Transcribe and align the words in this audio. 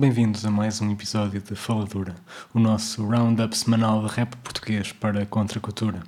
Bem-vindos 0.00 0.46
a 0.46 0.50
mais 0.50 0.80
um 0.80 0.90
episódio 0.90 1.42
de 1.42 1.54
Faladura, 1.54 2.14
o 2.54 2.58
nosso 2.58 3.06
roundup 3.06 3.54
semanal 3.54 4.02
de 4.02 4.14
rap 4.14 4.34
português 4.38 4.92
para 4.92 5.24
a 5.24 5.26
contracultura. 5.26 6.02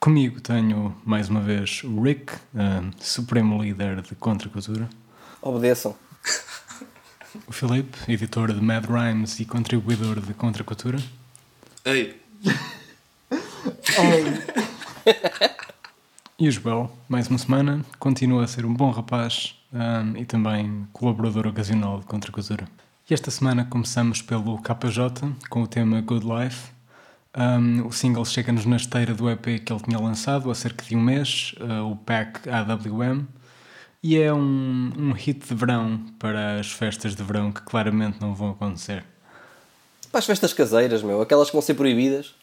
Comigo 0.00 0.40
tenho, 0.40 0.96
mais 1.04 1.28
uma 1.28 1.42
vez, 1.42 1.82
o 1.84 2.00
Rick, 2.00 2.32
uh, 2.32 2.90
supremo 2.98 3.62
líder 3.62 4.00
de 4.00 4.14
contracultura. 4.14 4.88
Obedeçam. 5.42 5.94
O 7.46 7.52
Filipe, 7.52 7.98
editor 8.10 8.54
de 8.54 8.62
Mad 8.62 8.86
Rhymes 8.86 9.38
e 9.38 9.44
contribuidor 9.44 10.20
de 10.20 10.32
contracultura. 10.32 10.98
Ei! 11.84 12.18
E 16.38 16.48
o 16.48 16.50
Joel, 16.50 16.90
mais 17.06 17.28
uma 17.28 17.38
semana, 17.38 17.84
continua 17.98 18.44
a 18.44 18.46
ser 18.46 18.64
um 18.64 18.72
bom 18.72 18.90
rapaz 18.90 19.54
um, 19.70 20.16
e 20.16 20.24
também 20.24 20.88
colaborador 20.92 21.46
ocasional 21.46 22.00
de 22.00 22.06
Contracultura. 22.06 22.66
E 23.08 23.12
esta 23.12 23.30
semana 23.30 23.66
começamos 23.66 24.22
pelo 24.22 24.58
KJ 24.62 25.36
com 25.50 25.62
o 25.62 25.66
tema 25.66 26.00
Good 26.00 26.24
Life. 26.24 26.70
Um, 27.36 27.86
o 27.86 27.92
single 27.92 28.24
chega-nos 28.24 28.64
na 28.64 28.76
esteira 28.76 29.12
do 29.12 29.28
EP 29.28 29.62
que 29.62 29.70
ele 29.70 29.82
tinha 29.82 30.00
lançado 30.00 30.50
há 30.50 30.54
cerca 30.54 30.82
de 30.86 30.96
um 30.96 31.02
mês, 31.02 31.54
uh, 31.60 31.90
o 31.90 31.96
Pack 31.96 32.48
AWM, 32.48 33.26
e 34.02 34.16
é 34.16 34.32
um, 34.32 34.90
um 34.96 35.12
hit 35.12 35.46
de 35.46 35.54
verão 35.54 36.00
para 36.18 36.58
as 36.58 36.72
festas 36.72 37.14
de 37.14 37.22
verão 37.22 37.52
que 37.52 37.60
claramente 37.60 38.18
não 38.22 38.34
vão 38.34 38.52
acontecer. 38.52 39.04
Para 40.10 40.20
as 40.20 40.24
festas 40.24 40.54
caseiras, 40.54 41.02
meu, 41.02 41.20
aquelas 41.20 41.48
que 41.48 41.52
vão 41.52 41.60
ser 41.60 41.74
proibidas. 41.74 42.34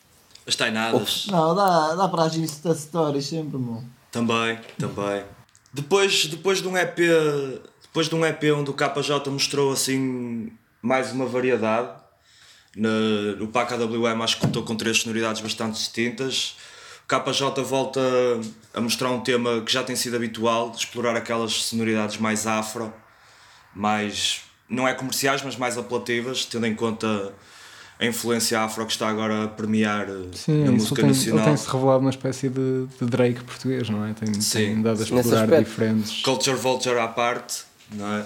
As 0.46 0.56
tainadas. 0.56 1.26
Não, 1.26 1.56
dá, 1.56 1.96
dá 1.96 2.08
para 2.08 2.26
as 2.26 2.36
Insta 2.36 2.76
Stories 2.76 3.26
sempre, 3.26 3.58
meu. 3.58 3.84
Também, 4.12 4.60
também. 4.78 5.24
Depois, 5.74 6.28
depois 6.28 6.62
de 6.62 6.68
um 6.68 6.78
EP 6.78 7.00
depois 7.92 8.08
de 8.08 8.16
um 8.16 8.26
EP 8.26 8.44
onde 8.56 8.70
o 8.70 8.74
KJ 8.74 9.30
mostrou 9.30 9.74
assim 9.74 10.50
mais 10.82 11.12
uma 11.12 11.26
variedade, 11.26 11.90
no, 12.76 13.36
no 13.36 13.48
PAC 13.50 13.74
AWM 13.74 14.22
acho 14.22 14.38
que 14.38 14.46
contou 14.46 14.64
com 14.64 14.78
três 14.78 15.00
sonoridades 15.02 15.42
bastante 15.42 15.74
distintas. 15.74 16.56
O 17.04 17.08
KJ 17.08 17.62
volta 17.64 18.00
a 18.74 18.80
mostrar 18.80 19.12
um 19.12 19.20
tema 19.20 19.62
que 19.62 19.72
já 19.72 19.84
tem 19.84 19.98
sido 19.98 20.16
habitual, 20.16 20.70
de 20.70 20.78
explorar 20.78 21.18
aquelas 21.18 21.52
sonoridades 21.52 22.18
mais 22.18 22.48
afro, 22.48 22.94
mais 23.76 24.42
não 24.70 24.88
é 24.88 24.94
comerciais, 24.94 25.42
mas 25.44 25.58
mais 25.58 25.78
apelativas, 25.78 26.46
tendo 26.46 26.66
em 26.66 26.74
conta 26.74 27.34
a 28.00 28.06
influência 28.06 28.62
afro 28.62 28.86
que 28.86 28.94
está 28.94 29.10
agora 29.10 29.44
a 29.44 29.48
premiar 29.50 30.08
Sim, 30.32 30.64
na 30.64 30.72
música 30.72 30.96
tem, 30.96 31.08
nacional. 31.08 31.46
Ele 31.46 31.48
tem-se 31.50 31.70
revelado 31.70 32.00
uma 32.00 32.10
espécie 32.10 32.48
de, 32.48 32.88
de 33.00 33.06
Drake 33.06 33.44
português, 33.44 33.90
não 33.90 34.06
é? 34.06 34.14
Tem, 34.14 34.34
Sim. 34.40 34.58
tem 34.58 34.82
dado 34.82 35.02
a 35.02 35.04
explorar 35.04 35.62
diferentes. 35.62 36.22
Culture 36.24 36.56
Vulture 36.56 36.98
à 36.98 37.10
parte, 37.10 37.66
não 37.96 38.08
é? 38.18 38.24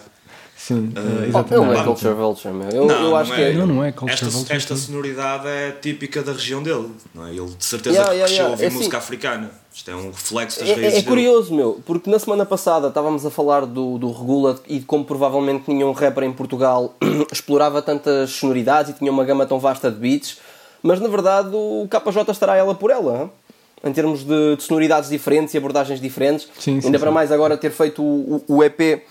Sim, 0.57 0.93
uh, 0.95 0.99
ele 1.19 1.27
exatamente. 1.27 1.65
não 1.67 1.73
é 1.73 1.83
Culture 1.83 2.13
Vulture, 2.13 2.53
meu. 2.53 2.69
Eu, 2.69 2.85
Não, 2.87 3.03
eu 3.09 3.15
acho 3.17 3.29
não 3.29 3.35
que 3.37 3.43
é. 3.43 3.49
é. 3.51 3.53
Não, 3.53 3.67
não 3.67 3.83
é 3.83 3.91
Culture 3.91 4.13
esta, 4.13 4.29
Vulture. 4.29 4.55
esta 4.57 4.75
sonoridade 4.75 5.47
é 5.47 5.71
típica 5.79 6.23
da 6.23 6.31
região 6.31 6.63
dele, 6.63 6.89
não 7.13 7.27
é? 7.27 7.31
Ele 7.31 7.45
de 7.45 7.63
certeza 7.65 7.95
Yeah, 7.95 8.11
que 8.11 8.15
yeah, 8.17 8.25
cresceu 8.27 8.45
a 8.45 8.47
yeah. 8.47 8.51
ouvir 8.51 8.63
É 8.63 8.67
assim- 8.67 8.77
música 8.77 8.97
africana. 8.97 9.51
Isto 9.73 9.91
é 9.91 9.95
um 9.95 10.07
reflexo 10.07 10.59
das 10.61 10.69
É, 10.69 10.73
raízes 10.73 10.91
é 10.93 10.95
dele. 10.95 11.07
curioso, 11.07 11.53
meu, 11.53 11.81
porque 11.85 12.09
na 12.09 12.17
semana 12.17 12.45
passada 12.45 12.87
estávamos 12.87 13.25
a 13.25 13.29
falar 13.29 13.65
do, 13.65 13.97
do 13.97 14.11
Regula 14.11 14.57
e 14.67 14.79
de 14.79 14.85
como 14.85 15.03
provavelmente 15.03 15.65
nenhum 15.67 15.91
rapper 15.91 16.23
em 16.23 16.31
Portugal 16.31 16.95
explorava 17.31 17.81
tantas 17.81 18.31
sonoridades 18.31 18.91
e 18.91 18.97
tinha 18.97 19.11
uma 19.11 19.25
gama 19.25 19.45
tão 19.45 19.59
vasta 19.59 19.91
de 19.91 19.97
beats, 19.99 20.37
mas 20.81 20.99
na 21.01 21.09
verdade 21.09 21.49
o 21.53 21.85
KJ 21.91 22.31
estará 22.31 22.55
ela 22.55 22.73
por 22.73 22.89
ela, 22.89 23.29
em 23.83 23.91
termos 23.91 24.23
de, 24.23 24.55
de 24.55 24.63
sonoridades 24.63 25.09
diferentes 25.09 25.53
e 25.53 25.57
abordagens 25.57 25.99
diferentes. 25.99 26.47
Sim, 26.57 26.79
sim, 26.79 26.87
Ainda 26.87 26.97
sim. 26.97 27.01
para 27.03 27.11
mais 27.11 27.29
agora 27.31 27.57
ter 27.57 27.71
feito 27.71 28.01
o, 28.01 28.41
o- 28.47 28.55
o 28.55 28.63
EP 28.63 29.03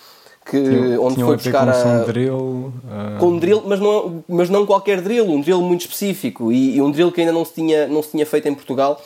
que, 0.45 0.62
Tinha- 0.62 1.00
onde 1.00 1.14
tinha 1.14 1.27
um 1.27 1.28
foi 1.28 1.37
buscar 1.37 1.64
com 1.64 1.70
a, 1.70 1.75
som 1.75 2.00
de 2.00 2.06
drill. 2.06 2.37
uh, 2.37 3.19
com 3.19 3.27
um 3.28 3.39
drill, 3.39 3.62
mas 3.67 3.81
não, 3.81 4.25
mas 4.28 4.51
não 4.51 4.67
qualquer 4.67 5.01
drill, 5.01 5.25
um 5.25 5.41
drill 5.41 5.61
muito 5.62 5.81
específico 5.83 6.53
e, 6.53 6.77
e 6.77 6.83
um 6.83 6.91
drill 6.91 7.11
que 7.11 7.20
ainda 7.20 7.33
não 7.33 7.45
se 7.45 7.55
tinha, 7.55 7.86
não 7.86 8.03
se 8.03 8.11
tinha 8.11 8.27
feito 8.27 8.47
em 8.48 8.55
Portugal. 8.55 9.01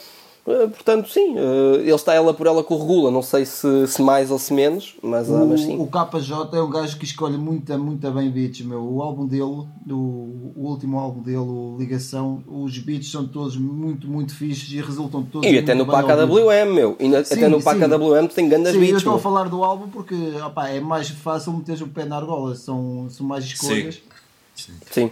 Eh, 0.51 0.67
portanto, 0.69 1.09
sim, 1.11 1.35
eh, 1.37 1.77
ele 1.81 1.91
está 1.95 2.15
ela 2.15 2.33
por 2.33 2.47
ela 2.47 2.65
com 2.65 2.75
o 2.75 2.79
Regula, 2.79 3.11
não 3.11 3.21
sei 3.23 3.45
se, 3.45 3.87
se 3.87 4.01
mais 4.01 4.31
ou 4.31 4.39
se 4.39 4.53
menos, 4.55 4.95
mas, 5.03 5.31
ah, 5.31 5.45
mas 5.45 5.61
sim. 5.61 5.77
O, 5.77 5.83
o 5.83 5.87
KJ 5.89 6.57
é 6.57 6.63
um 6.63 6.71
gajo 6.71 6.97
que 6.99 7.05
escolhe 7.05 7.37
muito, 7.37 7.77
muito 7.79 8.11
bem 8.11 8.31
beats, 8.31 8.63
meu. 8.63 8.83
O 8.83 9.03
álbum 9.03 9.27
dele, 9.27 9.67
do, 9.85 9.99
o 9.99 10.53
último 10.69 10.99
álbum 10.99 11.21
dele, 11.21 11.37
o 11.39 11.77
Ligação, 11.79 12.43
os 12.47 12.79
beats 12.79 13.11
são 13.11 13.27
todos 13.27 13.57
muito, 13.57 14.09
muito 14.09 14.35
fixes 14.35 14.71
e 14.73 14.81
resultam 14.81 15.23
todos 15.23 15.51
E 15.51 15.59
até 15.59 15.75
no. 15.75 15.85
AWM, 15.85 16.73
meu. 16.75 16.97
E 16.99 17.09
na- 17.09 17.23
Sim, 17.25 17.35
até 17.35 17.49
no. 17.49 17.57
AWM 17.59 18.27
tem 18.29 18.49
grandes 18.49 18.71
Sim, 18.71 18.77
eu 18.79 18.81
beats, 18.81 18.97
estou 18.99 19.13
a 19.13 19.17
meu. 19.17 19.23
falar 19.23 19.49
do 19.49 19.63
álbum 19.63 19.89
porque 19.89 20.15
opá, 20.47 20.69
é 20.69 20.81
mais 20.81 21.09
fácil 21.11 21.53
meter 21.53 21.83
o 21.83 21.89
pé 21.89 22.05
na 22.05 22.17
argola, 22.17 22.55
são, 22.55 23.07
são 23.11 23.27
mais 23.27 23.45
escolhas. 23.45 23.97
Sim. 23.97 24.01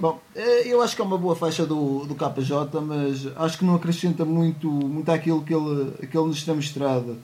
Bom, 0.01 0.19
eh, 0.35 0.67
eu 0.67 0.83
acho 0.83 0.97
que 0.97 1.03
é 1.03 1.05
uma 1.05 1.19
boa 1.19 1.37
faixa 1.37 1.65
do, 1.65 2.05
do 2.05 2.15
KJ, 2.15 2.81
mas 2.81 3.29
acho 3.37 3.59
que 3.59 3.65
não 3.65 3.77
acrescenta 3.77 4.25
muito, 4.25 4.69
muito 4.69 5.09
àquilo 5.11 5.43
que 5.43 5.55
ele, 5.55 5.93
que 6.09 6.17
ele 6.17 6.27
nos 6.27 6.43
tem 6.43 6.55
mostrado. 6.55 7.17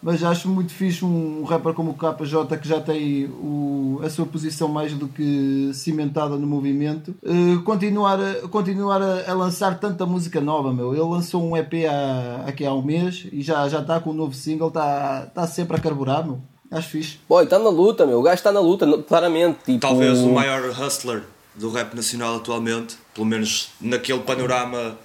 Mas 0.00 0.22
acho 0.22 0.48
muito 0.48 0.72
fixe 0.72 1.04
um, 1.04 1.42
rapper 1.42 1.72
como 1.74 1.90
o 1.90 1.94
KJ 1.94 2.56
que 2.58 2.68
já 2.68 2.80
tem 2.80 3.26
o, 3.26 4.00
a 4.04 4.08
sua 4.08 4.24
posição 4.24 4.68
mais 4.68 4.92
do 4.92 5.08
que 5.08 5.70
cimentada 5.74 6.36
no 6.36 6.46
movimento. 6.46 7.14
eh, 7.24 7.58
continuar 7.64 8.20
a, 8.20 8.48
continuar 8.48 9.02
a, 9.02 9.28
a 9.28 9.34
lançar 9.34 9.78
tanta 9.80 10.06
música 10.06 10.40
nova, 10.40 10.72
meu. 10.72 10.92
Ele 10.92 11.02
lançou 11.02 11.42
um 11.42 11.56
EP 11.56 11.72
há, 11.90 12.44
aqui 12.48 12.64
há 12.64 12.72
um 12.72 12.82
mês 12.82 13.26
e 13.32 13.42
já, 13.42 13.68
já 13.68 13.80
está 13.80 13.98
com 13.98 14.10
um 14.10 14.14
novo 14.14 14.34
single, 14.34 14.68
está, 14.68 15.24
está 15.26 15.46
sempre 15.48 15.76
a 15.76 15.80
carburar, 15.80 16.24
meu. 16.24 16.40
Acho 16.70 16.90
fixe. 16.90 17.18
Boy, 17.28 17.44
está 17.44 17.58
na 17.58 17.70
luta, 17.70 18.06
meu. 18.06 18.20
O 18.20 18.22
gajo 18.22 18.34
está 18.34 18.52
na 18.52 18.60
luta, 18.60 18.86
claramente. 19.02 19.58
Tipo, 19.64 19.80
Talvez 19.80 20.20
o 20.20 20.28
maior 20.28 20.62
hustler 20.70 21.24
do 21.58 21.70
rap 21.70 21.94
nacional 21.94 22.36
atualmente, 22.36 22.96
pelo 23.14 23.26
menos 23.26 23.70
naquele 23.80 24.20
panorama 24.20 24.96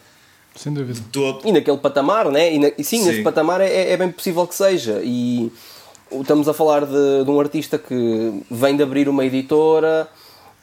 sem 0.55 0.71
dúvida. 0.71 0.99
E 1.43 1.51
naquele 1.51 1.77
patamar, 1.77 2.29
né? 2.29 2.53
E, 2.53 2.59
na- 2.59 2.71
e 2.77 2.83
sim, 2.83 2.99
Sim. 2.99 3.05
nesse 3.07 3.23
patamar 3.23 3.59
é, 3.59 3.91
é 3.91 3.97
bem 3.97 4.11
possível 4.11 4.45
que 4.45 4.53
seja. 4.53 5.01
E 5.03 5.51
estamos 6.11 6.47
a 6.47 6.53
falar 6.53 6.85
de, 6.85 7.23
de 7.25 7.31
um 7.31 7.39
artista 7.39 7.79
que 7.79 8.43
vem 8.51 8.77
de 8.77 8.83
abrir 8.83 9.09
uma 9.09 9.25
editora, 9.25 10.07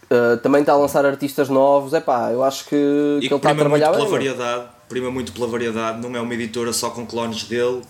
eh, 0.08 0.36
também 0.36 0.60
está 0.60 0.74
a 0.74 0.76
lançar 0.76 1.04
artistas 1.04 1.48
novos. 1.48 1.92
É 1.92 2.00
pá, 2.00 2.30
eu 2.30 2.44
acho 2.44 2.66
que, 2.66 2.76
E 2.76 3.20
que 3.22 3.26
que 3.28 3.34
ele 3.34 3.36
está 3.38 3.50
a 3.50 3.54
prima 3.54 3.68
muito 3.68 3.82
trabalhar 3.82 3.90
pela 3.90 3.96
bem. 3.96 4.04
meu. 4.04 4.36
variedade, 4.36 4.68
prima 4.88 5.10
muito 5.10 5.32
pela 5.32 5.48
variedade, 5.48 6.00
não 6.00 6.14
é 6.16 6.20
uma 6.20 6.34
editora 6.34 6.72
só 6.72 6.90
com 6.90 7.04
clones 7.04 7.42
dele 7.44 7.82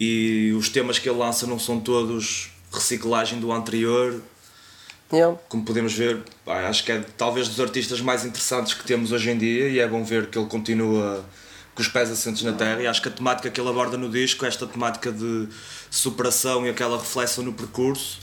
e 0.00 0.54
os 0.58 0.70
temas 0.70 0.98
que 0.98 1.06
ele 1.06 1.18
lança 1.18 1.46
não 1.46 1.58
são 1.58 1.78
todos 1.80 2.50
reciclagem 2.72 3.38
do 3.40 3.52
anterior, 3.52 4.22
Yeah. 5.12 5.38
como 5.48 5.64
podemos 5.64 5.92
ver, 5.92 6.22
acho 6.46 6.84
que 6.84 6.90
é 6.90 7.04
talvez 7.16 7.48
dos 7.48 7.60
artistas 7.60 8.00
mais 8.00 8.24
interessantes 8.24 8.74
que 8.74 8.84
temos 8.84 9.12
hoje 9.12 9.30
em 9.30 9.38
dia 9.38 9.68
e 9.68 9.78
é 9.78 9.86
bom 9.86 10.02
ver 10.02 10.26
que 10.26 10.36
ele 10.36 10.48
continua 10.48 11.24
com 11.74 11.82
os 11.82 11.88
pés 11.88 12.10
assentes 12.10 12.42
na 12.42 12.52
terra 12.52 12.82
e 12.82 12.86
acho 12.86 13.00
que 13.00 13.08
a 13.08 13.12
temática 13.12 13.50
que 13.50 13.60
ele 13.60 13.68
aborda 13.68 13.96
no 13.96 14.08
disco, 14.08 14.44
esta 14.44 14.66
temática 14.66 15.12
de 15.12 15.46
superação 15.90 16.66
e 16.66 16.70
aquela 16.70 16.98
reflexão 16.98 17.44
no 17.44 17.52
percurso, 17.52 18.18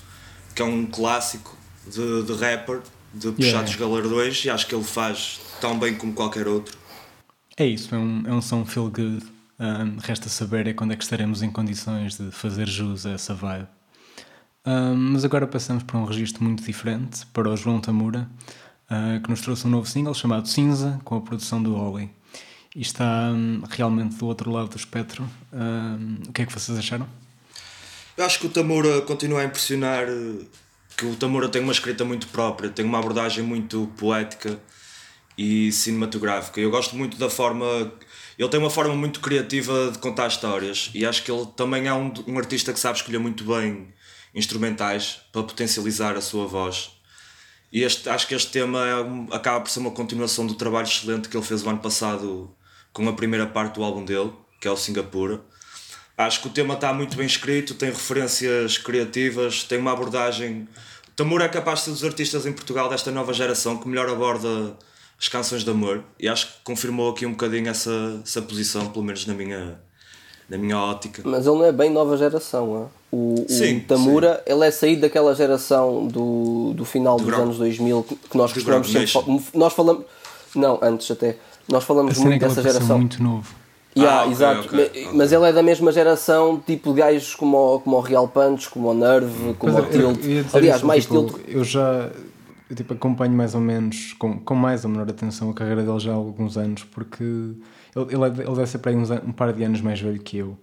que 0.54 0.62
é 0.62 0.66
um 0.66 0.86
clássico 0.86 1.56
de, 1.88 2.24
de 2.24 2.34
rapper, 2.34 2.82
de 3.14 3.32
puxar 3.32 3.48
Yeah. 3.48 3.64
dos 3.64 3.76
galardões 3.76 4.44
e 4.44 4.50
acho 4.50 4.68
que 4.68 4.76
ele 4.76 4.84
faz 4.84 5.40
tão 5.62 5.78
bem 5.78 5.96
como 5.96 6.14
qualquer 6.14 6.48
outro. 6.48 6.78
É 7.56 7.66
isso, 7.66 7.94
é 7.94 7.98
um, 7.98 8.24
é 8.26 8.34
um 8.34 8.42
som 8.42 8.66
feel 8.66 8.90
good. 8.90 9.24
Um, 9.60 9.98
resta 10.02 10.28
saber 10.28 10.68
é 10.68 10.74
quando 10.74 10.92
é 10.92 10.96
que 10.96 11.04
estaremos 11.04 11.44
em 11.44 11.52
condições 11.52 12.18
de 12.18 12.32
fazer 12.32 12.68
jus 12.68 13.06
a 13.06 13.12
essa 13.12 13.34
vibe. 13.36 13.68
Mas 14.66 15.26
agora 15.26 15.46
passamos 15.46 15.84
para 15.84 15.98
um 15.98 16.06
registro 16.06 16.44
muito 16.44 16.64
diferente, 16.64 17.26
para 17.28 17.50
o 17.50 17.58
João 17.58 17.82
Tamura, 17.82 18.30
uh, 18.90 19.22
que 19.22 19.30
nos 19.30 19.42
trouxe 19.42 19.68
um 19.68 19.70
novo 19.70 19.88
single 19.88 20.14
chamado 20.14 20.48
Cinza, 20.48 21.02
com 21.04 21.18
a 21.18 21.22
produção 21.22 21.62
do 21.62 21.76
Oli. 21.76 22.10
E 22.76 22.82
está 22.82 23.30
um, 23.32 23.62
realmente 23.70 24.16
do 24.16 24.26
outro 24.26 24.50
lado 24.50 24.70
do 24.70 24.78
espectro. 24.78 25.30
Um, 25.52 26.30
o 26.30 26.32
que 26.32 26.42
é 26.42 26.46
que 26.46 26.54
vocês 26.54 26.78
acharam? 26.78 27.08
Eu 28.18 28.26
acho 28.26 28.40
que 28.40 28.48
o 28.48 28.50
Tamura 28.50 29.02
continua 29.02 29.42
a 29.42 29.44
impressionar, 29.44 30.06
que 30.96 31.06
o 31.06 31.16
Tamura 31.16 31.50
tem 31.50 31.62
uma 31.62 31.72
escrita 31.72 32.06
muito 32.06 32.28
própria, 32.28 32.70
tem 32.70 32.86
uma 32.86 33.00
abordagem 33.00 33.44
muito 33.44 33.92
poética 33.98 34.60
e 35.38 35.72
cinematográfica. 35.72 36.62
Eu 36.62 36.72
gosto 36.72 36.96
muito 36.96 37.18
da 37.18 37.30
forma. 37.30 37.66
Ele 38.38 38.50
tem 38.50 38.60
uma 38.60 38.70
forma 38.70 38.96
muito 38.96 39.20
criativa 39.20 39.92
de 39.92 40.00
contar 40.00 40.28
histórias 40.28 40.90
e 40.94 41.06
acho 41.06 41.24
que 41.24 41.32
ele 41.32 41.46
também 41.56 41.88
é 41.88 41.94
um, 41.94 42.12
um 42.28 42.38
artista 42.38 42.72
que 42.72 42.80
sabe 42.80 42.98
escolher 42.98 43.20
muito 43.20 43.44
bem 43.44 43.88
instrumentais 44.34 45.22
para 45.32 45.44
potencializar 45.44 46.16
a 46.16 46.22
sua 46.22 46.48
voz. 46.48 46.92
E 47.72 47.84
este, 47.84 48.08
acho 48.10 48.28
que 48.28 48.36
este 48.36 48.52
tema 48.52 48.80
é 48.88 49.36
acaba 49.36 49.62
por 49.62 49.70
ser 49.70 49.80
uma 49.80 49.92
continuação 49.92 50.46
do 50.46 50.54
trabalho 50.54 50.88
excelente 50.88 51.28
que 51.28 51.36
ele 51.36 51.46
fez 51.46 51.64
o 51.64 51.70
ano 51.70 51.80
passado 51.80 52.56
com 52.92 53.08
a 53.10 53.14
primeira 53.14 53.48
parte 53.48 53.76
do 53.76 53.84
álbum 53.84 54.06
dele, 54.06 54.32
que 54.62 54.68
é 54.68 54.72
o 54.72 54.78
Singapura. 54.78 55.42
Acho 56.16 56.42
que 56.42 56.48
o 56.48 56.52
tema 56.52 56.76
está 56.76 56.94
muito 56.94 57.18
bem 57.18 57.26
escrito, 57.26 57.74
tem 57.74 57.90
referências 57.90 58.78
criativas, 58.78 59.64
tem 59.64 59.80
uma 59.80 59.92
abordagem. 59.92 60.68
Tamura 61.16 61.46
é 61.46 61.50
capaz 61.50 61.80
de 61.80 61.86
ser 61.86 61.92
dos 61.92 62.04
artistas 62.04 62.46
em 62.46 62.54
Portugal 62.54 62.88
desta 62.88 63.12
nova 63.12 63.34
geração 63.34 63.78
que 63.78 63.88
melhor 63.88 64.08
aborda 64.08 64.78
as 65.20 65.28
canções 65.28 65.64
de 65.64 65.70
amor 65.70 66.04
e 66.20 66.28
acho 66.28 66.48
que 66.48 66.54
confirmou 66.64 67.12
aqui 67.12 67.26
um 67.26 67.32
bocadinho 67.32 67.70
essa, 67.70 68.22
essa 68.24 68.42
posição, 68.42 68.92
pelo 68.92 69.06
menos 69.06 69.26
na 69.26 69.34
minha, 69.34 69.80
na 70.50 70.58
minha 70.58 70.78
ótica. 70.78 71.22
Mas 71.26 71.46
ele 71.48 71.58
não 71.58 71.66
é 71.66 71.72
bem 71.72 71.90
nova 71.90 72.16
geração. 72.18 72.90
é? 72.90 73.04
O, 73.16 73.46
Sim, 73.48 73.78
o 73.78 73.82
Tamura, 73.82 74.42
ele 74.46 74.66
é 74.66 74.72
saído 74.72 75.02
daquela 75.02 75.34
geração 75.36 76.08
do, 76.08 76.74
do 76.74 76.84
final 76.86 77.18
dos 77.18 77.26
Grog- 77.28 77.42
anos 77.44 77.58
2000 77.58 78.04
que 78.30 78.38
nós 78.38 78.52
Do 78.52 78.56
costumamos 78.56 78.92
sempre 78.92 79.08
fal- 79.08 79.26
Nós 79.54 79.74
falamos. 79.74 80.06
Não, 80.56 80.80
antes 80.82 81.10
até. 81.12 81.38
Nós 81.70 81.84
falamos 81.84 82.18
é 82.18 82.22
muito 82.24 82.40
dessa 82.42 82.62
geração. 82.62 82.98
muito 82.98 83.22
novo. 83.24 83.54
Yeah, 83.96 84.20
Ah, 84.20 84.24
ok, 84.24 84.32
exato. 84.34 84.60
ok, 84.68 84.80
Ma- 84.80 84.86
ok. 84.86 85.10
Mas 85.14 85.32
ele 85.32 85.46
é 85.50 85.54
da 85.54 85.62
mesma 85.64 85.92
geração, 85.92 86.60
tipo 86.66 86.92
de 86.94 87.00
gajos 87.00 87.36
como 87.36 87.76
o, 87.76 87.80
como 87.80 87.98
o 87.98 88.00
Real 88.02 88.28
Punch, 88.28 88.70
como 88.70 88.90
o 88.90 88.94
Nerve, 88.94 89.54
como 89.60 89.72
Mas 89.74 89.84
o 89.86 89.88
eu- 89.96 90.10
eu 90.10 90.18
Tilt. 90.18 90.56
Aliás, 90.56 90.78
isso, 90.78 90.88
mais 90.88 91.04
tipo, 91.04 91.24
Tilt. 91.26 91.40
Eu 91.48 91.64
já 91.64 92.10
eu, 92.70 92.76
tipo, 92.76 92.94
acompanho 92.94 93.34
mais 93.34 93.54
ou 93.54 93.62
menos, 93.62 94.14
com, 94.18 94.40
com 94.40 94.56
mais 94.56 94.84
ou 94.84 94.90
menor 94.90 95.08
atenção, 95.08 95.52
a 95.52 95.54
carreira 95.54 95.84
dele 95.84 96.00
já 96.00 96.12
há 96.12 96.16
alguns 96.16 96.58
anos, 96.58 96.84
porque 96.86 97.24
ele, 97.96 98.14
ele, 98.14 98.26
ele 98.42 98.56
deve 98.56 98.68
ser 98.68 98.78
para 98.80 98.92
aí 98.92 98.98
uns, 98.98 99.10
um 99.12 99.32
par 99.32 99.52
de 99.54 99.64
anos 99.64 99.82
mais 99.82 100.00
velho 100.00 100.20
que 100.20 100.38
eu. 100.38 100.58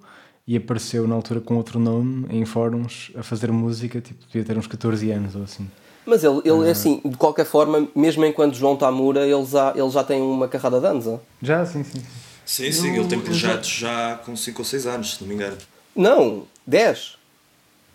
E 0.47 0.57
apareceu 0.57 1.07
na 1.07 1.15
altura 1.15 1.41
com 1.41 1.57
outro 1.57 1.79
nome 1.79 2.27
em 2.31 2.45
fóruns 2.45 3.13
a 3.17 3.23
fazer 3.23 3.53
música, 3.53 4.01
tipo, 4.01 4.25
devia 4.27 4.45
ter 4.45 4.59
uns 4.59 4.67
14 4.67 5.11
anos 5.11 5.37
ou 5.37 5.43
assim. 5.45 5.71
Mas 6.05 6.25
ele, 6.25 6.41
ele 6.45 6.67
é 6.67 6.71
assim, 6.71 7.01
de 7.05 7.17
qualquer 7.17 7.45
forma, 7.45 7.87
mesmo 7.95 8.25
enquanto 8.25 8.55
João 8.55 8.75
Tamura, 8.75 9.27
ele 9.27 9.45
já, 9.45 9.73
ele 9.77 9.91
já 9.91 10.03
tem 10.03 10.21
uma 10.21 10.49
carrada 10.49 10.81
de 10.81 10.87
anos. 10.87 11.07
ó. 11.07 11.21
Já, 11.41 11.65
sim, 11.65 11.85
sim. 11.85 12.01
sim. 12.01 12.07
Sim, 12.45 12.73
sim, 12.73 12.97
ele 12.97 13.07
tem 13.07 13.21
projetos 13.21 13.69
já 13.69 14.17
com 14.25 14.35
5 14.35 14.61
ou 14.61 14.65
6 14.65 14.87
anos, 14.87 15.15
se 15.15 15.21
não 15.21 15.29
me 15.29 15.35
engano. 15.37 15.57
Não, 15.95 16.43
10. 16.67 17.17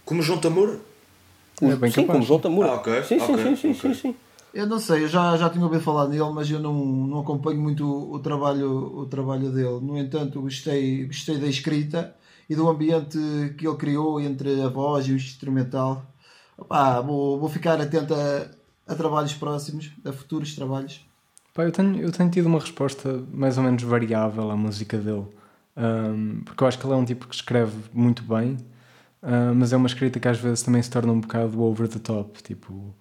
Como 0.06 0.22
João 0.22 0.40
Tamura? 0.40 0.80
É 1.62 1.72
sim, 1.72 1.78
capaz. 1.78 2.06
como 2.08 2.24
João 2.24 2.40
Tamura. 2.40 2.70
Ah, 2.70 2.76
ok, 2.76 3.04
Sim, 3.04 3.20
sim, 3.20 3.34
ok, 3.34 3.44
sim, 3.44 3.56
sim, 3.56 3.72
ok. 3.72 3.94
sim, 3.94 3.94
sim. 4.02 4.16
Eu 4.56 4.66
não 4.66 4.80
sei, 4.80 5.04
eu 5.04 5.10
já, 5.10 5.36
já 5.36 5.50
tinha 5.50 5.66
ouvido 5.66 5.84
falar 5.84 6.07
nele, 6.07 6.31
mas 6.34 6.50
eu 6.50 6.62
não, 6.62 6.74
não 6.74 7.19
acompanho 7.19 7.60
muito 7.60 7.86
o, 7.86 8.13
o 8.13 8.19
trabalho, 8.19 9.00
o 9.00 9.06
trabalho 9.06 9.52
dele. 9.52 9.81
No 9.81 9.98
entanto, 9.98 10.40
gostei, 10.40 11.06
gostei 11.06 11.38
da 11.38 11.46
escrita 11.46 12.16
e 12.50 12.56
do 12.56 12.69
ambiente 12.69 13.18
que 13.57 13.68
ele 13.68 13.75
criou 13.75 14.18
entre 14.22 14.62
a 14.62 14.69
voz 14.69 15.07
e 15.07 15.12
o 15.12 15.18
instrumental. 15.18 16.06
Opá, 16.57 17.02
vou, 17.02 17.38
vou 17.38 17.50
ficar 17.50 17.81
atento 17.81 18.13
a, 18.13 18.48
a 18.88 18.96
trabalhos 18.96 19.34
próximos, 19.34 19.92
a 20.06 20.13
futuros 20.13 20.56
trabalhos. 20.56 21.06
Pá, 21.54 21.66
eu, 21.66 21.72
tenho, 21.74 22.00
eu 22.00 22.12
tenho 22.13 22.30
tido 22.31 22.46
uma 22.46 22.60
resposta 22.60 23.25
mais 23.34 23.58
ou 23.58 23.63
menos 23.66 23.84
variável 23.84 24.50
à 24.50 24.56
música 24.56 24.98
dele. 24.98 25.28
Ahm, 25.75 26.44
porque 26.46 26.63
eu 26.63 26.68
acho 26.69 26.80
que 26.80 26.86
ele 26.86 26.94
é 26.94 26.98
um 26.98 27.04
tipo 27.04 27.28
que 27.28 27.36
escreve 27.36 27.75
muito 27.92 28.24
bem, 28.24 28.56
ah, 29.22 29.51
mas 29.54 29.74
é 29.74 29.78
uma 29.78 29.88
escrita 29.88 30.18
que 30.18 30.30
às 30.30 30.40
vezes 30.40 30.63
também 30.63 30.81
se 30.81 30.90
torna 30.90 31.12
um 31.12 31.19
bocado 31.19 31.62
over 31.62 31.90
the 31.90 32.00
top. 32.00 32.42
Tipo, 32.42 32.96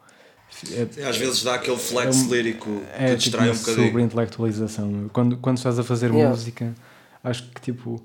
é, 0.99 1.07
às 1.09 1.17
vezes 1.17 1.43
dá 1.43 1.55
aquele 1.55 1.77
flex 1.77 2.17
É 2.17 2.19
um- 2.21 2.29
lírico 2.31 2.83
é 2.93 2.99
que 2.99 3.05
tipo 3.07 3.17
distrai 3.19 3.49
uma 3.49 3.55
um 3.55 3.59
bocadinho. 3.59 3.87
sobre-intelectualização. 3.87 5.11
Quando, 5.13 5.37
quando 5.39 5.57
estás 5.59 5.79
a 5.79 5.85
fazer 5.85 6.11
Yeah. 6.11 6.31
música, 6.31 6.75
acho 7.23 7.51
que 7.51 7.61
tipo, 7.61 8.01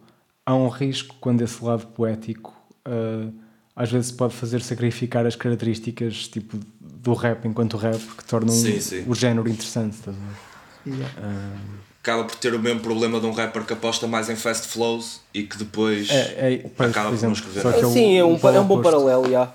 há 0.45 0.55
um 0.55 0.67
risco 0.67 1.15
quando 1.19 1.41
esse 1.41 1.63
lado 1.63 1.85
poético 1.87 2.53
ah, 2.85 3.29
às 3.75 3.91
vezes 3.91 4.11
pode 4.11 4.33
fazer 4.35 4.61
sacrificar 4.61 5.25
as 5.25 5.35
características 5.35 6.27
tipo, 6.27 6.57
do 6.81 7.13
rap 7.13 7.45
enquanto 7.47 7.77
rap 7.77 7.97
que 8.17 8.25
tornam 8.25 8.53
Sim, 8.53 8.79
sim. 8.81 9.03
o 9.07 9.15
género 9.15 9.47
interessante. 9.47 9.93
Estás 9.93 10.15
a 10.15 10.19
ver? 10.19 10.95
Yeah. 10.95 11.55
Acaba 12.01 12.23
por 12.23 12.35
ter 12.37 12.53
o 12.53 12.59
mesmo 12.59 12.79
problema 12.79 13.19
de 13.19 13.25
um 13.25 13.31
rapper 13.31 13.63
que 13.65 13.73
aposta 13.73 14.07
mais 14.07 14.29
em 14.29 14.35
fast 14.35 14.67
flows 14.69 15.19
e 15.33 15.43
que 15.43 15.57
depois 15.57 16.09
É, 16.09 16.53
é, 16.53 16.57
pois, 16.75 16.89
acaba 16.89 17.09
por 17.09 17.17
por 17.17 17.25
não 17.25 17.33
exemplo, 17.33 17.35
escrever. 17.35 17.61
só 17.61 17.69
que 17.71 17.75
nada. 17.77 17.87
o- 17.87 17.93
Sim, 17.93 18.17
é 18.17 18.23
um, 18.23 18.39
polo 18.39 18.55
é 18.55 18.59
um 18.61 18.65
bom 18.65 18.81
paralelo, 18.81 19.29
já. 19.29 19.53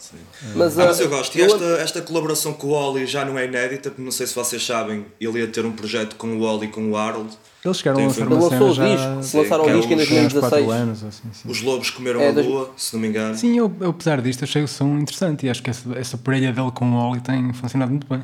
Sim. 0.00 0.16
Mas, 0.56 0.78
Ah, 0.78 0.84
ah, 0.84 0.86
mas 0.86 0.98
eu 1.00 1.08
gosto. 1.10 1.36
E 1.36 1.40
eu- 1.42 1.46
esta, 1.46 1.64
esta 1.82 2.02
colaboração 2.02 2.52
com 2.54 2.68
o 2.68 2.70
Oli 2.70 3.06
já 3.06 3.24
não 3.24 3.38
é 3.38 3.44
inédita, 3.44 3.90
porque 3.90 4.02
não 4.02 4.10
sei 4.10 4.26
se 4.26 4.34
vocês 4.34 4.64
sabem, 4.64 5.04
ele 5.20 5.38
ia 5.40 5.46
ter 5.46 5.64
um 5.66 5.72
projeto 5.72 6.16
com 6.16 6.28
o 6.38 6.40
Oli 6.42 6.66
e 6.66 6.70
com 6.70 6.90
o 6.90 6.96
Harold. 6.96 7.30
Eles 7.62 7.76
chegaram 7.76 7.98
a 7.98 8.00
Tem 8.00 8.06
lançar 8.08 8.26
filme. 8.26 8.34
uma 8.34 8.48
cena 8.48 8.72
já 8.72 8.88
disco, 8.94 9.22
Sim, 9.22 9.38
lançaram 9.42 9.64
que 9.64 9.70
o 9.70 9.72
é 9.72 9.76
disco 9.76 9.92
em 9.92 9.96
os- 9.96 10.00
há 10.00 10.04
uns 10.04 10.08
2016. 10.08 10.64
4 10.64 10.70
anos. 10.70 11.04
Assim, 11.04 11.28
sim. 11.32 11.48
Os 11.50 11.60
Lobos 11.62 11.90
Comeram 11.90 12.20
É, 12.22 12.28
a 12.28 12.32
dois- 12.32 12.46
Lua, 12.46 12.70
se 12.76 12.94
não 12.94 13.00
me 13.02 13.08
engano. 13.08 13.36
Sim, 13.36 13.58
eu, 13.58 13.70
eu, 13.80 13.90
apesar 13.90 14.22
disto 14.22 14.44
achei 14.44 14.62
o 14.62 14.68
som 14.68 14.96
interessante 14.98 15.44
e 15.44 15.50
acho 15.50 15.62
que 15.62 15.68
essa, 15.68 15.92
essa 15.98 16.16
parelha 16.16 16.52
dele 16.52 16.70
com 16.72 16.90
o 16.90 17.10
Oli 17.10 17.20
tem 17.20 17.52
funcionado 17.52 17.90
muito 17.90 18.06
bem. 18.06 18.22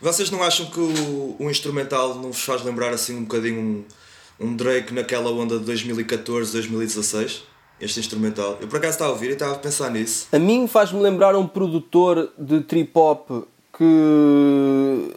Vocês 0.00 0.30
não 0.32 0.42
acham 0.42 0.66
que 0.66 0.80
o, 0.80 1.36
o 1.38 1.48
instrumental 1.48 2.16
não 2.16 2.32
vos 2.32 2.42
faz 2.42 2.64
lembrar 2.64 2.92
assim 2.92 3.16
um 3.16 3.22
bocadinho 3.22 3.84
um, 4.40 4.46
um 4.48 4.56
Drake 4.56 4.92
naquela 4.92 5.30
onda 5.30 5.58
de 5.60 5.64
2014, 5.64 6.50
2016? 6.52 7.44
Este 7.84 7.98
instrumental. 8.00 8.56
Eu 8.60 8.68
por 8.68 8.76
acaso 8.76 8.92
estava 8.92 9.10
a 9.10 9.12
ouvir 9.14 9.30
e 9.30 9.32
estava 9.32 9.54
a 9.54 9.58
pensar 9.58 9.90
nisso. 9.90 10.28
A 10.32 10.38
mim 10.38 10.68
faz-me 10.68 11.00
lembrar 11.02 11.34
um 11.34 11.46
produtor 11.48 12.30
de 12.38 12.60
trip 12.60 12.92
hop 12.96 13.28
que 13.76 13.84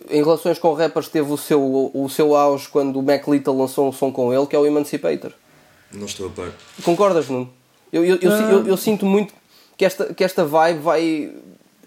em 0.10 0.24
relações 0.24 0.58
com 0.58 0.74
rappers 0.74 1.08
teve 1.08 1.32
o 1.32 1.38
seu, 1.38 1.62
o 1.94 2.10
seu 2.10 2.36
auge 2.36 2.68
quando 2.70 2.98
o 3.00 3.04
Mac 3.04 3.28
Little 3.28 3.56
lançou 3.58 3.88
um 3.88 3.92
som 3.92 4.12
com 4.12 4.34
ele, 4.34 4.48
que 4.48 4.56
é 4.56 4.60
o 4.60 4.66
Emancipator. 4.66 5.32
Não 5.94 6.06
estou 6.08 6.26
a 6.28 6.30
par. 6.32 6.52
Concordas, 6.84 7.30
Nuno? 7.30 7.50
Eu, 7.94 8.04
eu, 8.04 8.18
eu, 8.20 8.32
Ah. 8.32 8.52
eu- 8.52 8.68
eu 8.68 8.78
sinto 8.78 9.06
muito 9.06 9.34
que 9.78 9.86
esta, 9.86 10.12
que 10.14 10.24
esta 10.24 10.44
vibe 10.44 10.80
vai. 10.80 11.32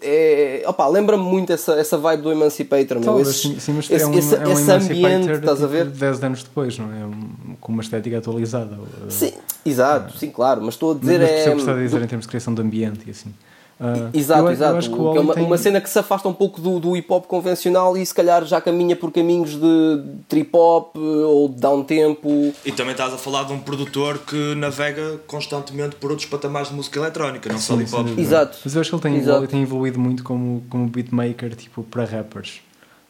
É, 0.01 0.63
opa, 0.65 0.87
lembra-me 0.87 1.23
muito 1.23 1.51
essa, 1.51 1.73
essa 1.73 1.97
vibe 1.97 2.23
do 2.23 2.31
Emancipator, 2.31 2.97
meu. 2.97 3.05
Talvez, 3.05 3.27
Esse, 3.29 3.59
sim, 3.59 3.73
mas 3.73 3.89
esse, 3.89 4.03
é 4.03 4.07
um, 4.07 4.13
esse, 4.13 4.35
é 4.35 4.39
um 4.47 4.51
esse 4.51 4.71
ambiente, 4.71 4.97
Emancipator 4.99 5.35
estás 5.35 5.49
a 5.63 5.67
tipo, 5.67 5.69
ver? 5.69 5.85
10 5.87 6.23
anos 6.23 6.43
depois, 6.43 6.77
não 6.77 6.85
é? 6.93 7.05
Um- 7.05 7.55
com 7.59 7.71
uma 7.73 7.81
estética 7.81 8.17
atualizada. 8.17 8.77
Sim, 9.09 9.33
exato, 9.65 10.17
sim, 10.17 10.29
claro, 10.31 10.61
mas 10.61 10.75
estou 10.75 10.91
a 10.91 10.93
Mas 10.93 11.01
dizer 11.01 11.19
mas 11.19 11.29
é. 11.29 11.33
percebo 11.33 11.51
o 11.51 11.55
que 11.55 11.61
está 11.61 11.71
a 11.73 11.83
dizer 11.83 12.01
em 12.01 12.07
termos 12.07 12.25
de 12.25 12.29
criação 12.29 12.53
de 12.53 12.61
ambiente 12.61 13.01
e 13.07 13.11
assim. 13.11 13.33
Uh, 13.79 14.09
Exato, 14.13 14.41
eu, 14.41 14.45
eu 14.47 14.51
exato. 14.51 14.75
acho 14.77 14.89
que 14.89 14.95
o 14.99 15.15
é 15.15 15.19
uma, 15.21 15.33
tem- 15.33 15.43
uma 15.45 15.57
cena 15.57 15.79
que 15.79 15.89
se 15.89 15.97
afasta 15.97 16.27
um 16.27 16.33
pouco 16.33 16.59
do, 16.59 16.81
do 16.81 16.97
hip 16.97 17.07
hop 17.13 17.25
convencional 17.27 17.95
e 17.95 18.05
se 18.05 18.13
calhar 18.13 18.43
já 18.43 18.59
caminha 18.59 18.93
por 18.93 19.09
caminhos 19.09 19.51
de 19.51 20.03
trip 20.27 20.49
hop 20.53 20.97
eh, 20.97 20.99
ou 20.99 21.47
de 21.47 21.55
down 21.61 21.83
tempo. 21.85 22.53
E 22.65 22.73
também 22.73 22.91
estás 22.91 23.13
a 23.13 23.17
falar 23.17 23.45
de 23.45 23.53
um 23.53 23.59
produtor 23.59 24.17
que 24.19 24.53
navega 24.55 25.21
constantemente 25.25 25.95
por 25.95 26.11
outros 26.11 26.27
patamares 26.27 26.67
de 26.67 26.75
música 26.75 26.99
eletrónica, 26.99 27.49
não 27.49 27.57
só 27.57 27.73
Sim, 27.77 27.79
de 27.79 27.83
hip 27.85 27.95
hop. 27.95 28.03
dúvida. 28.03 28.21
Exato. 28.21 28.57
Mas 28.65 28.75
eu 28.75 28.81
acho 28.81 28.89
que 28.89 28.95
ele 28.97 29.01
tem, 29.01 29.15
Exato. 29.17 29.47
tem 29.47 29.61
evoluído 29.63 29.97
muito 29.97 30.23
como, 30.25 30.61
como 30.69 30.85
beatmaker 30.89 31.55
tipo, 31.55 31.81
para 31.83 32.03
rappers. 32.03 32.59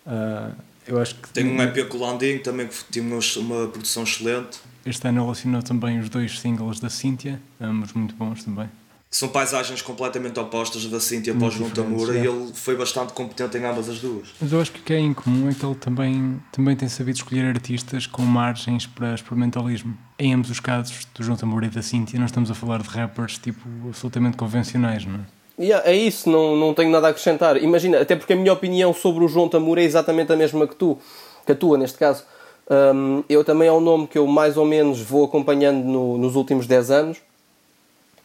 Uh, 0.06 0.54
eu 0.88 1.00
acho 1.02 1.16
que 1.16 1.30
Tem 1.30 1.48
um 1.48 1.60
EP 1.64 1.88
com 1.88 1.98
o 1.98 2.02
Landing 2.02 2.40
também 2.40 2.68
que 2.68 2.76
tinha 2.92 3.04
uma, 3.06 3.20
uma 3.38 3.68
produção 3.68 4.04
excelente. 4.04 4.60
este 4.86 5.08
ano 5.08 5.24
ele 5.24 5.32
assinou 5.32 5.64
também 5.64 6.00
os 6.00 6.10
dois 6.10 6.40
singles 6.40 6.80
da 6.80 6.90
Cynthia, 6.90 7.42
ambos 7.60 7.92
muito 7.94 8.14
bons 8.16 8.44
também. 8.44 8.70
São 9.12 9.30
paisagens 9.30 9.82
completamente 9.82 10.40
opostas 10.40 10.86
da 10.86 11.00
Cíntia 11.00 11.34
para 11.34 11.48
o 11.48 11.50
João 11.50 11.72
Tamura 11.72 12.16
é. 12.16 12.22
e 12.22 12.28
ele 12.28 12.52
foi 12.54 12.76
bastante 12.78 13.12
competente 13.12 13.58
em 13.58 13.66
ambas 13.66 13.90
as 13.90 13.98
duas. 14.00 14.28
Mas 14.40 14.52
eu 14.52 14.62
acho 14.62 14.72
que 14.72 14.80
o 14.80 14.84
que 14.84 14.94
é 14.94 15.00
em 15.00 15.16
comum 15.16 15.50
é 15.50 15.54
que 15.56 15.66
ele 15.66 15.74
também, 15.74 16.40
também 16.52 16.76
tem 16.76 16.88
sabido 16.88 17.16
escolher 17.16 17.46
artistas 17.46 18.06
com 18.06 18.22
margens 18.22 18.86
para 18.86 19.16
experimentalismo. 19.16 19.98
Em 20.20 20.36
ambos 20.36 20.52
os 20.52 20.60
casos, 20.60 21.08
do 21.16 21.24
João 21.24 21.36
Tamura 21.36 21.66
e 21.66 21.70
da 21.70 21.82
Cíntia, 21.82 22.20
nós 22.20 22.30
estamos 22.30 22.52
a 22.52 22.54
falar 22.54 22.84
de 22.84 22.88
rappers 22.90 23.40
tipo 23.40 23.60
absolutamente 23.88 24.38
convencionais, 24.38 25.04
não 25.06 25.16
é? 25.16 25.40
Yeah, 25.62 25.90
é 25.90 25.96
isso, 25.96 26.30
não, 26.30 26.56
não 26.56 26.74
tenho 26.76 26.92
nada 26.92 27.08
a 27.08 27.10
acrescentar. 27.10 27.58
Imagina, 27.58 28.00
até 28.00 28.16
porque 28.16 28.34
a 28.34 28.36
minha 28.36 28.54
opinião 28.54 28.94
sobre 28.94 29.26
o 29.26 29.28
João 29.28 29.50
Tamura 29.50 29.82
é 29.82 29.86
exatamente 29.86 30.32
a 30.32 30.36
mesma 30.36 30.68
que 30.68 30.76
tu, 30.76 31.00
que 31.48 31.52
a 31.52 31.56
tua 31.56 31.80
neste 31.80 31.98
caso. 31.98 32.24
Um, 32.70 33.24
eu 33.28 33.44
também 33.44 33.68
é 33.68 33.72
um 33.74 33.82
nome 33.82 34.06
que 34.08 34.20
eu 34.20 34.28
mais 34.28 34.56
ou 34.56 34.66
menos 34.66 35.02
vou 35.02 35.26
acompanhando 35.26 35.84
no- 35.84 36.18
nos 36.20 36.36
últimos 36.36 36.68
10 36.68 36.92
anos, 36.92 37.18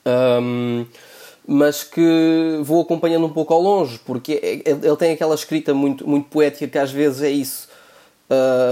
um, 0.06 0.84
mas 1.46 1.82
que 1.82 2.58
vou 2.62 2.80
acompanhando 2.82 3.26
um 3.26 3.30
pouco 3.32 3.52
ao 3.52 3.60
longe, 3.60 3.98
porque 4.04 4.40
é- 4.42 4.70
ele 4.70 4.86
ele 4.86 4.96
tem 4.96 5.12
aquela 5.12 5.34
escrita 5.34 5.74
muito, 5.74 6.08
muito 6.08 6.28
poética 6.28 6.66
que 6.66 6.78
às 6.78 6.90
vezes 6.90 7.22
é 7.22 7.30
isso, 7.30 7.68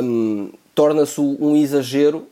um, 0.02 0.50
torna-se 0.74 1.20
um 1.20 1.54
exagero 1.56 2.26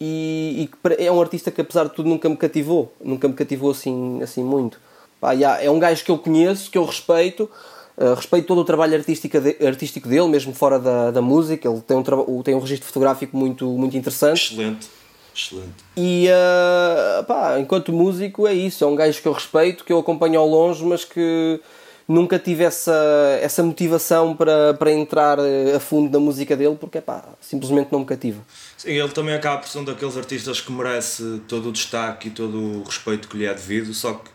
e, 0.00 0.68
e 0.88 1.04
é 1.04 1.10
um 1.12 1.20
artista 1.20 1.50
que 1.50 1.60
apesar 1.60 1.84
de 1.84 1.94
tudo 1.94 2.08
nunca 2.08 2.28
me 2.28 2.36
cativou, 2.36 2.92
nunca 3.02 3.28
me 3.28 3.34
cativou 3.34 3.70
assim, 3.70 4.20
assim 4.22 4.42
muito. 4.42 4.78
Pá, 5.20 5.32
yeah, 5.32 5.62
é 5.62 5.70
um 5.70 5.78
gajo 5.78 6.02
que 6.04 6.10
eu 6.10 6.16
conheço, 6.18 6.70
que 6.70 6.78
eu 6.78 6.84
respeito, 6.84 7.48
uh, 7.98 8.14
respeito 8.14 8.46
todo 8.46 8.62
o 8.62 8.64
trabalho 8.64 8.94
artístico, 8.96 9.38
de- 9.38 9.56
artístico 9.66 10.08
dele, 10.08 10.26
mesmo 10.28 10.54
fora 10.54 10.78
da, 10.78 11.10
da 11.10 11.20
música, 11.20 11.68
ele 11.68 11.80
tem 11.82 11.96
um, 11.98 12.42
tem 12.42 12.54
um 12.54 12.60
registro 12.60 12.86
fotográfico 12.86 13.36
muito, 13.36 13.66
muito 13.66 13.94
interessante. 13.96 14.54
Excelente, 14.54 14.88
excelente. 15.34 15.84
E 15.96 16.28
uh, 16.28 17.24
pá, 17.24 17.58
enquanto 17.58 17.92
músico 17.92 18.46
é 18.46 18.54
isso, 18.54 18.84
é 18.84 18.86
um 18.86 18.94
gajo 18.94 19.20
que 19.20 19.28
eu 19.28 19.32
respeito, 19.32 19.84
que 19.84 19.92
eu 19.92 19.98
acompanho 19.98 20.40
ao 20.40 20.46
longe, 20.46 20.84
mas 20.84 21.04
que 21.04 21.60
nunca 22.08 22.38
tive 22.38 22.64
essa, 22.64 23.38
essa 23.40 23.62
motivação 23.62 24.34
para, 24.34 24.74
para 24.74 24.90
entrar 24.92 25.38
uh, 25.38 25.76
a 25.76 25.80
fundo 25.80 26.10
na 26.10 26.18
música 26.18 26.56
dele, 26.56 26.76
porque 26.78 27.00
pá, 27.00 27.24
simplesmente 27.40 27.92
não 27.92 28.00
me 28.00 28.06
cativa. 28.06 28.40
Sim, 28.76 28.90
ele 28.90 29.08
também 29.10 29.34
acaba 29.34 29.58
por 29.58 29.68
ser 29.68 29.78
um 29.78 29.84
daqueles 29.84 30.16
artistas 30.16 30.60
que 30.60 30.72
merece 30.72 31.40
todo 31.46 31.68
o 31.68 31.72
destaque 31.72 32.28
e 32.28 32.30
todo 32.30 32.58
o 32.58 32.82
respeito 32.82 33.28
que 33.28 33.36
lhe 33.36 33.46
é 33.46 33.54
devido, 33.54 33.94
só 33.94 34.14
que 34.14 34.30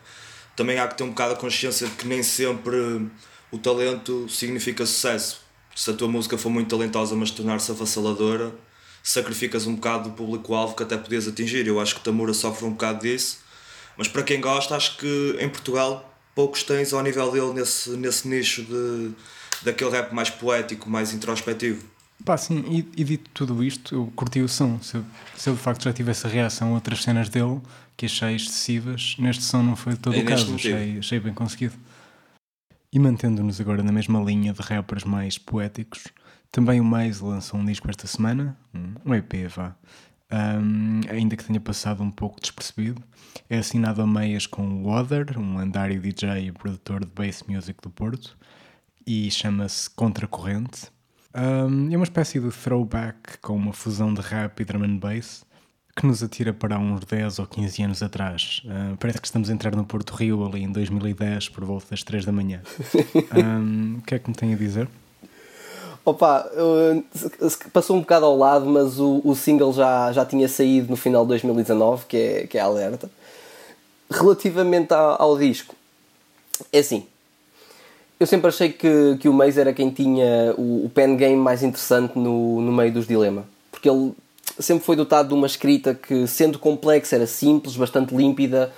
também 0.56 0.80
há 0.80 0.88
que 0.88 0.96
ter 0.96 1.04
um 1.04 1.10
bocado 1.10 1.34
a 1.34 1.36
consciência 1.36 1.88
de 1.88 1.96
que 1.96 2.08
nem 2.08 2.24
sempre 2.24 3.10
o 3.52 3.58
talento 3.58 4.28
significa 4.30 4.86
sucesso. 4.86 5.42
Se 5.75 5.92
a 5.92 5.94
tua 5.94 6.08
música 6.08 6.38
for 6.38 6.50
muito 6.50 6.70
talentosa, 6.70 7.16
mas 7.16 7.32
tornar-se 7.32 7.70
avassaladora, 7.72 8.54
sacrificas 9.06 9.68
um 9.68 9.76
bocado 9.76 10.10
do 10.10 10.16
público-alvo 10.16 10.76
que 10.76 10.82
até 10.82 10.98
podias 10.98 11.28
atingir. 11.28 11.68
Eu 11.68 11.80
acho 11.80 11.94
que 11.94 12.02
Tamura 12.02 12.34
sofre 12.34 12.66
um 12.66 12.72
bocado 12.72 13.02
disso, 13.02 13.38
mas 13.96 14.08
para 14.08 14.24
quem 14.24 14.42
gosta, 14.42 14.76
acho 14.76 14.98
que 14.98 15.38
em 15.40 15.48
Portugal 15.48 16.12
poucos 16.34 16.64
tens 16.64 16.92
ao 16.92 17.04
nível 17.04 17.32
dele 17.32 17.54
nesse, 17.54 17.92
nesse 17.92 18.28
nicho 18.28 18.64
de, 18.64 19.12
daquele 19.62 19.92
rap 19.92 20.12
mais 20.12 20.32
poético, 20.32 20.90
mais 20.90 21.14
introspectivo. 21.14 21.86
Pá, 22.26 22.36
sim, 22.36 22.64
e, 22.68 23.02
e 23.02 23.04
dito 23.04 23.30
tudo 23.32 23.64
isto, 23.64 23.94
eu 23.94 24.12
curti 24.16 24.42
o 24.42 24.50
som. 24.50 24.82
Se 24.82 24.96
eu, 24.96 25.06
se 25.36 25.50
eu 25.50 25.54
de 25.54 25.62
facto 25.62 25.84
já 25.84 25.94
tivesse 25.94 26.26
a 26.26 26.30
reação 26.30 26.70
a 26.70 26.74
outras 26.74 27.04
cenas 27.04 27.30
dele 27.30 27.62
que 27.96 28.08
achei 28.08 28.36
excessivas, 28.36 29.16
neste 29.20 29.44
som 29.44 29.62
não 29.62 29.76
foi 29.76 29.96
todo 29.96 30.16
É 30.16 30.20
o 30.20 30.26
caso. 30.26 30.56
Achei, 30.56 30.98
achei 30.98 31.20
bem 31.20 31.34
conseguido. 31.34 31.76
E 32.92 32.98
mantendo-nos 32.98 33.62
agora 33.62 33.84
na 33.84 33.92
mesma 33.92 34.20
linha 34.20 34.52
de 34.52 34.62
rappers 34.62 35.04
mais 35.04 35.38
poéticos, 35.38 36.06
também 36.56 36.80
o 36.80 36.86
Mais 36.86 37.20
lançou 37.20 37.60
um 37.60 37.66
disco 37.66 37.90
esta 37.90 38.08
semana, 38.08 38.56
um- 38.74 38.94
um 39.12 39.14
EP, 39.14 39.46
vá. 39.50 39.76
Um, 40.32 41.02
ainda 41.10 41.36
que 41.36 41.44
tenha 41.44 41.60
passado 41.60 42.02
um 42.02 42.10
pouco 42.10 42.40
despercebido, 42.40 43.04
é 43.50 43.58
assinado 43.58 44.02
a 44.02 44.08
meias 44.08 44.48
com 44.48 44.66
o 44.82 44.88
Other, 44.90 45.38
um 45.38 45.58
lendário 45.58 46.00
DJ 46.00 46.48
e 46.48 46.52
produtor 46.54 47.02
de 47.04 47.12
bass 47.14 47.44
music 47.46 47.82
do 47.82 47.90
Porto, 47.90 48.38
e 49.06 49.30
chama-se 49.30 49.90
Contracorrente. 49.90 50.88
Um, 51.36 51.92
é 51.92 51.98
uma 51.98 52.06
espécie 52.06 52.40
de 52.40 52.50
throwback 52.50 53.38
com 53.42 53.54
uma 53.58 53.74
fusão 53.74 54.14
de 54.14 54.22
rap 54.22 54.58
e 54.62 54.64
drum 54.64 54.84
and 54.86 54.96
bass 55.00 55.46
que 55.94 56.08
nos 56.08 56.24
atira 56.24 56.54
para 56.54 56.80
uns 56.80 57.02
10 57.02 57.40
ou 57.40 57.48
15 57.48 57.84
anos 57.84 58.02
atrás. 58.02 58.62
Uh, 58.64 58.96
parece 58.98 59.20
que 59.20 59.28
estamos 59.28 59.50
a 59.50 59.54
entrar 59.54 59.76
no 59.76 59.84
Porto 59.86 60.12
Rio 60.14 60.46
ali 60.46 60.64
em 60.64 60.72
2010 60.72 61.50
por 61.50 61.66
volta 61.66 61.88
das 61.90 62.02
3 62.02 62.24
da 62.24 62.32
manhã. 62.32 62.62
Um, 63.36 63.98
o 63.98 64.02
que 64.04 64.16
é 64.16 64.20
que 64.20 64.30
me 64.30 64.36
tem 64.36 64.54
a 64.54 64.58
dizer? 64.58 64.88
Opa, 66.06 66.48
passou 67.74 67.96
um 67.96 68.02
bocado 68.02 68.28
ao 68.28 68.38
lado, 68.38 68.68
mas 68.68 69.00
o, 69.00 69.22
o 69.26 69.34
single 69.34 69.74
já, 69.74 70.12
já 70.12 70.24
tinha 70.24 70.48
saído 70.48 70.92
no 70.92 70.96
final 70.96 71.24
de 71.24 71.30
2019, 71.30 72.06
que 72.06 72.16
é, 72.16 72.48
que 72.48 72.58
é 72.60 72.62
alerta. 72.62 73.10
Relativamente 74.12 74.94
ao, 74.94 75.20
ao 75.20 75.38
disco, 75.38 75.74
é 76.72 76.78
assim. 76.78 77.08
Eu 78.20 78.28
sempre 78.28 78.48
achei 78.48 78.72
que, 78.72 79.18
que 79.20 79.28
o 79.28 79.34
Maze 79.34 79.60
era 79.60 79.74
quem 79.74 79.90
tinha 79.90 80.54
o, 80.56 80.86
o 80.86 80.92
pen 80.94 81.18
game 81.18 81.36
mais 81.36 81.64
interessante 81.64 82.18
no, 82.20 82.62
no 82.62 82.72
meio 82.72 82.94
dos 82.94 83.08
dilema. 83.08 83.44
Porque 83.72 83.90
ele 83.90 84.14
sempre 84.60 84.86
foi 84.86 84.96
dotado 84.96 85.30
de 85.30 85.34
uma 85.34 85.48
escrita 85.48 85.96
que, 85.96 86.28
sendo 86.28 86.60
complexa, 86.60 87.16
era 87.16 87.26
simples, 87.26 87.76
bastante 87.76 88.16
límpida, 88.16 88.72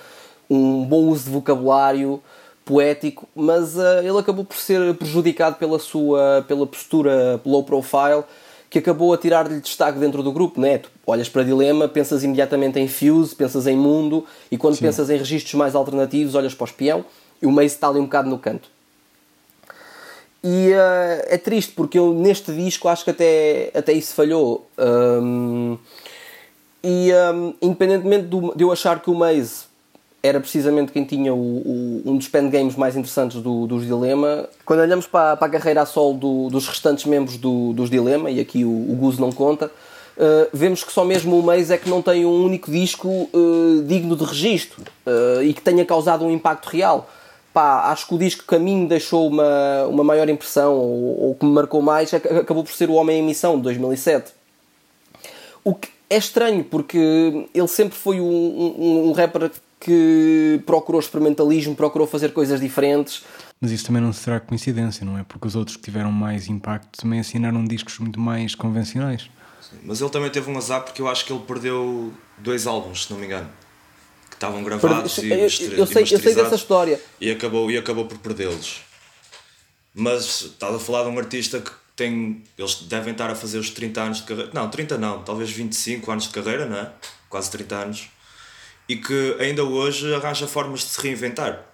um 0.48 0.82
bom 0.82 1.04
uso 1.04 1.24
de 1.24 1.30
vocabulário, 1.30 2.22
poético, 2.68 3.26
mas 3.34 3.78
eh, 3.78 4.00
ele 4.04 4.18
acabou 4.18 4.44
por 4.44 4.56
ser 4.58 4.94
prejudicado 4.94 5.56
pela 5.56 5.78
sua 5.78 6.44
pela 6.46 6.66
postura 6.66 7.40
low 7.46 7.64
profile, 7.64 8.24
que 8.68 8.78
acabou 8.78 9.14
a 9.14 9.16
tirar-lhe 9.16 9.58
destaque 9.60 9.98
dentro 9.98 10.22
do 10.22 10.30
grupo, 10.30 10.60
né? 10.60 10.76
Tu 10.76 10.90
olhas 11.06 11.30
para 11.30 11.42
Dilema, 11.42 11.88
pensas 11.88 12.22
imediatamente 12.22 12.78
em 12.78 12.86
Fuse, 12.86 13.34
pensas 13.34 13.66
em 13.66 13.74
Mundo, 13.76 14.26
e 14.50 14.58
quando 14.58 14.76
pensas 14.78 15.08
em 15.08 15.16
registros 15.16 15.54
mais 15.54 15.74
alternativos, 15.74 16.34
olhas 16.34 16.54
para 16.54 16.64
o 16.64 16.68
Espião, 16.68 17.04
e 17.40 17.46
o 17.46 17.50
Maze 17.50 17.68
está 17.68 17.88
ali 17.88 17.98
um 17.98 18.04
bocado 18.04 18.28
no 18.28 18.38
canto. 18.38 18.68
E 20.44 20.70
eh, 20.70 21.26
é 21.30 21.38
triste 21.38 21.72
porque 21.74 21.98
eu 21.98 22.12
neste 22.12 22.52
disco 22.52 22.86
acho 22.88 23.02
que 23.04 23.10
até, 23.10 23.70
até 23.74 23.92
isso 23.94 24.14
falhou. 24.14 24.68
Um, 24.78 25.78
e 26.84 27.10
um, 27.34 27.54
independentemente 27.62 28.26
do- 28.26 28.54
de 28.54 28.62
eu 28.62 28.70
achar 28.70 29.00
que 29.00 29.10
o 29.10 29.14
Maze 29.14 29.67
era 30.22 30.40
precisamente 30.40 30.90
quem 30.92 31.04
tinha 31.04 31.32
o, 31.32 31.36
o- 31.38 32.02
um 32.06 32.16
dos 32.16 32.28
pen 32.28 32.50
games 32.50 32.74
mais 32.76 32.96
interessantes 32.96 33.40
do, 33.40 33.66
dos 33.66 33.84
Dilema, 33.86 34.48
quando 34.64 34.80
olhamos 34.80 35.06
para, 35.06 35.36
para 35.36 35.46
a 35.46 35.50
carreira 35.50 35.82
a 35.82 35.86
solo 35.86 36.14
do- 36.14 36.48
dos 36.50 36.66
restantes 36.66 37.04
membros 37.04 37.36
do- 37.36 37.72
dos 37.72 37.88
Dilema, 37.88 38.30
e 38.30 38.40
aqui 38.40 38.64
o, 38.64 38.68
o 38.68 38.96
Guzo 38.96 39.20
não 39.20 39.30
conta, 39.30 39.70
eh, 40.18 40.48
vemos 40.52 40.82
que 40.82 40.92
só 40.92 41.04
mesmo 41.04 41.38
o 41.38 41.42
Maze 41.42 41.72
é 41.72 41.78
que 41.78 41.88
não 41.88 42.02
tem 42.02 42.26
um 42.26 42.44
único 42.44 42.70
disco 42.70 43.08
eh, 43.32 43.82
digno 43.86 44.16
de 44.16 44.24
registro 44.24 44.82
eh, 45.06 45.42
e 45.44 45.54
que 45.54 45.62
tenha 45.62 45.84
causado 45.84 46.24
um 46.24 46.30
impacto 46.32 46.66
real 46.66 47.08
pá, 47.54 47.90
acho 47.90 48.06
que 48.08 48.14
o 48.14 48.18
disco 48.18 48.44
que 48.46 48.54
a 48.54 48.58
mim 48.58 48.86
deixou 48.86 49.26
uma, 49.28 49.84
uma 49.88 50.04
maior 50.04 50.28
impressão 50.28 50.74
ou, 50.74 51.28
ou 51.28 51.34
que 51.34 51.46
me 51.46 51.52
marcou 51.52 51.80
mais 51.80 52.12
ac- 52.12 52.26
acabou 52.26 52.62
por 52.64 52.72
ser 52.72 52.90
o 52.90 52.94
Homem 52.94 53.20
em 53.20 53.22
Missão 53.22 53.56
de 53.56 53.62
2007. 53.62 54.32
O 55.64 55.74
que 55.74 55.88
é 56.10 56.16
estranho 56.18 56.62
porque 56.64 56.98
ele 57.54 57.68
sempre 57.68 57.96
foi 57.96 58.20
um, 58.20 58.24
um, 58.26 59.08
um 59.08 59.12
rapper 59.12 59.50
que 59.80 60.60
procurou 60.66 61.00
experimentalismo, 61.00 61.74
procurou 61.74 62.06
fazer 62.06 62.32
coisas 62.32 62.60
diferentes. 62.60 63.22
Mas 63.60 63.70
isso 63.70 63.86
também 63.86 64.02
não 64.02 64.12
será 64.12 64.38
coincidência, 64.40 65.04
não 65.04 65.18
é? 65.18 65.24
Porque 65.24 65.46
os 65.46 65.56
outros 65.56 65.76
que 65.76 65.82
tiveram 65.82 66.12
mais 66.12 66.48
impacto 66.48 67.00
também 67.00 67.20
assinaram 67.20 67.64
discos 67.64 67.98
muito 67.98 68.20
mais 68.20 68.54
convencionais. 68.54 69.30
Mas 69.82 70.00
ele 70.00 70.10
também 70.10 70.30
teve 70.30 70.50
um 70.50 70.56
azar 70.56 70.82
porque 70.82 71.02
eu 71.02 71.08
acho 71.08 71.24
que 71.24 71.32
ele 71.32 71.42
perdeu 71.46 72.12
dois 72.38 72.66
álbuns, 72.66 73.04
se 73.04 73.12
não 73.12 73.18
me 73.18 73.26
engano. 73.26 73.48
Que 74.28 74.36
estavam 74.36 74.62
gravados 74.62 75.18
Eu, 75.18 75.24
e, 75.24 75.30
eu, 75.30 75.38
eu 75.38 75.46
e 75.46 75.50
sei, 75.86 76.02
eu 76.02 76.18
sei 76.18 76.34
dessa 76.34 76.54
história. 76.54 77.00
E 77.20 77.30
acabou, 77.30 77.70
e 77.70 77.76
acabou 77.76 78.06
por 78.06 78.18
perdê-los. 78.18 78.82
Mas 79.94 80.42
estás 80.42 80.74
a 80.74 80.78
falar 80.78 81.04
de 81.04 81.10
um 81.10 81.18
artista 81.18 81.60
que 81.60 81.70
tem. 81.96 82.42
Eles 82.56 82.76
devem 82.82 83.12
estar 83.12 83.30
a 83.30 83.34
fazer 83.34 83.58
os 83.58 83.70
30 83.70 84.00
anos 84.00 84.18
de 84.18 84.22
carreira. 84.24 84.50
Não, 84.54 84.70
30 84.70 84.96
não, 84.96 85.22
talvez 85.22 85.50
25 85.50 86.10
anos 86.10 86.24
de 86.24 86.30
carreira, 86.30 86.66
não 86.66 86.76
é? 86.76 86.92
Quase 87.28 87.50
30 87.50 87.74
anos. 87.74 88.08
E 88.88 88.96
que 88.96 89.36
ainda 89.38 89.64
hoje 89.64 90.14
arranja 90.14 90.46
formas 90.46 90.80
de 90.80 90.86
se 90.86 91.00
reinventar. 91.02 91.64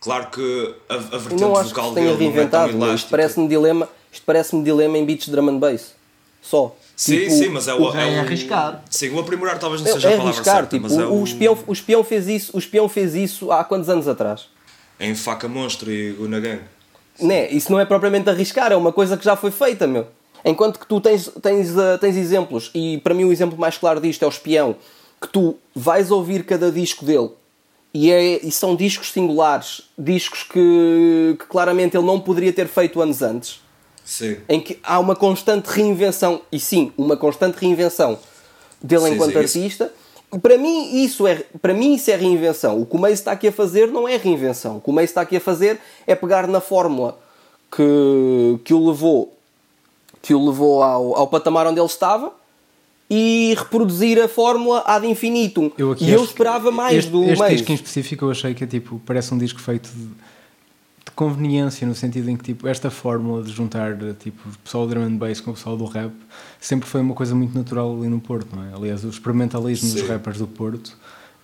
Claro 0.00 0.28
que 0.28 0.74
a, 0.88 0.94
a 0.94 0.98
vertente 1.18 1.40
não 1.40 1.54
acho 1.56 1.70
que 1.70 1.74
vocal 1.74 1.88
se 1.90 1.94
tenha 1.94 2.06
dele 2.12 2.18
não 2.24 2.30
é 2.30 2.34
reinventado. 2.34 2.94
Isto 2.94 3.10
parece-me 3.10 3.48
dilema, 3.48 3.88
isto 4.12 4.22
parece-me 4.24 4.62
dilema 4.64 4.96
em 4.98 5.04
beats 5.04 5.26
de 5.26 5.32
drum 5.32 5.48
and 5.48 5.58
bass. 5.58 5.94
Só. 6.40 6.76
Sim, 6.94 7.18
Tipo, 7.18 7.30
sim, 7.30 7.48
mas 7.48 7.68
é 7.68 7.74
o. 7.74 7.78
é 7.94 8.16
o- 8.16 8.20
arriscar. 8.20 8.82
Sim, 8.88 9.10
o 9.10 9.18
aprimorar 9.20 9.58
talvez 9.58 9.82
não 9.82 9.88
É, 9.90 9.92
seja 9.94 10.08
é 10.10 10.14
a 10.14 10.16
palavra 10.16 10.34
arriscar, 10.34 10.56
certa, 10.56 10.70
tipo, 10.76 10.82
mas 10.88 10.96
é 10.96 11.04
o, 11.04 11.10
o. 11.12 11.20
o 11.20 11.24
espião, 11.24 11.58
o, 11.66 11.72
espião 11.72 12.04
fez 12.04 12.28
isso, 12.28 12.56
o 12.56 12.58
espião 12.58 12.88
fez 12.88 13.14
isso 13.14 13.50
há 13.52 13.62
quantos 13.64 13.88
anos 13.90 14.08
atrás? 14.08 14.46
Em 14.98 15.14
Faca 15.14 15.46
Monstro 15.48 15.90
e 15.90 16.12
Guna 16.12 16.40
Gang. 16.40 16.60
Né? 17.20 17.50
Isso 17.50 17.70
não 17.70 17.78
é 17.80 17.84
propriamente 17.84 18.30
arriscar, 18.30 18.72
é 18.72 18.76
uma 18.76 18.92
coisa 18.92 19.16
que 19.16 19.24
já 19.24 19.36
foi 19.36 19.50
feita, 19.50 19.86
meu. 19.86 20.06
Enquanto 20.44 20.78
que 20.78 20.86
tu 20.86 21.00
tens, 21.00 21.28
tens, 21.42 21.70
uh, 21.76 21.98
tens 22.00 22.16
exemplos, 22.16 22.70
e 22.74 22.98
para 22.98 23.12
mim 23.12 23.24
o 23.24 23.32
exemplo 23.32 23.58
mais 23.58 23.76
claro 23.76 24.00
disto 24.00 24.22
é 24.22 24.26
o 24.26 24.30
espião, 24.30 24.76
que 25.20 25.28
tu 25.28 25.56
vais 25.74 26.10
ouvir 26.10 26.44
cada 26.44 26.70
disco 26.70 27.04
dele 27.04 27.30
e, 27.94 28.10
é, 28.10 28.44
e 28.46 28.50
são 28.52 28.76
discos 28.76 29.10
singulares, 29.12 29.82
discos 29.98 30.42
que, 30.42 31.36
que 31.38 31.46
claramente 31.46 31.96
ele 31.96 32.04
não 32.06 32.20
poderia 32.20 32.52
ter 32.52 32.66
feito 32.68 33.00
anos 33.00 33.22
antes 33.22 33.60
Sim. 34.04 34.36
em 34.48 34.60
que 34.60 34.78
há 34.82 34.98
uma 34.98 35.16
constante 35.16 35.66
reinvenção, 35.66 36.42
e 36.52 36.60
sim, 36.60 36.92
uma 36.96 37.16
constante 37.16 37.56
reinvenção 37.58 38.18
dele 38.82 39.02
Sim, 39.04 39.14
enquanto 39.14 39.32
sim, 39.32 39.38
isso- 39.66 39.82
artista. 39.82 39.92
E 40.34 40.38
para 40.38 40.58
mim, 40.58 41.02
isso 41.04 41.26
é, 41.26 41.36
para 41.62 41.72
mim 41.72 41.94
isso 41.94 42.10
é 42.10 42.16
reinvenção. 42.16 42.80
O 42.82 42.84
que 42.84 42.96
o 42.96 42.98
Mace 42.98 43.14
está 43.14 43.32
aqui 43.32 43.48
a 43.48 43.52
fazer 43.52 43.86
não 43.88 44.06
é 44.08 44.16
reinvenção. 44.16 44.76
O 44.78 44.80
que 44.80 44.90
o 44.90 44.92
Mace 44.92 45.06
está 45.06 45.20
aqui 45.22 45.36
a 45.36 45.40
fazer 45.40 45.80
é 46.06 46.14
pegar 46.16 46.46
na 46.48 46.60
fórmula 46.60 47.16
que, 47.74 48.58
que 48.64 48.74
o 48.74 48.86
levou, 48.88 49.32
que 50.20 50.34
o 50.34 50.44
levou 50.46 50.82
ao, 50.82 51.16
ao 51.16 51.28
patamar 51.28 51.66
onde 51.68 51.78
ele 51.80 51.86
estava 51.86 52.32
e 53.08 53.54
reproduzir 53.56 54.20
a 54.20 54.28
fórmula 54.28 54.82
ad 54.86 55.06
infinitum. 55.06 55.70
Eu 55.78 55.92
aqui 55.92 56.04
e 56.04 56.10
eu 56.10 56.24
esperava 56.24 56.70
mais 56.70 56.98
este, 56.98 57.10
do 57.10 57.22
Este 57.24 57.38
Mace. 57.38 57.54
disco 57.56 57.72
em 57.72 57.74
específico 57.74 58.24
eu 58.24 58.30
achei 58.30 58.54
que 58.54 58.64
é 58.64 58.66
tipo, 58.66 59.00
parece 59.06 59.32
um 59.32 59.38
disco 59.38 59.60
feito 59.60 59.88
de, 59.90 60.06
de 60.06 61.10
conveniência, 61.14 61.86
no 61.86 61.94
sentido 61.94 62.28
em 62.30 62.36
que 62.36 62.42
tipo, 62.44 62.66
esta 62.66 62.90
fórmula 62.90 63.42
de 63.42 63.52
juntar 63.52 63.96
tipo, 64.18 64.48
o 64.48 64.58
pessoal 64.58 64.86
do 64.86 64.90
drum 64.94 65.02
and 65.04 65.16
bass 65.16 65.40
com 65.40 65.52
o 65.52 65.54
pessoal 65.54 65.76
do 65.76 65.84
rap 65.84 66.12
sempre 66.60 66.88
foi 66.88 67.00
uma 67.00 67.14
coisa 67.14 67.34
muito 67.34 67.56
natural 67.56 67.96
ali 67.96 68.08
no 68.08 68.20
Porto, 68.20 68.56
não 68.56 68.64
é? 68.64 68.74
Aliás, 68.74 69.04
o 69.04 69.08
experimentalismo 69.08 69.92
dos 69.92 70.00
Sim. 70.00 70.08
rappers 70.08 70.38
do 70.38 70.46
Porto 70.48 70.96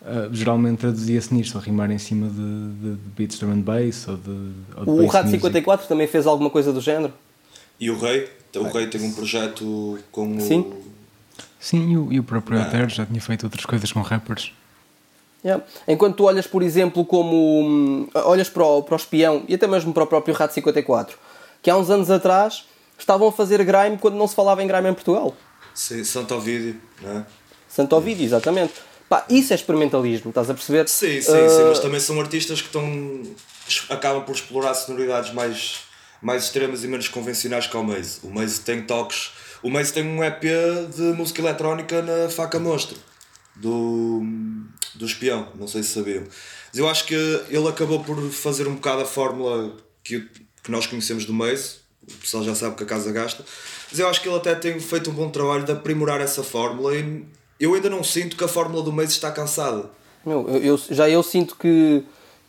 ah, 0.05 0.29
geralmente 0.33 0.79
traduzia-se 0.79 1.33
nisto, 1.33 1.57
a 1.57 1.61
rimar 1.61 1.91
em 1.91 1.99
cima 1.99 2.29
de, 2.29 2.35
de, 2.35 2.97
de 2.97 3.11
beats 3.17 3.39
drum 3.39 3.53
and 3.53 3.61
bass 3.61 4.09
ou 4.09 4.17
de, 4.17 4.31
ou 4.77 4.85
de 4.85 4.91
O 4.91 5.07
Rato 5.07 5.27
music. 5.27 5.43
54 5.43 5.87
também 5.87 6.07
fez 6.09 6.27
alguma 6.27 6.51
coisa 6.51 6.73
do 6.73 6.81
género. 6.81 7.13
E 7.79 7.89
o 7.91 7.99
Rei? 7.99 8.29
O 8.57 8.65
Rei 8.65 8.87
tem 8.89 9.01
um 9.03 9.13
projeto 9.13 9.99
com 10.11 10.41
Sim. 10.41 10.61
o. 10.61 10.63
Sim, 10.63 10.73
e 11.73 11.97
o, 11.97 12.13
e 12.13 12.19
o 12.19 12.23
próprio 12.25 12.59
Ah. 12.59 12.63
Ater 12.65 12.89
já 12.89 13.07
tinha 13.07 13.21
feito 13.21 13.45
outras 13.45 13.65
coisas 13.65 13.91
com 13.93 14.01
rappers. 14.03 14.53
Yeah. 15.45 15.65
Enquanto 15.89 16.17
tu 16.17 16.25
olhas, 16.25 16.47
por 16.47 16.63
exemplo, 16.63 17.05
como 17.05 17.35
hum, 17.65 18.09
olhas 18.15 18.49
para 18.49 18.65
o, 18.65 18.83
para 18.83 18.95
o 18.95 18.97
espião 18.97 19.43
e 19.49 19.55
até 19.55 19.67
mesmo 19.67 19.93
para 19.93 20.05
o 20.05 20.07
próprio 20.07 20.35
Rato 20.35 20.55
54, 20.55 21.19
que 21.61 21.69
há 21.71 21.77
uns 21.77 21.91
anos 21.91 22.11
atrás 22.11 22.65
estavam 22.99 23.27
a 23.29 23.33
fazer 23.33 23.65
grime 23.65 23.99
quando 23.99 24.15
não 24.15 24.29
se 24.29 24.35
falava 24.37 24.63
em 24.63 24.67
grime 24.69 24.89
em 24.89 24.95
Portugal. 24.95 25.35
Sim, 25.75 26.05
Santo 26.05 26.35
Ovídio, 26.35 26.81
não 27.01 27.19
é? 27.19 27.27
Santo 27.69 27.97
Ovídio, 27.97 28.25
exatamente. 28.25 28.75
Pá, 29.09 29.25
isso 29.29 29.53
é 29.53 29.57
experimentalismo, 29.57 30.29
estás 30.31 30.49
a 30.49 30.55
perceber? 30.55 30.89
Sim, 30.89 31.21
sim, 31.21 31.33
Ah, 31.33 31.49
sim, 31.49 31.65
mas 31.69 31.81
também 31.81 31.99
são 32.01 32.21
artistas 32.21 32.61
que 32.61 32.69
estão. 32.69 33.23
acabam 33.91 34.23
por 34.25 34.35
explorar 34.35 34.75
sonoridades 34.75 35.33
mais, 35.35 35.81
mais 36.23 36.45
extremas 36.45 36.85
e 36.85 36.89
menos 36.89 37.09
convencionais 37.09 37.67
que 37.67 37.77
o 37.77 37.83
Maze. 37.83 38.21
O 38.23 38.31
Maze 38.31 38.61
tem 38.61 38.83
toques. 38.83 39.31
O 39.63 39.71
Maze 39.71 39.93
tem 39.93 40.05
um 40.07 40.23
EP 40.25 40.43
de 40.95 41.03
música 41.17 41.41
eletrónica 41.41 42.03
na 42.03 42.29
faca 42.29 42.59
monstro 42.59 42.97
do, 43.57 44.23
do 44.95 45.07
espião, 45.07 45.49
não 45.59 45.69
sei 45.69 45.83
se 45.83 45.91
sabiam. 45.91 46.25
Mas 46.71 46.79
eu 46.79 46.89
acho 46.89 47.05
que 47.07 47.15
ele 47.15 47.69
acabou 47.69 48.01
por 48.03 48.17
fazer 48.31 48.67
um 48.67 48.75
bocado 48.75 49.03
a 49.03 49.05
fórmula 49.05 49.73
que, 50.03 50.21
que 50.63 50.71
nós 50.71 50.87
conhecemos 50.87 51.25
do 51.25 51.33
Maze. 51.33 51.77
O 52.03 52.15
pessoal 52.17 52.43
já 52.43 52.55
sabe 52.55 52.75
que 52.75 52.83
a 52.83 52.87
casa 52.87 53.13
gasta. 53.13 53.45
Mas 53.91 54.01
eu 54.01 54.09
acho 54.09 54.21
que 54.21 54.29
ele 54.29 54.37
até 54.37 54.55
tem 54.57 54.81
feito 54.81 55.11
um 55.11 55.13
bom 55.15 55.29
trabalho 55.31 55.65
de 55.65 55.71
aprimorar 55.71 56.21
essa 56.21 56.43
fórmula 56.43 56.97
e 56.97 57.25
eu 57.61 57.75
ainda 57.75 57.89
não 57.89 58.03
sinto 58.03 58.37
que 58.37 58.43
a 58.43 58.49
fórmula 58.49 58.83
do 58.83 58.93
Maze 58.93 59.13
está 59.13 59.31
cansada. 59.31 59.89
Meu, 60.27 60.49
eu, 60.49 60.63
eu- 60.63 60.81
já 60.91 61.09
eu 61.09 61.23
sinto 61.23 61.55
que 61.57 62.03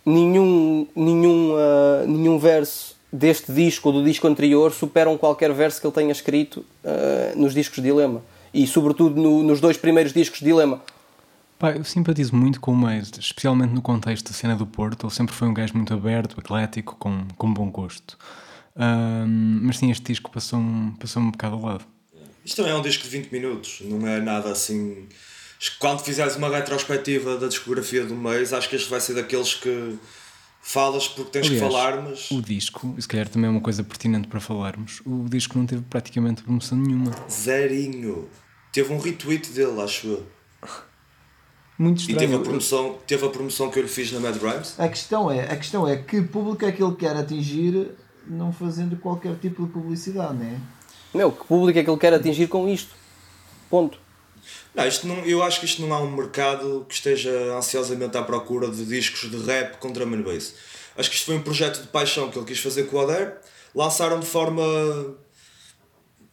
nenhum, 0.05 0.87
nenhum, 0.95 1.55
ah, 1.57 2.05
nenhum 2.07 2.39
verso 2.39 2.95
deste 3.13 3.51
disco 3.51 3.89
ou 3.89 3.93
do 3.93 4.03
disco 4.03 4.27
anterior 4.27 4.73
superam 4.73 5.15
qualquer 5.15 5.53
verso 5.53 5.79
que 5.79 5.85
ele 5.85 5.93
tenha 5.93 6.11
escrito 6.11 6.65
uh, 6.83 7.39
nos 7.39 7.53
discos 7.53 7.75
de 7.75 7.83
Dilema. 7.83 8.23
E 8.51 8.65
sobretudo 8.65 9.21
no, 9.21 9.43
nos 9.43 9.61
dois 9.61 9.77
primeiros 9.77 10.11
discos 10.11 10.39
de 10.39 10.45
Dilema. 10.45 10.81
Pá, 11.59 11.71
eu 11.71 11.83
simpatizo 11.83 12.35
muito 12.35 12.59
com 12.59 12.71
o 12.71 12.75
Maze, 12.75 13.11
especialmente 13.19 13.71
no 13.71 13.81
contexto 13.81 14.29
da 14.29 14.33
cena 14.33 14.55
do 14.55 14.65
Porto. 14.65 15.05
Ele 15.05 15.13
sempre 15.13 15.35
foi 15.35 15.47
um 15.47 15.53
gajo 15.53 15.75
muito 15.75 15.93
aberto, 15.93 16.39
eclético, 16.39 16.95
com, 16.97 17.25
com 17.37 17.53
bom 17.53 17.69
gosto. 17.69 18.17
Um, 18.75 19.59
mas 19.61 19.77
sim, 19.77 19.91
este 19.91 20.03
disco 20.05 20.31
passou-me 20.31 20.91
passou 20.97 21.21
um 21.21 21.29
bocado 21.29 21.55
ao 21.55 21.61
lado. 21.61 21.85
Isto 22.43 22.57
também 22.57 22.71
é 22.71 22.75
um 22.75 22.81
disco 22.81 23.03
de 23.03 23.09
20 23.09 23.31
minutos, 23.31 23.81
não 23.85 24.05
é 24.07 24.19
nada 24.19 24.51
assim. 24.51 25.07
Quando 25.79 26.01
fizeres 26.01 26.35
uma 26.35 26.49
retrospectiva 26.49 27.37
da 27.37 27.47
discografia 27.47 28.03
do 28.03 28.15
Maze, 28.15 28.53
acho 28.53 28.67
que 28.67 28.75
este 28.75 28.89
vai 28.89 28.99
ser 28.99 29.13
daqueles 29.13 29.53
que 29.53 29.97
falas 30.63 31.09
porque 31.09 31.29
tens 31.29 31.47
Aliás, 31.47 31.61
que 31.61 31.69
falar, 31.69 32.01
mas. 32.01 32.31
O 32.31 32.41
disco, 32.41 32.95
se 32.97 33.07
calhar 33.07 33.27
também 33.27 33.49
é 33.49 33.51
uma 33.51 33.61
coisa 33.61 33.83
pertinente 33.83 34.27
para 34.27 34.39
falarmos. 34.39 35.01
O 35.05 35.25
disco 35.29 35.57
não 35.59 35.65
teve 35.65 35.83
praticamente 35.83 36.41
promoção 36.41 36.77
nenhuma. 36.77 37.11
Zerinho. 37.29 38.29
Teve 38.71 38.91
um 38.91 38.97
retweet 38.97 39.51
dele, 39.51 39.79
acho 39.81 40.07
eu. 40.07 40.27
Muito 41.77 41.99
estranho. 41.99 42.17
E 42.17 42.19
teve 42.19 42.35
a, 42.35 42.39
promoção, 42.39 42.97
teve 43.05 43.25
a 43.25 43.29
promoção 43.29 43.69
que 43.69 43.77
eu 43.77 43.83
lhe 43.83 43.89
fiz 43.89 44.11
na 44.11 44.19
Mad 44.19 44.35
Rhymes? 44.37 44.79
A 44.79 44.87
questão 44.87 45.29
é, 45.29 45.51
a 45.51 45.55
questão 45.55 45.87
é 45.87 45.97
que 45.97 46.21
público 46.21 46.65
é 46.65 46.71
que 46.71 46.81
ele 46.81 46.95
quer 46.95 47.15
atingir 47.15 47.91
não 48.25 48.53
fazendo 48.53 48.95
qualquer 48.95 49.35
tipo 49.35 49.65
de 49.65 49.71
publicidade, 49.71 50.35
não 50.35 50.45
é? 50.45 50.57
Meu, 51.13 51.31
que 51.31 51.45
público 51.45 51.77
é 51.77 51.83
que 51.83 51.89
ele 51.89 51.99
quer 51.99 52.13
atingir 52.13 52.47
com 52.47 52.69
isto? 52.69 52.95
Ponto. 53.69 53.99
Não, 54.75 54.87
isto 54.87 55.07
não, 55.07 55.17
eu 55.19 55.43
acho 55.43 55.59
que 55.59 55.65
isto 55.65 55.81
não 55.81 55.93
há 55.93 56.01
um 56.01 56.11
mercado 56.11 56.85
que 56.89 56.95
esteja 56.95 57.29
ansiosamente 57.55 58.17
à 58.17 58.23
procura 58.23 58.69
de 58.69 58.83
discos 58.85 59.29
de 59.29 59.37
rap 59.45 59.77
com 59.77 59.91
drum 59.91 60.13
and 60.13 60.21
bass. 60.21 60.55
Acho 60.97 61.09
que 61.09 61.15
isto 61.15 61.25
foi 61.25 61.35
um 61.35 61.41
projeto 61.41 61.81
de 61.81 61.87
paixão 61.87 62.29
que 62.29 62.37
ele 62.37 62.45
quis 62.45 62.59
fazer 62.59 62.83
com 62.83 62.97
o 62.97 63.03
Oder. 63.03 63.37
Lançaram 63.75 64.19
de 64.19 64.25
forma 64.25 64.63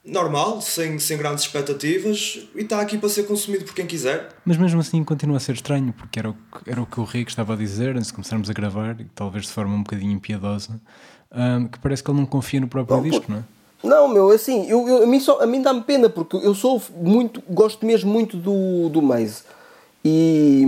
normal, 0.05 0.61
sem, 0.61 0.99
sem 0.99 1.17
grandes 1.17 1.45
expectativas 1.45 2.41
e 2.55 2.63
está 2.63 2.81
aqui 2.81 2.97
para 2.97 3.09
ser 3.09 3.25
consumido 3.25 3.65
por 3.65 3.75
quem 3.75 3.87
quiser. 3.87 4.29
Mas 4.45 4.57
mesmo 4.57 4.81
assim 4.81 5.05
continua 5.05 5.37
a 5.37 5.41
ser 5.41 5.53
estranho, 5.53 5.93
porque 5.93 6.19
era 6.19 6.31
o 6.31 6.35
que, 6.35 6.71
era 6.71 6.81
o, 6.81 6.87
que 6.87 7.01
o 7.01 7.05
Rico 7.05 7.31
estava 7.31 7.53
a 7.53 7.57
dizer 7.57 7.97
antes 7.97 8.09
de 8.09 8.15
começarmos 8.15 8.49
a 8.49 8.53
gravar, 8.53 9.01
e 9.01 9.05
talvez 9.15 9.47
de 9.47 9.53
forma 9.53 9.75
um 9.75 9.83
bocadinho 9.83 10.13
impiedosa, 10.13 10.81
um, 11.31 11.69
que 11.69 11.79
parece 11.79 12.03
que 12.03 12.11
ele 12.11 12.19
não 12.19 12.27
confia 12.27 12.61
no 12.61 12.69
próprio 12.69 12.97
não, 12.97 13.03
disco, 13.03 13.27
não 13.29 13.39
é? 13.39 13.45
Não, 13.83 14.09
meu, 14.09 14.31
assim, 14.31 14.69
eu, 14.69 14.87
eu, 14.87 15.03
a 15.05 15.07
mim, 15.07 15.19
só, 15.19 15.41
a 15.41 15.47
mim 15.47 15.63
dá-me 15.63 15.81
pena 15.83 16.09
porque 16.09 16.37
eu 16.37 16.55
sou 16.55 16.81
muito, 16.97 17.43
gosto 17.49 17.87
mesmo 17.87 18.13
muito 18.13 18.37
do, 18.37 18.91
do 18.91 19.01
Maze 19.01 19.43
e, 20.05 20.65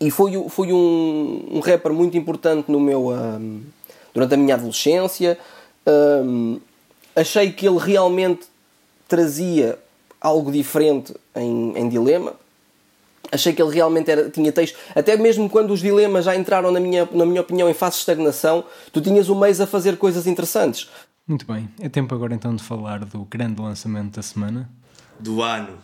e 0.00 0.10
foi, 0.10 0.32
foi 0.48 0.72
um, 0.72 1.48
um 1.52 1.60
rapper 1.60 1.92
muito 1.92 2.16
importante 2.16 2.70
no 2.70 2.78
meu, 2.78 3.08
um, 3.10 3.62
durante 4.12 4.34
a 4.34 4.36
minha 4.36 4.54
adolescência. 4.54 5.38
Um, 5.86 6.60
achei 7.14 7.52
que 7.52 7.66
ele 7.66 7.78
realmente 7.78 8.46
trazia 9.08 9.78
algo 10.20 10.50
diferente 10.50 11.14
em, 11.34 11.78
em 11.78 11.88
Dilema. 11.88 12.34
Achei 13.30 13.52
que 13.52 13.60
ele 13.60 13.74
realmente 13.74 14.10
era, 14.10 14.30
tinha 14.30 14.52
texto. 14.52 14.78
Até 14.94 15.16
mesmo 15.16 15.50
quando 15.50 15.72
os 15.72 15.80
dilemas 15.80 16.24
já 16.24 16.36
entraram, 16.36 16.70
na 16.70 16.78
minha, 16.78 17.08
na 17.10 17.26
minha 17.26 17.40
opinião, 17.40 17.68
em 17.68 17.74
fase 17.74 17.96
de 17.96 18.00
estagnação, 18.00 18.64
tu 18.92 19.00
tinhas 19.00 19.28
o 19.28 19.34
mês 19.34 19.60
a 19.60 19.66
fazer 19.66 19.96
coisas 19.96 20.26
interessantes. 20.26 20.88
Muito 21.28 21.44
bem, 21.44 21.68
é 21.80 21.88
tempo 21.88 22.14
agora 22.14 22.32
então 22.32 22.54
de 22.54 22.62
falar 22.62 23.04
do 23.04 23.24
grande 23.24 23.60
lançamento 23.60 24.14
da 24.14 24.22
semana. 24.22 24.70
Do 25.18 25.42
ano. 25.42 25.76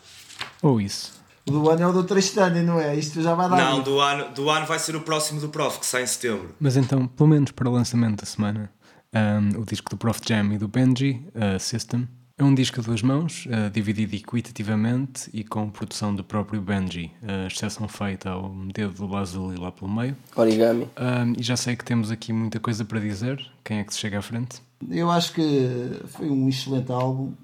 Ou 0.63 0.81
isso. 0.81 1.21
Do 1.45 1.69
ano 1.69 1.83
é 1.83 1.87
o 1.89 1.93
do 1.93 2.05
Tristânia, 2.05 2.63
não 2.63 2.79
é? 2.79 2.95
Isto 2.95 3.21
já 3.21 3.35
vai 3.35 3.51
dar. 3.51 3.57
Não, 3.57 3.83
do 3.83 3.99
ano, 3.99 4.33
do 4.33 4.49
ano 4.49 4.67
vai 4.67 4.79
ser 4.79 4.95
o 4.95 5.01
próximo 5.01 5.41
do 5.41 5.49
Prof, 5.49 5.81
que 5.81 5.87
sai 5.87 6.05
em 6.05 6.07
setembro. 6.07 6.55
Mas 6.61 6.77
então, 6.77 7.09
pelo 7.09 7.29
menos 7.29 7.51
para 7.51 7.69
o 7.69 7.73
lançamento 7.73 8.21
da 8.21 8.27
semana, 8.27 8.71
um, 9.13 9.61
o 9.61 9.65
disco 9.65 9.91
do 9.91 9.97
Prof 9.97 10.21
Jam 10.25 10.53
e 10.53 10.59
do 10.59 10.69
Benji, 10.69 11.27
uh, 11.35 11.59
System. 11.59 12.07
É 12.39 12.45
um 12.45 12.55
disco 12.55 12.81
a 12.81 12.83
duas 12.83 13.03
mãos, 13.03 13.47
uh, 13.47 13.69
dividido 13.71 14.15
equitativamente 14.15 15.29
e 15.35 15.43
com 15.43 15.69
produção 15.71 16.15
do 16.15 16.23
próprio 16.23 16.63
Benji, 16.63 17.11
uh, 17.21 17.49
exceção 17.49 17.89
feita 17.89 18.31
ao 18.31 18.49
dedo 18.73 18.95
do 18.95 19.07
Lazuli 19.09 19.59
lá 19.59 19.73
pelo 19.73 19.91
meio. 19.91 20.17
Origami. 20.37 20.89
Um, 20.97 21.35
e 21.37 21.43
já 21.43 21.57
sei 21.57 21.75
que 21.75 21.85
temos 21.85 22.13
aqui 22.13 22.33
muita 22.33 22.61
coisa 22.61 22.85
para 22.85 23.01
dizer. 23.01 23.45
Quem 23.65 23.81
é 23.81 23.85
que 23.85 23.93
se 23.93 23.99
chega 23.99 24.21
à 24.21 24.23
frente? 24.23 24.63
Eu 24.91 25.11
acho 25.11 25.33
que 25.33 26.01
foi 26.07 26.31
um 26.31 26.49
excelente 26.49 26.91
álbum. 26.91 27.35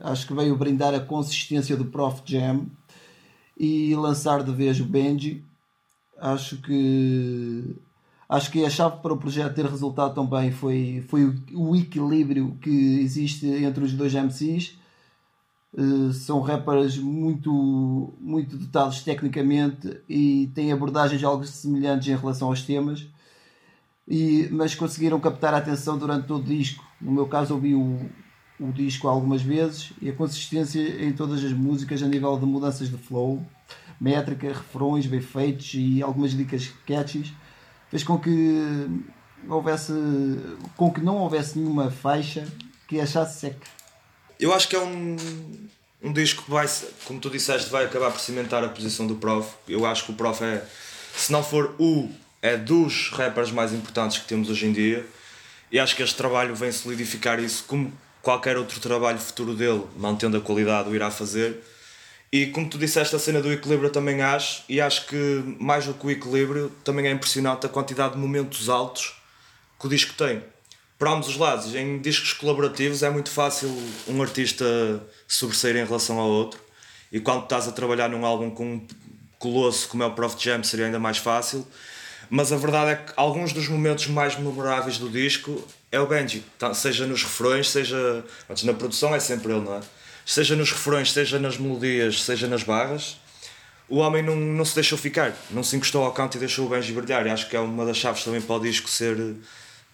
Acho 0.00 0.26
que 0.26 0.34
veio 0.34 0.56
brindar 0.56 0.94
a 0.94 1.00
consistência 1.00 1.76
do 1.76 1.86
Prof 1.86 2.22
Jam 2.24 2.66
e 3.56 3.94
lançar 3.94 4.42
de 4.42 4.52
vez 4.52 4.80
o 4.80 4.84
Benji. 4.84 5.44
Acho 6.18 6.60
que 6.60 7.76
acho 8.28 8.50
que 8.50 8.64
a 8.64 8.70
chave 8.70 9.00
para 9.00 9.12
o 9.12 9.16
projeto 9.16 9.54
ter 9.54 9.66
resultado 9.66 10.14
também 10.14 10.50
foi, 10.50 11.04
foi 11.08 11.34
o, 11.52 11.76
equilíbrio 11.76 12.56
que 12.60 13.00
existe 13.00 13.46
entre 13.46 13.84
os 13.84 13.92
dois 13.92 14.14
MCs. 14.14 14.78
Uh, 15.72 16.12
são 16.12 16.40
rappers 16.40 16.96
muito, 16.98 18.14
muito 18.20 18.56
dotados 18.56 19.02
tecnicamente 19.02 20.00
e 20.08 20.48
têm 20.54 20.72
abordagens 20.72 21.22
algo 21.24 21.44
semelhantes 21.44 22.06
em 22.06 22.16
relação 22.16 22.48
aos 22.48 22.62
temas 22.62 23.08
e, 24.06 24.48
mas 24.50 24.74
conseguiram 24.74 25.18
captar 25.18 25.54
a 25.54 25.58
atenção 25.58 25.96
durante 25.98 26.26
todo 26.26 26.42
o 26.42 26.44
disco. 26.44 26.84
No 27.00 27.12
meu 27.12 27.26
caso, 27.26 27.54
ouvi 27.54 27.74
o, 27.74 28.00
o 28.60 28.72
disco 28.72 29.08
algumas 29.08 29.42
vezes 29.42 29.92
e 30.00 30.08
a 30.08 30.12
consistência 30.12 30.80
em 31.04 31.12
todas 31.12 31.42
as 31.42 31.52
músicas 31.52 32.02
a 32.02 32.06
nível 32.06 32.38
de 32.38 32.46
mudanças 32.46 32.90
de 32.90 32.96
flow, 32.96 33.44
métrica, 34.00 34.48
refrões 34.48 35.06
bem 35.06 35.20
feitos 35.20 35.72
e 35.74 36.02
algumas 36.02 36.32
dicas 36.32 36.70
catchy 36.86 37.34
fez 37.90 38.02
com 38.02 38.18
que 38.18 38.86
houvesse 39.48 39.92
com 40.76 40.90
que 40.90 41.00
não 41.00 41.18
houvesse 41.18 41.58
nenhuma 41.58 41.90
faixa 41.90 42.46
que 42.88 43.00
achasse 43.00 43.40
seca. 43.40 43.66
Eu 44.38 44.52
acho 44.52 44.68
que 44.68 44.76
é 44.76 44.80
um, 44.80 45.16
um 46.02 46.12
disco 46.12 46.44
que 46.44 46.50
vai, 46.50 46.66
como 47.04 47.20
tu 47.20 47.30
disseste, 47.30 47.70
vai 47.70 47.84
acabar 47.84 48.10
por 48.10 48.20
cimentar 48.20 48.64
a 48.64 48.68
posição 48.68 49.06
do 49.06 49.14
Prof. 49.14 49.54
Eu 49.68 49.86
acho 49.86 50.04
que 50.04 50.12
o 50.12 50.14
Prof 50.14 50.42
é, 50.42 50.66
se 51.16 51.32
não 51.32 51.42
for 51.42 51.74
o 51.78 52.10
é 52.44 52.58
dos 52.58 53.08
rappers 53.08 53.50
mais 53.50 53.72
importantes 53.72 54.18
que 54.18 54.26
temos 54.26 54.50
hoje 54.50 54.66
em 54.66 54.72
dia 54.72 55.06
e 55.72 55.78
acho 55.78 55.96
que 55.96 56.02
este 56.02 56.14
trabalho 56.14 56.54
vem 56.54 56.70
solidificar 56.70 57.40
isso 57.40 57.64
como 57.66 57.90
qualquer 58.20 58.58
outro 58.58 58.78
trabalho 58.80 59.18
futuro 59.18 59.54
dele, 59.54 59.82
mantendo 59.96 60.36
a 60.36 60.40
qualidade, 60.42 60.90
o 60.90 60.94
irá 60.94 61.10
fazer. 61.10 61.62
E 62.30 62.48
como 62.48 62.68
tu 62.68 62.76
disseste, 62.76 63.16
a 63.16 63.18
cena 63.18 63.40
do 63.40 63.50
equilíbrio 63.50 63.88
também 63.88 64.20
acho, 64.20 64.62
e 64.68 64.78
acho 64.78 65.06
que 65.06 65.56
mais 65.58 65.86
do 65.86 65.94
que 65.94 66.06
o 66.06 66.10
equilíbrio, 66.10 66.70
também 66.84 67.06
é 67.06 67.12
impressionante 67.12 67.64
a 67.64 67.68
quantidade 67.68 68.12
de 68.12 68.20
momentos 68.20 68.68
altos 68.68 69.14
que 69.80 69.86
o 69.86 69.88
disco 69.88 70.12
tem. 70.12 70.42
Para 70.98 71.12
ambos 71.12 71.28
os 71.28 71.38
lados, 71.38 71.74
em 71.74 71.98
discos 71.98 72.34
colaborativos 72.34 73.02
é 73.02 73.08
muito 73.08 73.30
fácil 73.30 73.74
um 74.06 74.20
artista 74.20 74.66
sobressair 75.26 75.76
em 75.76 75.84
relação 75.86 76.18
ao 76.18 76.28
outro, 76.28 76.60
e 77.10 77.18
quando 77.18 77.44
estás 77.44 77.66
a 77.66 77.72
trabalhar 77.72 78.10
num 78.10 78.26
álbum 78.26 78.50
com 78.50 78.74
um 78.74 78.86
colosso 79.38 79.88
como 79.88 80.02
é 80.02 80.06
o 80.06 80.12
Prof 80.12 80.36
Jam 80.38 80.62
seria 80.62 80.86
ainda 80.86 80.98
mais 80.98 81.18
fácil 81.18 81.66
mas 82.30 82.52
a 82.52 82.56
verdade 82.56 82.90
é 82.90 82.96
que 82.96 83.12
alguns 83.16 83.52
dos 83.52 83.68
momentos 83.68 84.06
mais 84.06 84.36
memoráveis 84.36 84.98
do 84.98 85.08
disco 85.08 85.62
é 85.90 86.00
o 86.00 86.06
Benji, 86.06 86.44
tá, 86.58 86.74
seja 86.74 87.06
nos 87.06 87.22
refrões, 87.22 87.70
seja. 87.70 88.24
Antes, 88.48 88.64
na 88.64 88.74
produção 88.74 89.14
é 89.14 89.20
sempre 89.20 89.52
ele, 89.52 89.62
não 89.62 89.76
é? 89.76 89.80
Seja 90.26 90.56
nos 90.56 90.72
refrões, 90.72 91.12
seja 91.12 91.38
nas 91.38 91.58
melodias, 91.58 92.22
seja 92.22 92.46
nas 92.46 92.62
barras, 92.62 93.18
o 93.88 93.98
homem 93.98 94.22
não, 94.22 94.34
não 94.34 94.64
se 94.64 94.74
deixou 94.74 94.96
ficar, 94.96 95.34
não 95.50 95.62
se 95.62 95.76
encostou 95.76 96.04
ao 96.04 96.12
canto 96.12 96.36
e 96.36 96.40
deixou 96.40 96.66
o 96.66 96.68
Benji 96.68 96.92
brilhar. 96.92 97.26
E 97.26 97.30
acho 97.30 97.48
que 97.48 97.56
é 97.56 97.60
uma 97.60 97.84
das 97.84 97.96
chaves 97.96 98.24
também 98.24 98.40
para 98.40 98.56
o 98.56 98.60
disco 98.60 98.88
ser 98.88 99.16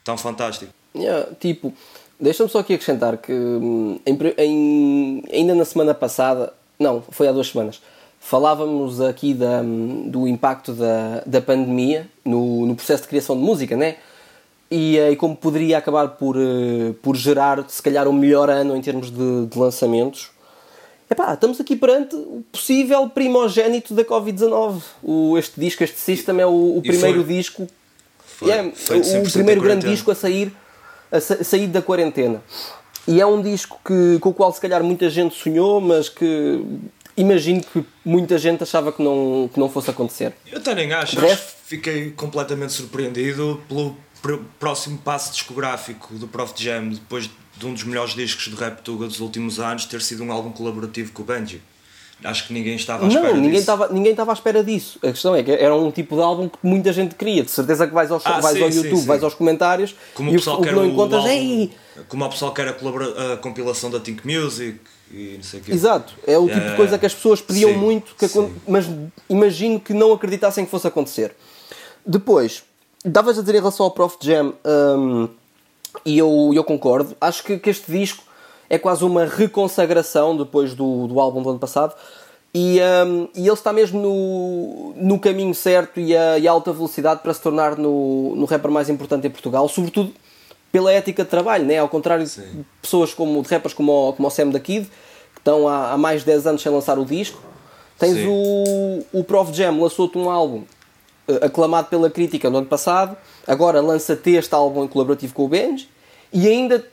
tão 0.05 0.17
fantástico. 0.17 0.73
Yeah, 0.95 1.29
tipo, 1.39 1.73
deixa-me 2.19 2.49
só 2.49 2.61
aqui 2.61 2.75
acrescentar 2.75 3.17
que 3.19 3.33
hum, 3.33 4.01
em, 4.07 4.19
em, 4.39 5.23
ainda 5.33 5.55
na 5.55 5.65
semana 5.65 5.95
passada, 5.95 6.53
não, 6.79 7.03
foi 7.11 7.29
há 7.29 7.33
duas 7.33 7.49
semanas 7.49 7.81
falávamos 8.21 9.01
aqui 9.01 9.33
da, 9.33 9.63
do 9.63 10.29
impacto 10.29 10.73
da, 10.75 11.23
da 11.27 11.41
pandemia 11.41 12.07
no, 12.23 12.67
no 12.67 12.77
processo 12.77 13.03
de 13.05 13.09
criação 13.09 13.35
de 13.35 13.43
música, 13.43 13.77
né? 13.77 13.97
E, 14.71 14.99
eh, 14.99 15.13
e 15.13 15.17
como 15.17 15.35
poderia 15.35 15.79
acabar 15.79 16.11
por, 16.11 16.37
eh, 16.37 16.93
por 17.03 17.17
gerar, 17.17 17.65
se 17.67 17.83
calhar, 17.83 18.07
o 18.07 18.13
melhor 18.13 18.49
ano 18.49 18.77
em 18.77 18.81
termos 18.81 19.11
de, 19.11 19.47
de 19.47 19.59
lançamentos. 19.59 20.31
Epá, 21.11 21.35
estamos 21.35 21.61
aqui 21.61 21.75
perante 21.75 22.15
o 22.15 22.45
possível 22.53 23.09
primogênito 23.09 23.95
da 23.95 24.05
Covid-19. 24.05 24.81
Este 25.37 25.59
disco, 25.59 25.83
este 25.83 25.99
System, 25.99 26.39
é 26.41 26.47
o, 26.47 26.77
o 26.77 26.83
primeiro 26.83 27.25
foi, 27.25 27.35
disco. 27.35 27.67
Foi, 28.19 28.51
é, 28.53 28.63
o 28.63 29.33
primeiro 29.33 29.61
grande 29.61 29.89
disco 29.89 30.13
a 30.13 30.15
sair, 30.15 30.53
a, 31.11 31.17
a 31.17 31.21
sair 31.21 31.67
da 31.67 31.83
quarentena. 31.83 32.41
E 33.09 33.21
é 33.21 33.27
um 33.27 33.43
disco 33.43 33.81
que, 33.85 34.21
com 34.21 34.29
o 34.29 34.35
qual 34.35 34.53
se 34.53 34.61
calhar 34.61 34.85
muita 34.85 35.11
gente 35.11 35.35
sonhou, 35.35 35.81
mas 35.81 36.09
que 36.09 36.65
imagino 37.21 37.63
que 37.63 37.85
muita 38.05 38.39
gente 38.39 38.63
achava 38.63 38.93
que 38.93 39.03
não, 39.03 39.49
que 39.53 39.59
não 39.61 39.69
fosse 39.69 39.91
acontecer. 39.91 40.33
Eu 40.51 40.61
nem 40.75 40.93
acho, 40.93 41.19
acho 41.25 41.43
fiquei 41.67 42.11
completamente 42.11 42.73
surpreendido 42.73 43.61
pelo 43.69 43.97
próximo 44.59 44.99
passo 44.99 45.33
discográfico 45.33 46.15
do 46.15 46.27
Prof 46.29 46.53
Jam, 46.57 46.89
depois 46.91 47.31
de 47.57 47.67
um 47.67 47.73
dos 47.75 47.85
melhores 47.85 48.15
discos 48.15 48.45
de 48.45 48.55
rap 48.55 48.81
tuga 48.83 49.07
dos 49.07 49.21
últimos 49.21 49.59
anos, 49.61 49.85
ter 49.85 50.01
sido 50.03 50.23
um 50.25 50.33
álbum 50.33 50.51
colaborativo 50.51 51.13
com 51.13 51.23
o 51.23 51.25
Benji. 51.25 51.61
acho 52.25 52.47
que 52.47 52.53
ninguém 52.53 52.75
estava 52.75 53.05
à 53.05 53.09
espera 53.09 53.29
Não, 53.29 53.35
ninguém 53.37 53.51
disso. 53.53 53.61
estava 53.61 53.89
ninguém 53.93 54.11
estava 54.13 54.33
à 54.33 54.35
espera 54.35 54.65
disso. 54.65 54.99
A 55.03 55.09
questão 55.09 55.35
é 55.35 55.43
que 55.43 55.51
era 55.51 55.75
um 55.75 55.91
tipo 55.91 56.17
de 56.17 56.23
álbum 56.23 56.49
que 56.49 56.59
muita 56.63 56.93
gente 56.93 57.15
queria. 57.15 57.43
De 57.43 57.51
certeza 57.51 57.87
que 57.87 57.95
vais, 57.95 58.11
aos, 58.11 58.27
Ah, 58.27 58.41
vais 58.41 58.57
sim, 58.57 58.63
ao 58.63 58.71
sim, 58.73 58.79
YouTube, 58.79 59.01
sim. 59.01 59.07
vais 59.07 59.23
aos 59.23 59.35
comentários 59.35 59.95
Como 60.15 60.31
e 60.31 60.35
o 60.37 60.39
pessoal 60.39 60.59
o 60.59 60.63
que 60.63 60.71
não 60.73 60.85
encontras 60.87 61.25
é. 61.25 61.29
álbum, 61.35 61.71
como 62.09 62.25
o 62.25 62.29
pessoal 62.29 62.53
quer 62.53 62.69
a, 62.69 63.33
a 63.35 63.37
compilação 63.39 63.91
da 63.91 64.01
Think 64.01 64.27
Music 64.27 64.79
e 65.11 65.35
não 65.37 65.43
sei 65.43 65.61
o 65.61 65.63
quê. 65.63 65.73
Exato, 65.73 66.15
é 66.27 66.39
o 66.39 66.47
tipo 66.49 66.59
É, 66.61 66.71
de 66.71 66.77
coisa 66.77 66.99
que 66.99 67.07
as 67.07 67.15
pessoas 67.15 67.41
pediam 67.41 67.71
sim, 67.73 67.77
muito, 67.77 68.15
que 68.17 68.25
acon- 68.27 68.51
mas 68.67 68.87
imagino 69.29 69.79
que 69.81 69.93
não 69.93 70.13
acreditassem 70.13 70.65
que 70.65 70.71
fosse 70.71 70.87
acontecer. 70.87 71.35
Depois, 72.07 72.63
davas 73.05 73.39
a 73.39 73.41
dizer 73.43 73.55
em 73.57 73.59
relação 73.59 73.85
ao 73.85 73.91
Prof 73.93 74.17
Jam, 74.21 74.55
hum, 74.65 75.29
e 76.05 76.17
eu, 76.19 76.51
eu 76.55 76.65
concordo, 76.65 77.17
acho 77.21 77.43
que, 77.43 77.59
que 77.59 77.71
este 77.71 77.91
disco 77.91 78.23
é 78.69 78.79
quase 78.79 79.05
uma 79.05 79.25
reconsagração 79.25 80.37
depois 80.37 80.75
do, 80.75 81.07
do 81.09 81.21
álbum 81.21 81.43
do 81.43 81.51
ano 81.51 81.59
passado. 81.59 81.95
E, 82.53 82.81
hum, 83.07 83.29
e 83.35 83.41
ele 83.43 83.53
está 83.53 83.73
mesmo 83.73 84.01
no, 84.01 84.95
no 84.97 85.19
caminho 85.21 85.55
certo 85.55 86.01
e 86.01 86.17
a, 86.17 86.39
e 86.39 86.49
a 86.49 86.51
alta 86.51 86.73
velocidade 86.73 87.21
para 87.23 87.33
se 87.33 87.41
tornar 87.41 87.77
no, 87.77 88.35
no 88.35 88.45
rapper 88.45 88.71
mais 88.71 88.89
importante 88.89 89.27
em 89.27 89.31
Portugal, 89.31 89.69
sobretudo 89.69 90.13
pela 90.73 90.93
ética 90.93 91.25
de 91.25 91.31
trabalho, 91.31 91.65
né? 91.65 91.79
ao 91.79 91.89
contrário 91.89 92.25
de 92.25 92.31
Sim. 92.31 92.65
pessoas 92.81 93.13
como 93.13 93.43
de 93.43 93.49
rappers 93.49 93.75
como 93.75 93.93
o, 94.11 94.13
como 94.13 94.29
o 94.29 94.31
Sam 94.31 94.49
da 94.51 94.61
Kid, 94.61 94.87
que 94.87 95.39
estão 95.41 95.67
há, 95.69 95.93
há 95.93 95.99
mais 95.99 96.21
de 96.21 96.27
10 96.27 96.47
anos 96.47 96.63
sem 96.63 96.71
lançar 96.73 96.99
o 96.99 97.05
disco. 97.05 97.41
Tens 97.99 98.15
Sim. 98.15 98.27
o, 98.29 99.05
o 99.13 99.25
Prof 99.25 99.53
Jam, 99.53 99.81
lançou-te 99.81 100.17
um 100.17 100.31
álbum 100.31 100.63
eh, 101.29 101.47
aclamado 101.47 101.89
pela 101.89 102.09
crítica 102.09 102.49
no 102.49 102.59
ano 102.59 102.67
passado, 102.67 103.17
agora 103.47 103.81
lança-te 103.81 104.31
este 104.31 104.55
álbum 104.55 104.85
em 104.85 104.89
colaborativo 104.89 105.35
com 105.35 105.45
o 105.45 105.49
Benji 105.49 105.89
e 106.33 106.47
ainda 106.49 106.87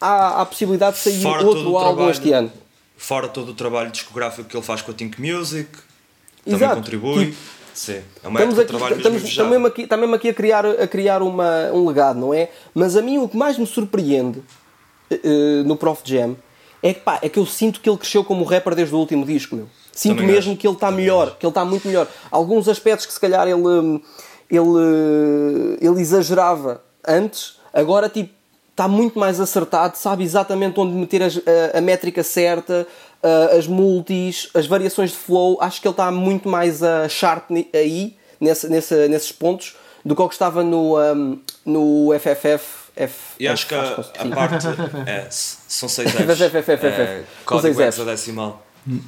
há, 0.00 0.06
há 0.38 0.40
a 0.42 0.46
possibilidade 0.46 0.96
de 0.96 1.02
sair 1.02 1.20
Fora 1.22 1.44
outro 1.46 1.76
álbum 1.76 1.94
trabalho- 1.96 2.10
este 2.10 2.32
ano. 2.32 2.52
Fora 2.96 3.26
todo 3.28 3.48
o 3.50 3.54
trabalho 3.54 3.90
discográfico 3.90 4.48
que 4.48 4.56
ele 4.56 4.64
faz 4.64 4.80
com 4.80 4.92
a 4.92 4.94
Think 4.94 5.20
Music, 5.20 5.68
também 6.44 6.56
Exato. 6.58 6.76
contribui. 6.76 7.26
Tipo, 7.26 7.38
Sim, 7.74 8.02
é 8.22 8.28
uma 8.28 8.38
Estamos 8.38 8.58
época 8.58 8.86
aqui, 8.86 8.94
estamos, 8.98 9.22
estamos 9.24 9.50
mesmo 9.50 9.66
aqui, 9.66 9.82
está 9.82 9.96
mesmo 9.96 10.14
aqui 10.14 10.28
a 10.28 10.34
criar, 10.34 10.64
a 10.64 10.86
criar 10.86 11.22
uma, 11.22 11.72
um 11.72 11.86
legado, 11.86 12.18
não 12.20 12.32
é? 12.32 12.48
Mas 12.72 12.96
a 12.96 13.02
mim 13.02 13.18
o 13.18 13.28
que 13.28 13.36
mais 13.36 13.58
me 13.58 13.66
surpreende 13.66 14.40
eh, 15.10 15.20
eh, 15.24 15.62
no 15.64 15.76
Prof 15.76 16.00
Jam 16.04 16.36
é 16.80 16.94
que, 16.94 17.00
pá, 17.00 17.18
é 17.20 17.28
que 17.28 17.38
eu 17.38 17.44
sinto 17.46 17.80
que 17.80 17.88
ele 17.90 17.98
cresceu 17.98 18.22
como 18.22 18.44
rapper 18.44 18.74
desde 18.76 18.94
o 18.94 18.98
último 18.98 19.24
disco, 19.26 19.56
meu. 19.56 19.68
Sinto 19.90 20.18
Também 20.18 20.32
mesmo 20.32 20.52
acho. 20.52 20.60
que 20.60 20.66
ele 20.68 20.74
está 20.74 20.86
Também 20.88 21.04
melhor, 21.04 21.28
acho. 21.28 21.36
que 21.36 21.46
ele 21.46 21.50
está 21.50 21.64
muito 21.64 21.88
melhor. 21.88 22.06
Alguns 22.30 22.68
aspectos 22.68 23.06
que 23.06 23.12
se 23.12 23.18
calhar 23.20 23.46
ele, 23.48 23.54
hum, 23.62 24.00
ele, 24.50 25.78
ele 25.80 26.00
exagerava 26.00 26.80
antes, 27.06 27.58
agora 27.72 28.08
tipo, 28.08 28.30
está 28.70 28.86
muito 28.88 29.18
mais 29.18 29.40
acertado, 29.40 29.96
sabe 29.96 30.24
exatamente 30.24 30.78
onde 30.80 30.92
meter 30.94 31.22
as- 31.22 31.38
a, 31.74 31.78
a 31.78 31.80
métrica 31.80 32.22
certa, 32.24 32.86
a- 33.24 33.56
as 33.56 33.66
multis, 33.66 34.48
as 34.54 34.66
variações 34.66 35.10
de 35.10 35.16
flow. 35.16 35.58
Acho 35.60 35.80
que 35.80 35.88
ele 35.88 35.92
está 35.92 36.10
muito 36.12 36.48
mais 36.48 36.82
a 36.82 37.08
sharp 37.08 37.50
aí, 37.74 38.16
nesse, 38.40 38.68
nesse, 38.68 39.08
nesses 39.08 39.32
pontos, 39.32 39.74
do 40.04 40.14
que 40.14 40.22
o 40.22 40.28
que 40.28 40.34
estava 40.34 40.62
no, 40.62 40.98
um, 41.00 41.40
no 41.64 42.08
FFF. 42.18 42.84
F, 42.96 43.34
E 43.40 43.48
acho 43.48 43.66
que 43.66 43.74
a, 43.74 43.80
a 44.18 44.28
parte 44.32 44.66
é, 45.06 45.26
são 45.30 45.88
seis 45.88 46.12
FF, 46.12 46.26
Fs. 46.36 46.64
FF, 46.64 46.86
É, 46.86 47.06
São 47.16 47.24
código 47.44 47.82
hexadecimal. 47.82 48.62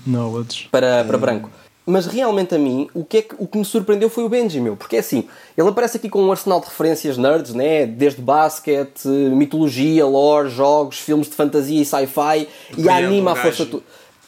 Knowledge. 0.04 0.68
para, 0.72 1.04
para 1.04 1.16
branco. 1.18 1.50
Mas 1.88 2.06
realmente 2.06 2.52
a 2.52 2.58
mim, 2.58 2.88
o 2.92 3.04
que, 3.04 3.18
é 3.18 3.22
que, 3.22 3.36
o 3.38 3.46
que 3.46 3.56
me 3.56 3.64
surpreendeu 3.64 4.10
foi 4.10 4.24
o 4.24 4.28
Benji, 4.28 4.58
meu. 4.58 4.74
Porque 4.76 4.96
é 4.96 4.98
assim, 4.98 5.28
ele 5.56 5.68
aparece 5.68 5.98
aqui 5.98 6.08
com 6.08 6.20
um 6.20 6.32
arsenal 6.32 6.58
de 6.58 6.66
referências 6.66 7.16
nerds, 7.16 7.54
né? 7.54 7.86
Desde 7.86 8.20
basquete, 8.20 9.06
mitologia, 9.06 10.04
lore, 10.04 10.48
jogos, 10.50 10.98
filmes 10.98 11.28
de 11.28 11.34
fantasia 11.36 11.80
e 11.80 11.84
sci-fi. 11.84 12.48
E 12.76 12.88
anima 12.88 13.30
um 13.30 13.34
a 13.34 13.36
força... 13.36 13.64
Tu... 13.66 13.80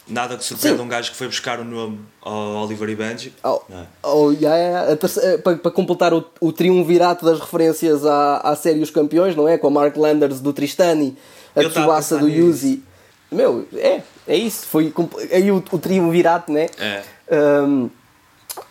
Nada 0.08 0.36
que 0.36 0.44
surpreenda 0.44 0.82
um 0.82 0.88
gajo 0.88 1.10
que 1.10 1.16
foi 1.16 1.26
buscar 1.26 1.60
o 1.60 1.64
nome 1.64 2.00
ao 2.22 2.64
Oliver 2.64 2.88
e 2.88 2.96
Benji. 2.96 3.34
Oh, 3.44 3.60
é? 3.70 3.84
oh, 4.02 4.30
yeah, 4.30 4.56
yeah. 4.56 4.96
Terce- 4.96 5.20
eh, 5.20 5.38
para, 5.38 5.56
para 5.56 5.70
completar 5.70 6.14
o, 6.14 6.24
o 6.40 6.50
triunvirato 6.50 7.26
das 7.26 7.38
referências 7.38 8.06
à, 8.06 8.38
à 8.38 8.56
série 8.56 8.80
Os 8.80 8.90
Campeões, 8.90 9.36
não 9.36 9.46
é? 9.46 9.58
Com 9.58 9.66
a 9.66 9.70
Mark 9.70 9.96
Landers 9.96 10.40
do 10.40 10.52
Tristani, 10.52 11.16
a 11.54 11.62
Tsubasa 11.68 12.16
do. 12.18 12.28
Yuzi. 12.28 12.82
Meu, 13.30 13.66
é, 13.74 14.00
é 14.26 14.36
isso. 14.36 14.66
Foi 14.66 14.92
aí 15.30 15.52
o, 15.52 15.56
o 15.70 15.78
triunvirato, 15.78 16.50
né? 16.50 16.68
É. 16.78 17.02
Um, 17.30 17.90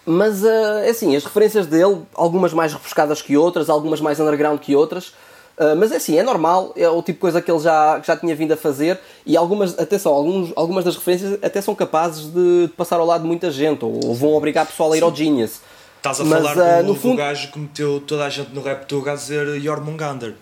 mas 0.05 0.43
uh, 0.43 0.79
é 0.83 0.89
assim, 0.89 1.15
as 1.15 1.23
referências 1.23 1.67
dele, 1.67 2.01
algumas 2.13 2.53
mais 2.53 2.73
rebuscadas 2.73 3.21
que 3.21 3.37
outras, 3.37 3.69
algumas 3.69 4.01
mais 4.01 4.19
underground 4.19 4.59
que 4.59 4.75
outras. 4.75 5.13
Uh, 5.59 5.75
mas 5.75 5.91
é 5.91 5.95
assim, 5.95 6.15
é 6.17 6.21
normal, 6.21 6.71
é 6.75 6.87
o 6.87 6.97
tipo 7.01 7.13
de 7.13 7.19
coisa 7.21 7.41
que 7.41 7.49
ele 7.49 7.59
já, 7.59 7.99
já 8.05 8.15
tinha 8.15 8.35
vindo 8.35 8.51
a 8.51 8.57
fazer 8.57 8.99
e 9.25 9.35
algumas, 9.35 9.77
atenção, 9.79 10.13
alguns, 10.13 10.53
algumas 10.55 10.85
das 10.85 10.95
referências 10.95 11.39
até 11.41 11.59
são 11.61 11.73
capazes 11.73 12.31
de, 12.31 12.67
de 12.67 12.73
passar 12.77 12.97
ao 12.99 13.05
lado 13.07 13.21
de 13.23 13.27
muita 13.27 13.49
gente 13.49 13.83
ou, 13.83 14.13
vão 14.13 14.33
obrigar 14.35 14.65
o 14.65 14.67
pessoal 14.67 14.91
a 14.93 14.97
ir 14.97 15.01
ao 15.03 15.13
Genius. 15.15 15.59
Estás 15.97 16.21
a 16.21 16.23
Mas, 16.25 16.43
falar 16.45 16.61
ah, 16.77 16.81
do, 16.83 16.87
no 16.89 16.93
do 16.93 16.99
fundo- 16.99 17.17
gajo 17.17 17.51
que 17.51 17.57
meteu 17.57 17.99
toda 18.01 18.25
a 18.25 18.29
gente 18.29 18.53
no 18.53 18.61
rap 18.61 18.85
tuga 18.85 19.13
a 19.13 19.15
dizer 19.15 19.59
Jormungandr. 19.59 20.33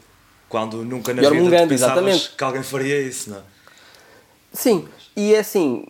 Quando 0.49 0.83
nunca 0.83 1.13
na 1.13 1.23
Jormungandr, 1.23 1.49
vida 1.49 1.67
pensavas 1.69 1.97
exatamente. 2.03 2.31
que 2.37 2.43
alguém 2.43 2.63
faria 2.63 2.99
isso, 3.01 3.29
não 3.29 3.37
é? 3.37 3.41
Sim, 4.51 4.85
e 5.15 5.33
é 5.33 5.39
assim, 5.39 5.83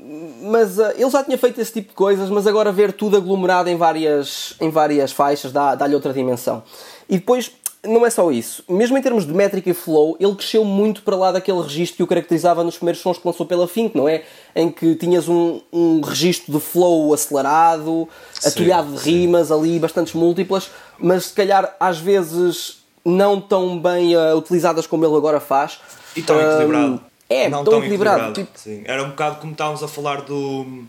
mas 0.43 0.77
uh, 0.79 0.91
ele 0.97 1.09
já 1.09 1.23
tinha 1.23 1.37
feito 1.37 1.59
esse 1.59 1.71
tipo 1.73 1.89
de 1.89 1.95
coisas, 1.95 2.29
mas 2.29 2.45
agora 2.47 2.71
ver 2.71 2.93
tudo 2.93 3.17
aglomerado 3.17 3.69
em 3.69 3.75
várias, 3.75 4.55
em 4.61 4.69
várias 4.69 5.11
faixas 5.11 5.51
dá- 5.51 5.75
dá-lhe 5.75 5.93
outra 5.95 6.13
dimensão. 6.13 6.63
E 7.09 7.17
depois, 7.17 7.51
não 7.87 8.05
é 8.05 8.09
só 8.09 8.31
isso, 8.31 8.63
mesmo 8.67 8.97
em 8.97 9.01
termos 9.01 9.25
de 9.25 9.33
métrica 9.33 9.69
e 9.69 9.73
flow, 9.73 10.17
ele 10.19 10.35
cresceu 10.35 10.63
muito 10.65 11.01
para 11.01 11.15
lá 11.15 11.31
daquele 11.31 11.61
registro 11.61 11.97
que 11.97 12.03
o 12.03 12.07
caracterizava 12.07 12.63
nos 12.63 12.77
primeiros 12.77 13.01
sons 13.01 13.17
que 13.17 13.25
lançou 13.27 13.45
pela 13.45 13.67
Fink, 13.67 13.95
não 13.95 14.07
é? 14.07 14.23
Em 14.55 14.69
que 14.71 14.95
tinhas 14.95 15.27
um, 15.29 15.61
um 15.71 16.01
registro 16.01 16.51
de 16.53 16.59
flow 16.59 17.13
acelerado, 17.13 18.07
Sim, 18.39 18.49
atulhado 18.49 18.91
de 18.93 18.99
sim. 18.99 19.11
rimas 19.11 19.51
ali, 19.51 19.79
bastantes 19.79 20.13
múltiplas, 20.13 20.69
mas 20.99 21.25
se 21.25 21.33
calhar 21.33 21.75
às 21.79 21.97
vezes 21.99 22.77
não 23.03 23.39
tão 23.39 23.77
bem 23.79 24.15
uh, 24.15 24.35
utilizadas 24.35 24.87
como 24.87 25.05
ele 25.05 25.15
agora 25.15 25.39
faz. 25.39 25.79
E 26.15 26.21
tão 26.21 26.37
Um, 26.37 26.41
equilibrado. 26.41 27.01
É, 27.29 27.49
não 27.49 27.63
tão, 27.63 27.73
tão 27.73 27.79
equilibrado. 27.81 28.33
tipo, 28.33 28.51
Sim. 28.55 28.83
Era 28.85 29.03
um 29.03 29.09
bocado 29.09 29.37
como 29.39 29.51
estávamos 29.51 29.81
a 29.83 29.87
falar 29.87 30.21
do, 30.21 30.83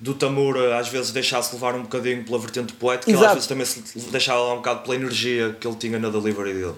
do 0.00 0.14
Tamura, 0.14 0.78
às 0.78 0.88
vezes 0.88 1.10
deixar-se 1.10 1.54
levar 1.54 1.74
um 1.74 1.82
bocadinho 1.82 2.24
pela 2.24 2.38
vertente 2.38 2.72
poética, 2.72 3.10
ele 3.10 3.18
às 3.18 3.22
Exato. 3.22 3.34
vezes 3.34 3.48
também 3.48 3.66
se 3.66 4.10
deixava 4.10 4.40
lá 4.40 4.54
um 4.54 4.56
bocado 4.56 4.80
pela 4.80 4.94
energia 4.94 5.54
que 5.60 5.66
ele 5.66 5.76
tinha 5.76 5.98
na 5.98 6.08
delivery 6.08 6.54
dele. 6.54 6.74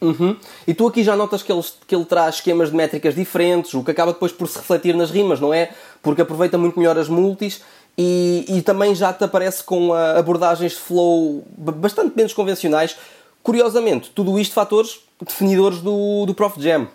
Uhum. 0.00 0.36
E 0.66 0.72
tu 0.72 0.86
aqui 0.86 1.02
já 1.02 1.16
notas 1.16 1.42
que 1.42 1.52
ele, 1.52 1.62
que 1.86 1.94
ele 1.94 2.04
traz 2.04 2.36
esquemas 2.36 2.70
de 2.70 2.76
métricas 2.76 3.14
diferentes, 3.14 3.74
o 3.74 3.82
que 3.82 3.90
acaba 3.90 4.12
depois 4.12 4.32
por 4.32 4.48
se 4.48 4.56
refletir 4.56 4.94
nas 4.94 5.10
rimas, 5.10 5.40
não 5.40 5.52
é? 5.52 5.70
Porque 6.02 6.22
aproveita 6.22 6.56
muito 6.56 6.78
melhor 6.78 6.96
as 6.96 7.08
multis 7.08 7.60
e, 7.96 8.44
e 8.48 8.62
também 8.62 8.94
já 8.94 9.12
te 9.12 9.24
aparece 9.24 9.62
com 9.62 9.92
ah, 9.92 10.18
abordagens 10.18 10.72
de 10.72 10.78
flow 10.78 11.44
bastante 11.56 12.16
menos 12.16 12.32
convencionais. 12.32 12.96
Curiosamente, 13.42 14.10
tudo 14.14 14.38
isto 14.38 14.54
fatores 14.54 15.00
definidores 15.20 15.80
do, 15.80 16.24
do 16.26 16.32
Prof 16.32 16.60
Jam. 16.62 16.86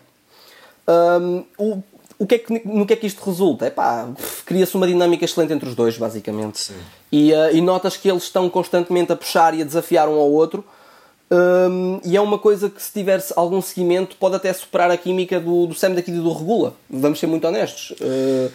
Um, 0.88 1.44
o, 1.58 1.84
o 2.24 2.28
que 2.28 2.36
é 2.36 2.38
que, 2.40 2.62
no 2.66 2.86
que 2.86 2.94
é 2.94 2.96
que 2.96 3.06
isto 3.08 3.24
resulta? 3.24 3.68
Epá, 3.68 4.08
cria-se 4.46 4.76
uma 4.76 4.88
dinâmica 4.88 5.26
excelente 5.26 5.52
entre 5.54 5.68
os 5.68 5.76
dois, 5.76 5.98
basicamente. 5.98 6.60
Sim. 6.60 6.76
E, 7.12 7.34
uh, 7.34 7.54
e 7.56 7.60
notas 7.62 7.98
que 7.98 8.10
eles 8.10 8.24
estão 8.24 8.50
constantemente 8.50 9.12
a 9.12 9.16
puxar 9.16 9.54
e 9.54 9.62
a 9.62 9.66
desafiar 9.66 10.08
um 10.08 10.14
ao 10.20 10.32
outro. 10.32 10.64
Um, 11.32 12.00
e 12.06 12.16
é 12.16 12.22
uma 12.22 12.38
coisa 12.38 12.70
que, 12.70 12.82
se 12.82 12.92
tiver 12.92 13.24
algum 13.36 13.62
seguimento, 13.62 14.16
pode 14.18 14.36
até 14.36 14.54
superar 14.54 14.92
a 14.92 14.98
química 14.98 15.40
do, 15.40 15.66
do 15.68 15.74
Sam 15.74 15.92
daqui 15.92 16.12
e 16.12 16.16
do 16.16 16.32
Regula. 16.32 16.76
Vamos 16.90 17.20
ser 17.20 17.28
muito 17.28 17.46
honestos. 17.48 17.92
Uh, 18.00 18.52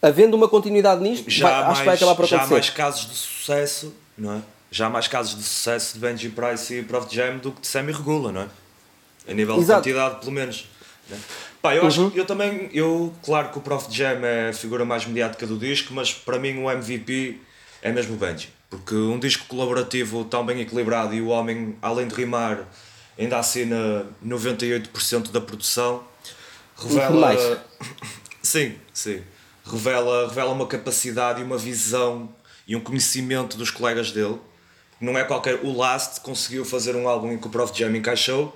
havendo 0.00 0.34
uma 0.36 0.48
continuidade 0.48 1.02
nisto, 1.02 1.28
Já, 1.28 1.48
vai- 1.48 1.52
há 1.54 1.58
acho 1.68 1.68
que 1.70 1.76
vai 1.78 1.86
mais, 1.86 2.02
acabar 2.02 2.14
por 2.14 2.26
já 2.26 2.36
há 2.36 2.38
acontecer. 2.40 2.54
mais 2.54 2.70
casos 2.70 3.10
de 3.10 3.16
sucesso, 3.16 3.94
não 4.16 4.34
é? 4.34 4.40
Já 4.70 4.86
há 4.86 4.90
mais 4.90 5.08
casos 5.08 5.36
de 5.36 5.42
sucesso 5.42 5.94
de 5.94 6.00
Benji 6.00 6.28
Price 6.30 6.74
e 6.74 6.82
Prof 6.82 7.12
Jam 7.14 7.38
do 7.38 7.52
que 7.52 7.60
de 7.60 7.66
Sammy 7.66 7.92
Regula, 7.92 8.32
não 8.32 8.42
é? 8.42 8.46
A 9.28 9.32
nível 9.34 9.56
Exato. 9.58 9.82
de 9.82 9.92
quantidade, 9.92 10.20
pelo 10.20 10.32
menos. 10.32 10.68
Né? 11.08 11.18
Pá, 11.60 11.74
eu 11.74 11.86
acho 11.86 12.10
que 12.10 12.18
eu 12.18 12.26
também, 12.26 12.68
eu, 12.72 13.12
claro 13.22 13.50
que 13.50 13.58
o 13.58 13.60
Prof 13.60 13.86
Jam 13.90 14.24
é 14.24 14.50
a 14.50 14.52
figura 14.52 14.84
mais 14.84 15.06
mediática 15.06 15.46
do 15.46 15.56
disco, 15.56 15.94
mas 15.94 16.12
para 16.12 16.38
mim 16.38 16.58
o 16.62 16.70
MVP 16.70 17.40
é 17.80 17.90
mesmo 17.90 18.14
o 18.14 18.18
Benji. 18.18 18.50
Porque 18.68 18.94
um 18.94 19.18
disco 19.18 19.46
colaborativo 19.46 20.24
tão 20.24 20.44
bem 20.44 20.60
equilibrado 20.60 21.14
e 21.14 21.20
o 21.20 21.28
homem, 21.28 21.76
além 21.80 22.08
de 22.08 22.14
rimar, 22.14 22.66
ainda 23.18 23.38
assina 23.38 24.06
98% 24.24 25.30
da 25.30 25.40
produção, 25.40 26.04
revela. 26.76 27.64
Sim, 28.42 28.74
sim. 28.92 29.22
Revela, 29.64 30.28
revela 30.28 30.52
uma 30.52 30.66
capacidade 30.66 31.40
e 31.40 31.44
uma 31.44 31.56
visão 31.56 32.28
e 32.68 32.76
um 32.76 32.80
conhecimento 32.80 33.56
dos 33.56 33.70
colegas 33.70 34.12
dele. 34.12 34.38
Não 35.00 35.16
é 35.16 35.24
qualquer. 35.24 35.60
O 35.62 35.74
Last 35.74 36.20
conseguiu 36.20 36.62
fazer 36.62 36.94
um 36.94 37.08
álbum 37.08 37.32
em 37.32 37.38
que 37.38 37.46
o 37.46 37.50
Prof 37.50 37.72
Jam 37.74 37.96
encaixou, 37.96 38.54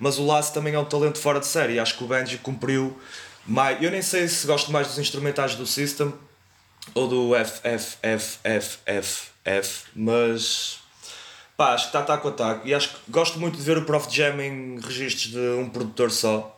mas 0.00 0.18
o 0.18 0.26
Last 0.26 0.52
também 0.54 0.74
é 0.74 0.78
um 0.78 0.84
talento 0.84 1.18
fora 1.18 1.38
de 1.38 1.46
série. 1.46 1.78
Acho 1.78 1.96
que 1.96 2.02
o 2.04 2.06
Benji 2.08 2.38
cumpriu. 2.38 2.98
Mais, 3.46 3.80
eu 3.82 3.90
nem 3.90 4.02
sei 4.02 4.26
se 4.26 4.46
gosto 4.46 4.72
mais 4.72 4.88
dos 4.88 4.98
instrumentais 4.98 5.54
do 5.54 5.66
System 5.66 6.12
ou 6.94 7.06
do 7.06 7.30
FFFFF, 8.34 9.84
mas 9.94 10.78
pá, 11.56 11.74
acho 11.74 11.84
que 11.84 11.88
está 11.96 12.02
taco 12.02 12.28
a 12.28 12.32
taco. 12.32 12.66
E 12.66 12.74
acho 12.74 12.88
que 12.90 12.96
gosto 13.10 13.38
muito 13.38 13.56
de 13.56 13.62
ver 13.62 13.78
o 13.78 13.84
Prof 13.84 14.08
Jam 14.14 14.40
em 14.40 14.78
registros 14.80 15.32
de 15.32 15.38
um 15.58 15.68
produtor 15.68 16.10
só. 16.10 16.56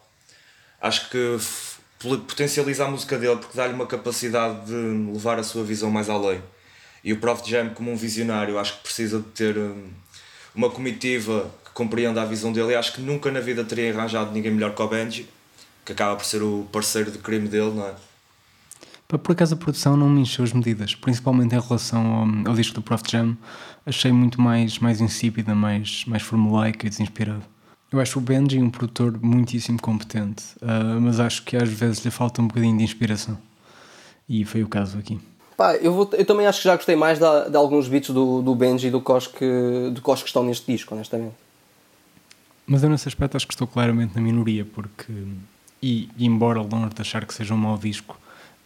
Acho 0.80 1.08
que 1.10 1.36
f- 1.38 1.78
potencializa 1.98 2.84
a 2.84 2.88
música 2.88 3.16
dele 3.18 3.36
porque 3.36 3.56
dá-lhe 3.56 3.72
uma 3.74 3.86
capacidade 3.86 4.66
de 4.66 4.72
levar 5.12 5.38
a 5.38 5.42
sua 5.42 5.62
visão 5.64 5.90
mais 5.90 6.08
além. 6.10 6.42
E 7.04 7.12
o 7.12 7.18
Prof 7.18 7.48
Jam, 7.48 7.70
como 7.70 7.90
um 7.90 7.96
visionário, 7.96 8.58
acho 8.58 8.76
que 8.76 8.82
precisa 8.84 9.18
de 9.18 9.24
ter 9.30 9.56
hum, 9.56 9.90
uma 10.54 10.70
comitiva 10.70 11.50
que 11.72 11.74
compreenda 11.74 12.20
a 12.22 12.24
visão 12.24 12.52
dele. 12.52 12.72
E 12.72 12.74
acho 12.74 12.92
que 12.92 13.00
nunca 13.00 13.30
na 13.30 13.40
vida 13.40 13.64
teria 13.64 13.92
arranjado 13.92 14.30
ninguém 14.30 14.52
melhor 14.52 14.74
que 14.74 14.82
o 14.82 14.86
Benji, 14.86 15.26
que 15.84 15.92
acaba 15.92 16.16
por 16.16 16.24
ser 16.24 16.42
o 16.42 16.66
parceiro 16.70 17.10
de 17.10 17.18
crime 17.18 17.48
dele, 17.48 17.72
não 17.72 17.86
é? 17.86 17.94
Por 19.18 19.32
acaso 19.32 19.54
a 19.54 19.56
produção 19.58 19.94
não 19.94 20.08
me 20.08 20.22
encheu 20.22 20.42
as 20.42 20.54
medidas, 20.54 20.94
principalmente 20.94 21.54
em 21.54 21.60
relação 21.60 22.06
ao, 22.06 22.50
ao 22.50 22.54
disco 22.56 22.76
do 22.76 22.82
Prof 22.82 23.02
Jam, 23.06 23.36
achei 23.84 24.10
muito 24.10 24.40
mais, 24.40 24.78
mais 24.78 25.02
insípida, 25.02 25.54
mais, 25.54 26.04
mais 26.06 26.22
formulaica 26.22 26.86
e 26.86 26.88
desinspirada. 26.88 27.42
Eu 27.92 28.00
acho 28.00 28.18
o 28.18 28.22
Benji 28.22 28.58
um 28.58 28.70
produtor 28.70 29.18
muitíssimo 29.20 29.78
competente, 29.80 30.44
uh, 30.62 30.98
mas 30.98 31.20
acho 31.20 31.42
que 31.42 31.58
às 31.58 31.68
vezes 31.68 32.02
lhe 32.02 32.10
falta 32.10 32.40
um 32.40 32.46
bocadinho 32.46 32.78
de 32.78 32.84
inspiração. 32.84 33.36
E 34.26 34.46
foi 34.46 34.62
o 34.62 34.68
caso 34.68 34.98
aqui. 34.98 35.20
Pá, 35.58 35.76
eu, 35.76 35.92
vou, 35.92 36.08
eu 36.14 36.24
também 36.24 36.46
acho 36.46 36.62
que 36.62 36.64
já 36.64 36.74
gostei 36.74 36.96
mais 36.96 37.18
de, 37.18 37.50
de 37.50 37.56
alguns 37.56 37.88
beats 37.88 38.08
do, 38.08 38.40
do 38.40 38.54
Benji 38.54 38.86
e 38.86 38.90
do 38.90 39.02
Kosh 39.02 39.26
que, 39.26 39.90
do 39.92 40.00
Kosh 40.00 40.22
que 40.22 40.28
estão 40.28 40.42
neste 40.42 40.72
disco, 40.72 40.94
honestamente. 40.94 41.34
Mas 42.66 42.82
eu 42.82 42.90
nesse 42.90 43.08
aspecto 43.08 43.36
acho 43.36 43.46
que 43.46 43.54
estou 43.54 43.66
claramente 43.66 44.14
na 44.14 44.20
minoria, 44.20 44.64
porque. 44.64 45.12
E, 45.82 46.08
embora 46.18 46.60
longe 46.60 46.94
de 46.94 47.00
achar 47.00 47.24
que 47.24 47.34
seja 47.34 47.54
um 47.54 47.56
mau 47.56 47.76
disco, 47.76 48.16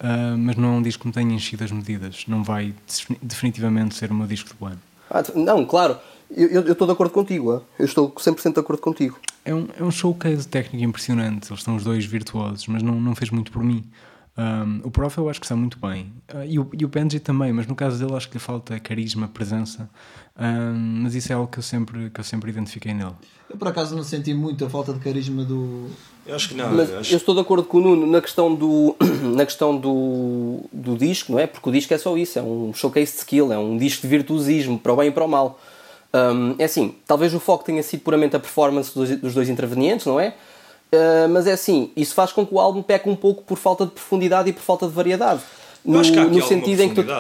uh, 0.00 0.36
mas 0.36 0.54
não 0.56 0.74
é 0.74 0.76
um 0.78 0.82
disco 0.82 1.02
que 1.02 1.08
me 1.08 1.14
tenha 1.14 1.34
enchido 1.34 1.64
as 1.64 1.72
medidas. 1.72 2.24
Não 2.28 2.44
vai 2.44 2.74
definitivamente 3.22 3.94
ser 3.94 4.10
o 4.10 4.14
meu 4.14 4.26
disco 4.26 4.50
do 4.58 4.66
ano. 4.66 4.80
Ah, 5.10 5.22
não, 5.34 5.64
claro. 5.64 5.98
Eu, 6.30 6.72
estou 6.72 6.86
de 6.86 6.92
acordo 6.92 7.12
contigo. 7.12 7.64
Eu 7.78 7.84
estou 7.84 8.10
100% 8.10 8.54
de 8.54 8.60
acordo 8.60 8.82
contigo. 8.82 9.18
É 9.44 9.54
um, 9.54 9.68
é 9.78 9.82
um 9.82 9.90
showcase 9.90 10.46
técnico 10.46 10.84
impressionante. 10.84 11.50
Eles 11.50 11.62
são 11.62 11.76
os 11.76 11.84
dois 11.84 12.04
virtuosos, 12.04 12.66
mas 12.66 12.82
não, 12.82 13.00
não 13.00 13.14
fez 13.14 13.30
muito 13.30 13.50
por 13.52 13.62
mim. 13.62 13.84
Um, 14.38 14.82
o 14.84 14.90
Prof 14.90 15.16
eu 15.16 15.30
acho 15.30 15.40
que 15.40 15.46
está 15.46 15.56
muito 15.56 15.78
bem. 15.78 16.12
Uh, 16.32 16.44
e, 16.46 16.58
o, 16.58 16.68
e 16.78 16.84
o 16.84 16.88
Benji 16.88 17.18
também, 17.18 17.52
mas 17.52 17.66
no 17.66 17.74
caso 17.74 17.98
dele 17.98 18.14
acho 18.14 18.28
que 18.28 18.34
lhe 18.34 18.40
falta 18.40 18.78
carisma, 18.78 19.28
presença. 19.28 19.88
Um, 20.38 21.02
mas 21.02 21.14
isso 21.14 21.32
é 21.32 21.34
algo 21.34 21.50
que 21.50 21.58
eu, 21.58 21.62
sempre, 21.62 22.10
que 22.10 22.20
eu 22.20 22.24
sempre 22.24 22.50
identifiquei 22.50 22.92
nele. 22.92 23.14
Eu 23.48 23.56
por 23.56 23.68
acaso 23.68 23.96
não 23.96 24.02
senti 24.02 24.34
muito 24.34 24.64
a 24.66 24.68
falta 24.68 24.92
de 24.92 25.00
carisma 25.00 25.42
do. 25.42 25.88
Eu 26.26 26.34
acho 26.34 26.50
que 26.50 26.54
não. 26.54 26.70
Mas 26.74 26.90
eu, 26.90 26.98
acho... 26.98 27.14
eu 27.14 27.16
estou 27.16 27.34
de 27.34 27.40
acordo 27.40 27.64
com 27.64 27.78
o 27.78 27.80
Nuno 27.80 28.06
na 28.06 28.20
questão, 28.20 28.54
do, 28.54 28.94
na 29.34 29.46
questão 29.46 29.74
do, 29.74 30.60
do 30.70 30.96
disco, 30.98 31.32
não 31.32 31.38
é? 31.38 31.46
Porque 31.46 31.66
o 31.68 31.72
disco 31.72 31.94
é 31.94 31.98
só 31.98 32.14
isso, 32.18 32.38
é 32.38 32.42
um 32.42 32.74
showcase 32.74 33.12
de 33.12 33.18
skill, 33.18 33.50
é 33.50 33.58
um 33.58 33.78
disco 33.78 34.02
de 34.02 34.08
virtuosismo, 34.08 34.78
para 34.78 34.92
o 34.92 34.96
bem 34.96 35.08
e 35.08 35.12
para 35.12 35.24
o 35.24 35.28
mal. 35.28 35.58
Um, 36.12 36.54
é 36.58 36.64
assim, 36.64 36.94
talvez 37.06 37.32
o 37.32 37.40
foco 37.40 37.64
tenha 37.64 37.82
sido 37.82 38.00
puramente 38.00 38.36
a 38.36 38.38
performance 38.38 38.94
dos, 38.94 39.08
dos 39.18 39.34
dois 39.34 39.48
intervenientes, 39.48 40.04
não 40.04 40.20
é? 40.20 40.34
Uh, 40.92 41.28
mas 41.28 41.46
é 41.46 41.52
assim, 41.52 41.90
isso 41.96 42.14
faz 42.14 42.32
com 42.32 42.46
que 42.46 42.54
o 42.54 42.60
álbum 42.60 42.82
peque 42.82 43.08
um 43.08 43.16
pouco 43.16 43.42
por 43.42 43.58
falta 43.58 43.84
de 43.84 43.90
profundidade 43.90 44.50
e 44.50 44.52
por 44.52 44.62
falta 44.62 44.86
de 44.86 44.92
variedade. 44.92 45.40
No, 45.84 46.02
no 46.02 46.42
sentido 46.42 46.80
em 46.80 46.94
que 46.94 47.02
tu. 47.02 47.10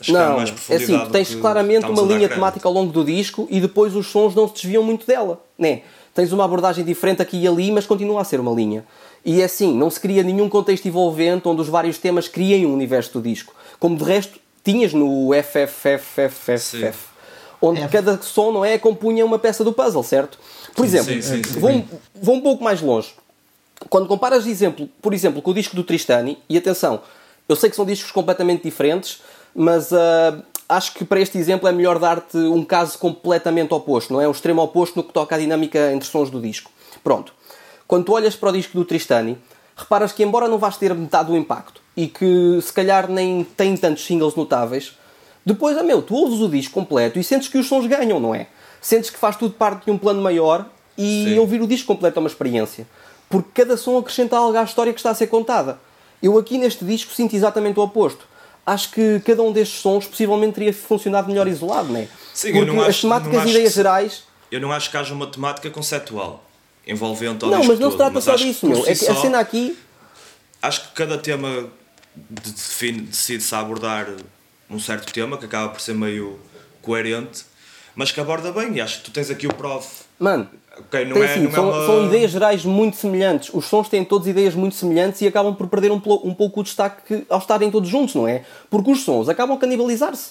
Acho 0.00 0.12
não, 0.12 0.44
que 0.44 0.72
é 0.72 0.76
assim, 0.76 0.98
tu 0.98 1.10
tens 1.10 1.34
claramente 1.34 1.86
uma 1.86 2.02
linha 2.02 2.28
temática 2.28 2.66
ao 2.66 2.74
longo 2.74 2.92
do 2.92 3.04
disco 3.04 3.46
e 3.48 3.60
depois 3.60 3.94
os 3.94 4.08
sons 4.08 4.34
não 4.34 4.48
se 4.48 4.54
desviam 4.54 4.82
muito 4.82 5.06
dela, 5.06 5.40
né? 5.56 5.82
Tens 6.12 6.32
uma 6.32 6.44
abordagem 6.44 6.84
diferente 6.84 7.22
aqui 7.22 7.40
e 7.40 7.46
ali, 7.46 7.70
mas 7.70 7.86
continua 7.86 8.20
a 8.20 8.24
ser 8.24 8.40
uma 8.40 8.52
linha. 8.52 8.84
E 9.24 9.40
é 9.40 9.44
assim, 9.44 9.72
não 9.72 9.88
se 9.88 10.00
cria 10.00 10.24
nenhum 10.24 10.48
contexto 10.48 10.86
envolvente 10.86 11.46
onde 11.46 11.60
os 11.60 11.68
vários 11.68 11.98
temas 11.98 12.26
criem 12.26 12.66
um 12.66 12.74
universo 12.74 13.12
do 13.12 13.22
disco. 13.22 13.54
Como 13.78 13.96
de 13.96 14.02
resto 14.02 14.40
tinhas 14.64 14.92
no 14.92 15.30
FFFFFF, 15.32 17.11
onde 17.62 17.80
F. 17.80 17.92
cada 17.92 18.20
som 18.20 18.50
não 18.50 18.64
é 18.64 18.76
compunha 18.76 19.24
uma 19.24 19.38
peça 19.38 19.62
do 19.62 19.72
puzzle, 19.72 20.02
certo? 20.02 20.38
Por 20.74 20.84
exemplo, 20.84 21.14
sim, 21.14 21.22
sim, 21.22 21.42
sim, 21.44 21.60
vou, 21.60 21.84
vou 22.20 22.34
um 22.34 22.40
pouco 22.40 22.64
mais 22.64 22.82
longe. 22.82 23.14
Quando 23.88 24.08
comparas, 24.08 24.46
exemplo, 24.46 24.88
por 25.00 25.14
exemplo, 25.14 25.40
com 25.40 25.52
o 25.52 25.54
disco 25.54 25.76
do 25.76 25.84
Tristani, 25.84 26.38
e 26.48 26.58
atenção, 26.58 27.00
eu 27.48 27.56
sei 27.56 27.70
que 27.70 27.76
são 27.76 27.84
discos 27.84 28.10
completamente 28.10 28.62
diferentes, 28.62 29.22
mas 29.54 29.92
uh, 29.92 30.42
acho 30.68 30.94
que 30.94 31.04
para 31.04 31.20
este 31.20 31.38
exemplo 31.38 31.68
é 31.68 31.72
melhor 31.72 31.98
dar-te 31.98 32.36
um 32.36 32.64
caso 32.64 32.98
completamente 32.98 33.72
oposto, 33.72 34.12
não 34.12 34.20
é? 34.20 34.26
Um 34.26 34.32
extremo 34.32 34.62
oposto 34.62 34.96
no 34.96 35.04
que 35.04 35.12
toca 35.12 35.34
à 35.34 35.38
dinâmica 35.38 35.92
entre 35.92 36.08
sons 36.08 36.30
do 36.30 36.40
disco. 36.40 36.70
Pronto. 37.02 37.32
Quando 37.86 38.04
tu 38.04 38.12
olhas 38.12 38.34
para 38.34 38.48
o 38.48 38.52
disco 38.52 38.76
do 38.76 38.84
Tristani, 38.84 39.36
reparas 39.76 40.12
que, 40.12 40.22
embora 40.22 40.48
não 40.48 40.58
vás 40.58 40.76
ter 40.76 40.94
metade 40.94 41.28
do 41.30 41.36
impacto 41.36 41.80
e 41.96 42.06
que 42.06 42.58
se 42.62 42.72
calhar 42.72 43.10
nem 43.10 43.44
tem 43.44 43.76
tantos 43.76 44.04
singles 44.04 44.34
notáveis, 44.34 44.96
depois, 45.44 45.76
ah, 45.76 45.82
meu, 45.82 46.02
tu 46.02 46.14
ouves 46.14 46.40
o 46.40 46.48
disco 46.48 46.74
completo 46.74 47.18
e 47.18 47.24
sentes 47.24 47.48
que 47.48 47.58
os 47.58 47.66
sons 47.66 47.86
ganham, 47.86 48.20
não 48.20 48.34
é? 48.34 48.46
Sentes 48.80 49.10
que 49.10 49.18
faz 49.18 49.36
tudo 49.36 49.54
parte 49.54 49.84
de 49.84 49.90
um 49.90 49.98
plano 49.98 50.22
maior 50.22 50.66
e 50.96 51.24
Sim. 51.28 51.38
ouvir 51.38 51.60
o 51.60 51.66
disco 51.66 51.86
completo 51.86 52.18
é 52.18 52.20
uma 52.20 52.28
experiência. 52.28 52.86
Porque 53.28 53.48
cada 53.54 53.76
som 53.76 53.96
acrescenta 53.98 54.36
algo 54.36 54.56
à 54.56 54.62
história 54.62 54.92
que 54.92 54.98
está 54.98 55.10
a 55.10 55.14
ser 55.14 55.26
contada. 55.28 55.80
Eu 56.22 56.38
aqui 56.38 56.58
neste 56.58 56.84
disco 56.84 57.12
sinto 57.12 57.34
exatamente 57.34 57.78
o 57.78 57.82
oposto 57.82 58.26
acho 58.66 58.90
que 58.90 59.20
cada 59.20 59.42
um 59.42 59.52
destes 59.52 59.80
sons 59.80 60.06
possivelmente 60.06 60.54
teria 60.54 60.72
funcionado 60.72 61.28
melhor 61.28 61.46
isolado, 61.48 61.88
não 61.88 62.00
é? 62.00 62.08
Sim, 62.32 62.52
Porque 62.52 62.70
acho, 62.70 62.88
as 62.88 63.00
temáticas 63.00 63.44
e 63.44 63.50
ideias 63.50 63.74
gerais. 63.74 64.22
Eu 64.50 64.60
não 64.60 64.72
acho 64.72 64.90
que 64.90 64.96
haja 64.96 65.12
uma 65.12 65.26
temática 65.26 65.70
conceptual 65.70 66.44
envolvendo 66.86 67.46
Não, 67.46 67.64
mas 67.64 67.78
não 67.78 67.90
se 67.90 67.96
trata 67.96 68.20
só 68.20 68.34
disso, 68.34 68.66
meu. 68.66 68.86
É 68.86 68.94
que 68.94 69.08
a 69.08 69.14
cena 69.14 69.38
aqui. 69.38 69.78
Acho 70.60 70.88
que 70.88 70.94
cada 70.94 71.18
tema 71.18 71.68
decide-se 72.14 73.54
abordar 73.54 74.08
um 74.72 74.80
certo 74.80 75.12
tema 75.12 75.36
que 75.36 75.44
acaba 75.44 75.68
por 75.68 75.80
ser 75.80 75.94
meio 75.94 76.38
coerente, 76.80 77.44
mas 77.94 78.10
que 78.10 78.20
aborda 78.20 78.50
bem. 78.52 78.74
E 78.74 78.80
acho 78.80 78.98
que 78.98 79.04
tu 79.04 79.10
tens 79.10 79.30
aqui 79.30 79.46
o 79.46 79.54
prof. 79.54 80.02
Mano, 80.18 80.48
Okay, 80.88 81.04
não 81.04 81.22
é, 81.22 81.26
assim, 81.26 81.40
não 81.42 81.50
é 81.50 81.52
são, 81.52 81.68
é 81.68 81.72
uma... 81.72 81.86
são, 81.86 82.06
ideias 82.06 82.30
gerais 82.30 82.64
muito 82.64 82.96
semelhantes. 82.96 83.50
Os 83.52 83.66
sons 83.66 83.88
têm 83.88 84.04
todas 84.04 84.26
ideias 84.26 84.54
muito 84.54 84.74
semelhantes 84.74 85.20
e 85.20 85.26
acabam 85.26 85.54
por 85.54 85.66
perder 85.66 85.90
um, 85.90 85.96
um 86.24 86.34
pouco 86.34 86.60
o 86.60 86.62
destaque 86.62 87.26
ao 87.28 87.38
estarem 87.38 87.70
todos 87.70 87.88
juntos, 87.88 88.14
não 88.14 88.26
é? 88.26 88.42
Porque 88.70 88.90
os 88.90 89.02
sons 89.02 89.28
acabam 89.28 89.56
a 89.56 89.60
canibalizar-se. 89.60 90.30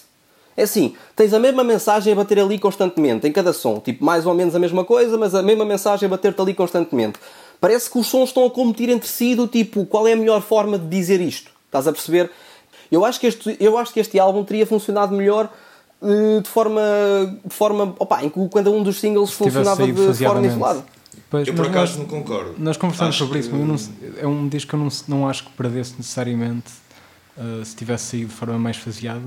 É 0.57 0.63
assim, 0.63 0.95
tens 1.15 1.33
a 1.33 1.39
mesma 1.39 1.63
mensagem 1.63 2.11
a 2.11 2.15
bater 2.15 2.39
ali 2.39 2.57
constantemente, 2.59 3.27
em 3.27 3.31
cada 3.31 3.53
som. 3.53 3.79
Tipo, 3.79 4.03
mais 4.03 4.25
ou 4.25 4.33
menos 4.33 4.55
a 4.55 4.59
mesma 4.59 4.83
coisa, 4.83 5.17
mas 5.17 5.33
a 5.35 5.43
mesma 5.43 5.63
mensagem 5.63 6.07
a 6.07 6.09
bater-te 6.09 6.41
ali 6.41 6.53
constantemente. 6.53 7.19
Parece 7.59 7.89
que 7.89 7.97
os 7.99 8.07
sons 8.07 8.29
estão 8.29 8.45
a 8.45 8.49
competir 8.49 8.89
entre 8.89 9.07
si 9.07 9.35
do 9.35 9.47
tipo, 9.47 9.85
qual 9.85 10.07
é 10.07 10.13
a 10.13 10.15
melhor 10.15 10.41
forma 10.41 10.77
de 10.77 10.87
dizer 10.87 11.21
isto? 11.21 11.51
Estás 11.67 11.87
a 11.87 11.91
perceber? 11.91 12.31
Eu 12.91 13.05
acho 13.05 13.19
que 13.19 13.27
este, 13.27 13.55
eu 13.59 13.77
acho 13.77 13.93
que 13.93 13.99
este 13.99 14.19
álbum 14.19 14.43
teria 14.43 14.65
funcionado 14.65 15.15
melhor 15.15 15.49
de 16.41 16.49
forma, 16.49 16.81
de 17.45 17.53
forma 17.53 17.95
opa, 17.99 18.23
em 18.23 18.29
que 18.29 18.49
cada 18.49 18.71
um 18.71 18.81
dos 18.81 18.99
singles 18.99 19.29
Se 19.29 19.35
funcionava 19.35 19.85
de 19.85 20.13
forma 20.13 20.45
isolada. 20.45 20.83
Pois, 21.29 21.47
eu 21.47 21.53
por 21.53 21.67
acaso 21.67 21.99
não 21.99 22.05
concordo. 22.05 22.55
Nós 22.57 22.75
conversamos 22.75 23.15
acho 23.15 23.23
sobre 23.23 23.39
isso, 23.39 23.49
mas 23.53 23.87
não, 23.87 23.95
é 24.17 24.27
um 24.27 24.49
disco 24.49 24.69
que 24.69 24.75
eu 24.75 24.79
não, 24.79 24.89
não 25.07 25.29
acho 25.29 25.45
que 25.45 25.51
perdesse 25.51 25.93
necessariamente 25.97 26.71
uh, 27.37 27.63
se 27.63 27.75
tivesse 27.75 28.05
saído 28.05 28.27
de 28.27 28.33
forma 28.33 28.57
mais 28.57 28.77
faseada. 28.77 29.21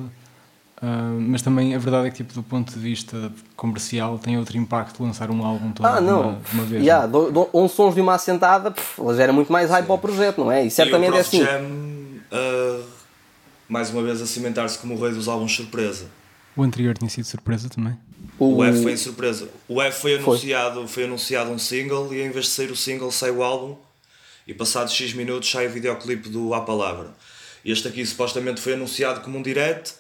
Uh, 0.83 1.19
mas 1.19 1.41
também 1.41 1.75
a 1.75 1.79
verdade 1.79 2.09
é 2.09 2.11
que, 2.11 2.19
tipo, 2.19 2.35
do 2.35 2.43
ponto 2.43 2.73
de 2.73 2.79
vista 2.79 3.33
comercial, 3.57 4.19
tem 4.19 4.37
outro 4.37 4.59
impacto 4.59 5.03
lançar 5.03 5.31
um 5.31 5.43
álbum 5.43 5.73
todo 5.73 5.87
ah, 5.87 6.01
não. 6.01 6.21
uma, 6.21 6.41
uma 6.53 6.65
vez. 6.65 6.83
Yeah, 6.83 7.07
do, 7.07 7.31
do, 7.31 7.49
um 7.55 7.69
sons 7.69 7.95
de 7.95 8.03
uma 8.03 8.15
assentada, 8.15 8.71
pff, 8.71 9.01
gera 9.17 9.33
muito 9.33 9.51
mais 9.51 9.71
hype 9.71 9.87
Sim. 9.87 9.93
ao 9.93 9.99
projeto, 9.99 10.39
não 10.39 10.53
é? 10.53 10.65
E 10.65 10.71
certamente 10.71 11.15
e 11.15 11.17
é 11.17 11.21
assim. 11.21 11.43
Jam, 11.43 11.63
uh, 11.63 12.94
mais 13.75 13.91
uma 13.91 14.05
vez 14.05 14.23
a 14.23 14.27
cimentar-se 14.27 14.79
como 14.79 14.95
o 14.95 15.03
rei 15.03 15.11
dos 15.11 15.27
álbuns 15.27 15.53
surpresa. 15.57 16.07
O 16.55 16.63
anterior 16.63 16.97
tinha 16.97 17.11
sido 17.11 17.25
surpresa 17.25 17.69
também? 17.69 17.99
O, 18.39 18.59
o 18.59 18.65
F 18.65 18.85
foi 18.85 18.93
em 18.93 18.97
surpresa. 18.97 19.49
O 19.67 19.83
F 19.83 20.01
foi 20.01 20.15
anunciado, 20.15 20.75
foi. 20.83 20.87
foi 20.87 21.05
anunciado 21.07 21.51
um 21.51 21.59
single 21.59 22.15
e 22.15 22.23
em 22.23 22.31
vez 22.31 22.45
de 22.45 22.53
sair 22.53 22.71
o 22.71 22.77
single 22.77 23.11
sai 23.11 23.33
o 23.33 23.43
álbum 23.43 23.77
e 24.47 24.55
passados 24.55 24.95
X 24.95 25.13
minutos 25.13 25.51
sai 25.51 25.67
o 25.67 25.71
videoclipe 25.71 26.29
do 26.29 26.55
A 26.55 26.61
Palavra. 26.61 27.17
Este 27.65 27.89
aqui 27.89 28.07
supostamente 28.07 28.61
foi 28.61 28.75
anunciado 28.75 29.23
como 29.23 29.39
um 29.39 29.43
direct 29.43 29.95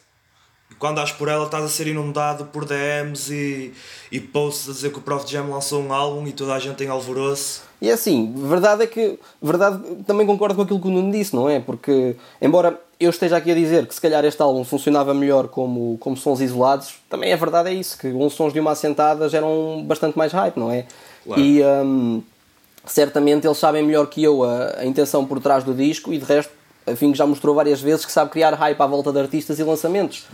quando 0.78 1.00
as 1.00 1.10
por 1.10 1.26
ela 1.26 1.44
estás 1.44 1.64
a 1.64 1.68
ser 1.68 1.88
inundado 1.88 2.44
por 2.46 2.64
DMs 2.64 3.32
e, 3.32 3.72
e 4.10 4.20
posts 4.20 4.68
a 4.68 4.72
dizer 4.72 4.92
que 4.92 4.98
o 4.98 5.02
Prof 5.02 5.28
Jam 5.28 5.50
lançou 5.50 5.82
um 5.82 5.92
álbum 5.92 6.26
e 6.28 6.32
toda 6.32 6.54
a 6.54 6.60
gente 6.60 6.76
tem 6.76 6.88
alvoroço. 6.88 7.62
E 7.80 7.90
é 7.90 7.92
assim, 7.92 8.32
verdade 8.36 8.84
é 8.84 8.86
que 8.86 9.18
verdade, 9.42 9.78
também 10.06 10.26
concordo 10.26 10.54
com 10.54 10.62
aquilo 10.62 10.80
que 10.80 10.88
o 10.88 10.90
Nuno 10.90 11.12
disse, 11.12 11.34
não 11.34 11.48
é? 11.48 11.60
Porque, 11.60 12.16
embora 12.40 12.80
eu 12.98 13.10
esteja 13.10 13.36
aqui 13.36 13.50
a 13.50 13.54
dizer 13.54 13.86
que 13.86 13.94
se 13.94 14.00
calhar 14.00 14.24
este 14.24 14.40
álbum 14.40 14.64
funcionava 14.64 15.12
melhor 15.12 15.48
como, 15.48 15.98
como 15.98 16.16
sons 16.16 16.40
isolados, 16.40 16.94
também 17.10 17.32
a 17.32 17.36
verdade 17.36 17.70
é 17.70 17.74
isso, 17.74 17.98
que 17.98 18.08
uns 18.08 18.32
sons 18.34 18.52
de 18.52 18.60
uma 18.60 18.70
assentada 18.72 19.28
geram 19.28 19.84
bastante 19.86 20.16
mais 20.16 20.32
hype, 20.32 20.56
não 20.56 20.70
é? 20.70 20.86
Claro. 21.24 21.40
E 21.40 21.62
um, 21.62 22.22
certamente 22.86 23.46
eles 23.46 23.58
sabem 23.58 23.82
melhor 23.82 24.06
que 24.06 24.22
eu 24.22 24.44
a, 24.44 24.80
a 24.80 24.86
intenção 24.86 25.24
por 25.26 25.40
trás 25.40 25.64
do 25.64 25.74
disco 25.74 26.12
e 26.12 26.18
de 26.18 26.24
resto, 26.24 26.52
afim 26.86 27.12
que 27.12 27.18
já 27.18 27.26
mostrou 27.26 27.54
várias 27.54 27.80
vezes 27.80 28.04
que 28.04 28.12
sabe 28.12 28.30
criar 28.30 28.54
hype 28.54 28.80
à 28.80 28.86
volta 28.86 29.12
de 29.12 29.18
artistas 29.18 29.58
e 29.58 29.64
lançamentos. 29.64 30.26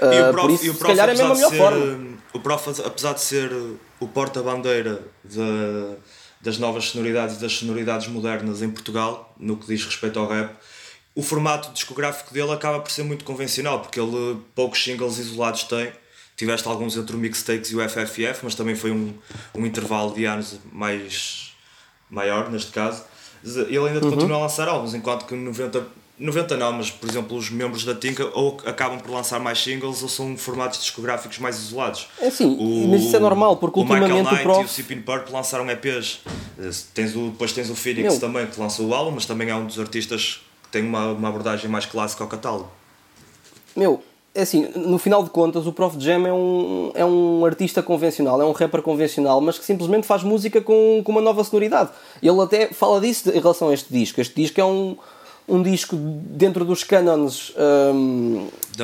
Uh, 0.00 0.12
e 0.12 0.20
o 0.20 0.32
Prof, 0.32 0.46
por 0.46 0.50
isso, 0.50 0.66
e 0.66 0.70
o 0.70 0.74
prof, 0.74 0.92
se 0.92 0.98
calhar 0.98 1.08
é 1.08 1.18
mesmo 1.18 1.32
a 1.32 1.34
melhor 1.34 1.50
ser, 1.50 1.56
forma. 1.56 2.18
O 2.32 2.40
Prof, 2.40 2.82
apesar 2.84 3.12
de 3.14 3.20
ser 3.20 3.52
o 4.00 4.08
porta-bandeira 4.08 5.02
das 6.48 6.56
novas 6.56 6.86
sonoridades 6.86 7.36
e 7.36 7.40
das 7.40 7.52
sonoridades 7.52 8.08
modernas 8.08 8.62
em 8.62 8.70
Portugal, 8.70 9.34
no 9.38 9.58
que 9.58 9.66
diz 9.66 9.84
respeito 9.84 10.18
ao 10.18 10.26
rap, 10.26 10.56
o 11.14 11.22
formato 11.22 11.70
discográfico 11.72 12.32
dele 12.32 12.50
acaba 12.52 12.80
por 12.80 12.90
ser 12.90 13.02
muito 13.02 13.22
convencional, 13.22 13.80
porque 13.80 14.00
ele 14.00 14.40
poucos 14.54 14.82
singles 14.82 15.18
isolados 15.18 15.64
tem. 15.64 15.92
Tiveste 16.38 16.66
alguns 16.66 16.96
entre 16.96 17.14
o 17.14 17.18
Mixtakes 17.18 17.70
e 17.70 17.76
o 17.76 17.86
FFF, 17.86 18.40
mas 18.44 18.54
também 18.54 18.74
foi 18.74 18.92
um, 18.92 19.12
um 19.54 19.66
intervalo 19.66 20.14
de 20.14 20.24
anos 20.24 20.58
mais 20.72 21.52
maior, 22.08 22.50
neste 22.50 22.72
caso. 22.72 23.04
ele 23.44 23.76
ainda 23.76 24.00
continua 24.00 24.38
a 24.38 24.40
lançar 24.40 24.68
álbuns, 24.68 24.94
enquanto 24.94 25.26
que 25.26 25.34
90, 25.34 25.86
90 26.18 26.56
não, 26.56 26.72
mas 26.72 26.90
por 26.90 27.08
exemplo 27.08 27.36
os 27.36 27.50
membros 27.50 27.84
da 27.84 27.94
Tinka 27.94 28.28
ou 28.34 28.56
acabam 28.66 28.98
por 28.98 29.10
lançar 29.10 29.38
mais 29.38 29.62
singles 29.62 30.02
ou 30.02 30.08
são 30.08 30.36
formatos 30.36 30.80
discográficos 30.80 31.38
mais 31.38 31.56
isolados. 31.56 32.08
É 32.20 32.30
sim, 32.30 32.86
mas 32.90 33.02
isso 33.02 33.16
é 33.16 33.20
normal, 33.20 33.56
porque 33.56 33.78
o 33.78 33.82
Michael 33.84 34.02
ultimamente 34.02 34.30
Knight 34.30 34.40
o 34.40 34.42
Prof... 34.42 34.62
e 34.62 34.64
o 34.64 34.68
Sipin 34.68 35.00
Purple 35.00 35.32
lançaram 35.32 35.68
EPs. 35.70 36.20
Eh, 36.58 36.70
Tens 36.92 37.14
o, 37.14 37.28
depois 37.28 37.52
tens 37.52 37.70
o 37.70 37.76
Phoenix 37.76 38.12
Meu. 38.14 38.20
também 38.20 38.46
que 38.46 38.58
lançou 38.58 38.86
o 38.88 38.94
álbum, 38.94 39.12
mas 39.12 39.26
também 39.26 39.48
é 39.48 39.54
um 39.54 39.66
dos 39.66 39.78
artistas 39.78 40.40
que 40.62 40.68
tem 40.70 40.82
uma, 40.82 41.12
uma 41.12 41.28
abordagem 41.28 41.70
mais 41.70 41.86
clássica 41.86 42.24
ao 42.24 42.28
catálogo. 42.28 42.68
Meu, 43.76 44.02
é 44.34 44.42
assim, 44.42 44.68
no 44.74 44.98
final 44.98 45.24
de 45.24 45.30
contas, 45.30 45.66
o 45.66 45.72
Prof 45.72 45.98
Jam 45.98 46.26
é 46.26 46.32
um, 46.32 46.92
é 46.94 47.04
um 47.04 47.44
artista 47.44 47.82
convencional, 47.82 48.40
é 48.40 48.44
um 48.44 48.52
rapper 48.52 48.82
convencional, 48.82 49.40
mas 49.40 49.58
que 49.58 49.64
simplesmente 49.64 50.06
faz 50.06 50.22
música 50.22 50.60
com, 50.60 51.00
com 51.04 51.12
uma 51.12 51.20
nova 51.20 51.42
sonoridade. 51.44 51.90
Ele 52.22 52.40
até 52.40 52.68
fala 52.68 53.00
disso 53.00 53.30
em 53.30 53.40
relação 53.40 53.68
a 53.68 53.74
este 53.74 53.92
disco. 53.92 54.20
Este 54.20 54.34
disco 54.34 54.60
é 54.60 54.64
um, 54.64 54.96
um 55.48 55.62
disco 55.62 55.96
dentro 55.96 56.64
dos 56.64 56.84
cânones 56.84 57.52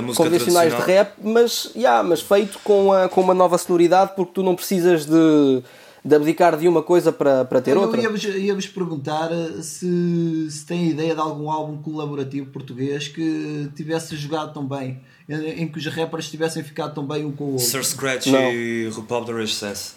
música 0.03 0.25
convencionais 0.25 0.75
de 0.75 0.83
rap, 0.83 1.13
mas, 1.23 1.71
yeah, 1.77 2.03
mas 2.03 2.21
feito 2.21 2.59
com, 2.65 2.93
a, 2.93 3.09
com 3.09 3.21
uma 3.21 3.35
nova 3.35 3.59
sonoridade, 3.59 4.13
porque 4.17 4.33
tu 4.35 4.43
não 4.43 4.55
precisas 4.57 5.05
de, 5.05 5.63
de 6.05 6.15
abdicar 6.15 6.57
de 6.57 6.67
uma 6.67 6.83
coisa 6.83 7.13
para, 7.13 7.45
para 7.45 7.61
ter 7.61 7.73
Eu 7.73 7.83
outra. 7.83 8.01
ia-vos 8.01 8.25
ia-vos 8.25 8.67
perguntar 8.67 9.31
eh, 9.31 9.63
se, 9.63 10.49
se 10.51 10.67
tem 10.67 10.89
ideia 10.89 11.15
de 11.15 11.21
algum 11.21 11.51
álbum 11.51 11.77
colaborativo 11.77 12.47
português 12.51 13.09
que 13.09 13.71
tivesse 13.77 14.17
jogado 14.17 14.53
tão 14.53 14.67
bem, 14.67 15.01
em, 15.29 15.63
em 15.63 15.69
que 15.69 15.79
os 15.79 15.87
rappers 15.87 16.31
tivessem 16.31 16.63
ficado 16.63 16.95
tão 16.95 17.07
bem 17.07 17.25
um 17.25 17.33
com 17.33 17.45
o 17.45 17.51
outro. 17.53 17.65
Sir 17.65 17.85
Scratch 17.85 18.27
Não. 18.27 18.51
e 18.53 18.91
da 19.27 19.33
Recess. 19.33 19.95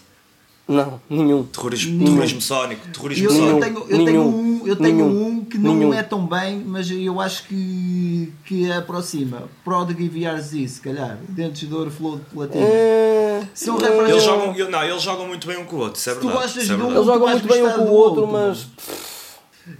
Não, 0.68 1.00
nenhum. 1.08 1.44
Terrorismo, 1.44 2.04
terrorismo 2.04 2.40
sónico. 2.42 2.86
Terrorismo 2.88 3.24
Eu, 3.26 3.30
eu 3.32 3.36
sónico. 3.38 3.60
tenho, 3.60 3.78
eu 3.78 3.86
tenho 3.88 4.04
Nenhum. 4.04 4.28
um, 4.28 4.66
eu 4.66 4.76
tenho 4.76 4.96
Nenhum. 4.96 5.26
um 5.26 5.44
que 5.44 5.56
não 5.56 5.74
Nenhum. 5.74 5.94
é 5.94 6.02
tão 6.02 6.26
bem, 6.26 6.62
mas 6.66 6.90
eu 6.90 7.18
acho 7.20 7.44
que, 7.48 8.30
que 8.44 8.70
aproxima. 8.70 9.44
Prodigy 9.64 10.08
VRZ, 10.08 10.70
se 10.70 10.80
calhar. 10.80 11.18
Dentes 11.26 11.66
de 11.66 11.74
ouro, 11.74 11.90
flow 11.90 12.16
de 12.18 12.24
platina. 12.26 12.64
É, 12.64 13.42
São 13.54 13.78
rappers 13.78 14.10
Eles 14.10 14.22
jogam, 14.22 14.54
eu- 14.54 14.70
não, 14.70 14.84
eles 14.84 15.02
jogam 15.02 15.26
muito 15.26 15.46
bem 15.46 15.56
um 15.56 15.64
com 15.64 15.76
o 15.76 15.78
outro, 15.78 15.98
isso 15.98 16.10
é 16.10 16.14
Se 16.14 16.18
tu 16.20 16.26
verdade. 16.26 16.44
gostas 16.46 16.62
é 16.62 16.66
de 16.66 16.72
um- 16.74 16.76
verdade. 16.76 16.94
Eles 16.96 17.06
jogam 17.06 17.28
muito 17.30 17.48
bem 17.48 17.62
um 17.66 17.70
com 17.70 17.80
o 17.80 17.84
do 17.86 17.92
outro, 17.92 18.20
outro. 18.22 18.32
mas 18.36 18.66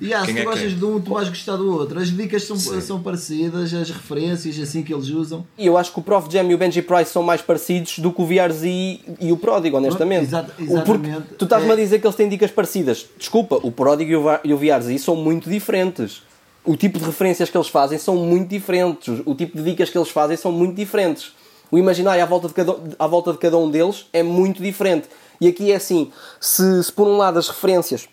Yeah, 0.01 0.24
Quem 0.27 0.35
se 0.35 0.40
é 0.40 0.44
tu 0.44 0.51
quem? 0.51 0.55
gostas 0.61 0.79
de 0.79 0.85
um, 0.85 1.01
tu 1.01 1.14
vais 1.14 1.29
gostar 1.29 1.57
do 1.57 1.72
outro. 1.72 1.98
As 1.98 2.09
dicas 2.09 2.44
são, 2.44 2.57
Sim. 2.57 2.81
são 2.81 3.03
parecidas, 3.03 3.72
as 3.74 3.90
referências 3.90 4.59
assim 4.59 4.83
que 4.83 4.92
eles 4.94 5.09
usam. 5.09 5.46
E 5.57 5.66
eu 5.66 5.77
acho 5.77 5.92
que 5.92 5.98
o 5.98 6.03
Prof 6.03 6.31
Jam 6.31 6.51
e 6.51 6.55
o 6.55 6.59
Benji 6.59 6.83
Price 6.83 7.11
são 7.11 7.22
mais 7.22 7.40
parecidos 7.42 7.98
do 7.98 8.12
que 8.12 8.20
o 8.22 8.27
VRZ 8.27 8.64
e 8.64 9.33
o 9.33 9.37
Pródigo, 9.37 9.77
honestamente. 9.77 10.24
Exata- 10.24 10.53
O- 10.59 10.83
porque 10.83 11.07
exatamente. 11.09 11.35
tu 11.38 11.44
estás-me 11.44 11.70
a 11.70 11.74
É. 11.74 11.77
dizer 11.77 11.98
que 12.01 12.07
eles 12.07 12.16
têm 12.16 12.29
dicas 12.29 12.51
parecidas. 12.51 13.07
Desculpa, 13.18 13.59
o 13.62 13.70
Pródigo 13.72 14.11
e 14.11 14.16
o 14.16 14.24
e 14.44 14.53
o 14.55 14.57
VRZ 14.59 15.01
são 15.01 15.16
muito 15.16 15.48
diferentes. 15.51 16.22
O 16.64 16.77
tipo 16.77 16.98
de 16.98 17.05
referências 17.05 17.48
que 17.48 17.57
eles 17.57 17.68
fazem 17.68 17.98
são 17.98 18.16
muito 18.16 18.48
diferentes. 18.48 19.22
O 19.24 19.35
tipo 19.35 19.57
de 19.57 19.64
dicas 19.64 19.88
que 19.88 19.96
eles 19.96 20.09
fazem 20.11 20.37
são 20.37 20.53
muito 20.53 20.74
diferentes. 20.77 21.33
O 21.70 21.79
imaginário 21.79 22.22
à 22.22 22.27
volta 22.27 22.48
de 22.48 22.55
cada, 22.55 22.77
à 22.98 23.07
volta 23.07 23.33
de 23.33 23.38
cada 23.38 23.57
um 23.59 23.70
deles 23.70 24.07
é 24.12 24.22
muito 24.22 24.62
diferente. 24.62 25.09
E 25.40 25.46
aqui 25.48 25.70
é 25.72 25.77
assim: 25.77 26.11
se, 26.40 26.83
se 26.85 26.92
por 26.92 27.07
um 27.07 27.16
lado 27.16 27.38
as 27.38 27.48
referências 27.48 28.09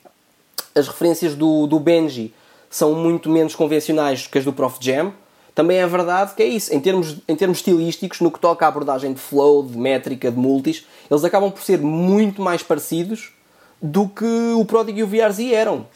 as 0.76 0.88
referências 0.88 1.36
do, 1.36 1.66
do 1.68 1.80
Benji 1.80 2.34
são 2.70 2.94
muito 2.94 3.30
menos 3.30 3.56
convencionais 3.56 4.28
que 4.28 4.38
as 4.38 4.44
do 4.46 4.52
Prof 4.54 4.78
Jam. 4.82 5.14
Também 5.54 5.78
é 5.78 5.88
verdade 5.88 6.34
que 6.36 6.44
é 6.44 6.46
isso. 6.46 6.74
Em 6.74 6.80
termos, 6.82 7.16
em 7.28 7.36
termos 7.36 7.60
estilísticos, 7.60 8.20
no 8.20 8.30
que 8.30 8.40
toca 8.40 8.66
à 8.66 8.68
abordagem 8.68 9.14
de 9.14 9.20
flow, 9.22 9.64
de 9.66 9.78
métrica, 9.78 10.30
de 10.30 10.38
multis, 10.38 10.86
eles 11.10 11.24
acabam 11.24 11.50
por 11.50 11.62
ser 11.64 11.80
muito 11.80 12.42
mais 12.42 12.62
parecidos 12.62 13.32
do 13.82 14.08
que 14.10 14.26
o 14.58 14.66
Prodigy 14.66 15.00
e 15.00 15.04
o 15.04 15.08
VRZ 15.08 15.40
eram. 15.54 15.88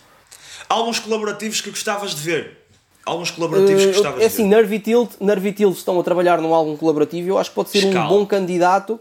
Álbuns 0.70 1.00
colaborativos 1.00 1.60
que 1.60 1.70
gostavas 1.72 2.12
de 2.15 2.22
ver. 2.22 2.58
Álbuns 3.06 3.32
colaborativos 3.32 3.84
que 3.84 3.89
Uh, 3.89 3.94
gostavas 3.96 4.22
é 4.22 4.26
assim, 4.28 4.44
de 4.44 4.50
ver. 4.50 4.56
Nerve 4.56 4.76
e 4.76 4.80
Tilt, 4.80 5.12
Nerve 5.20 5.50
e 5.50 5.54
Tilt 5.54 5.76
estão 5.78 6.00
a 6.00 6.04
trabalhar 6.04 6.39
num 6.39 6.54
álbum 6.54 6.78
colaborativo 6.78 7.28
e 7.28 7.30
eu 7.32 7.38
acho 7.38 7.50
que 7.50 7.56
pode 7.56 7.70
ser 7.70 7.84
um 7.86 7.89
Escala. 7.89 8.08
bom 8.08 8.26
candidato 8.26 9.00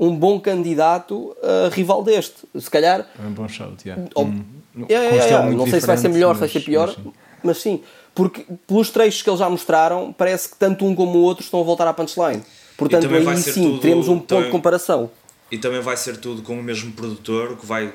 um 0.00 0.16
bom 0.16 0.40
candidato 0.40 1.36
a 1.42 1.68
rival 1.72 2.02
deste. 2.02 2.34
Se 2.58 2.68
calhar 2.68 3.06
É 3.22 3.24
um 3.26 3.30
bom 3.30 3.46
shout, 3.46 3.86
yeah. 3.86 4.02
Ou- 4.16 4.24
Um- 4.24 4.44
Yeah, 4.74 4.88
yeah, 4.88 5.08
com 5.10 5.14
yeah, 5.14 5.24
estilo 5.24 5.42
muito 5.44 5.58
Não 5.58 5.66
sei 5.66 5.80
se 5.80 5.86
vai 5.86 5.96
ser 5.98 6.08
melhor, 6.08 6.34
se 6.34 6.40
vai 6.40 6.48
ser 6.48 6.60
pior, 6.60 6.86
mas 6.88 6.96
sim. 7.04 7.12
mas 7.44 7.58
sim. 7.62 7.80
Porque 8.14 8.46
pelos 8.66 8.90
trechos 8.90 9.22
que 9.22 9.30
eles 9.30 9.38
já 9.40 9.48
mostraram, 9.48 10.12
parece 10.12 10.48
que 10.50 10.56
tanto 10.56 10.84
um 10.86 10.94
como 10.94 11.18
o 11.18 11.22
outro 11.22 11.44
estão 11.44 11.60
a 11.60 11.62
voltar 11.62 11.86
à 11.88 11.92
punchline. 11.94 12.42
Portanto, 12.76 13.06
aí 13.14 13.36
ser 13.38 13.52
sim, 13.52 13.62
tudo- 13.64 13.78
teremos 13.80 14.08
um 14.08 14.14
ponto 14.16 14.26
também- 14.26 14.44
de 14.44 14.50
comparação. 14.50 15.10
E 15.50 15.58
também 15.58 15.80
vai 15.80 15.96
ser 15.96 16.16
tudo 16.16 16.42
com 16.42 16.58
o 16.58 16.62
mesmo 16.62 16.92
produtor, 16.92 17.52
o 17.52 17.56
que 17.56 17.66
vai 17.66 17.92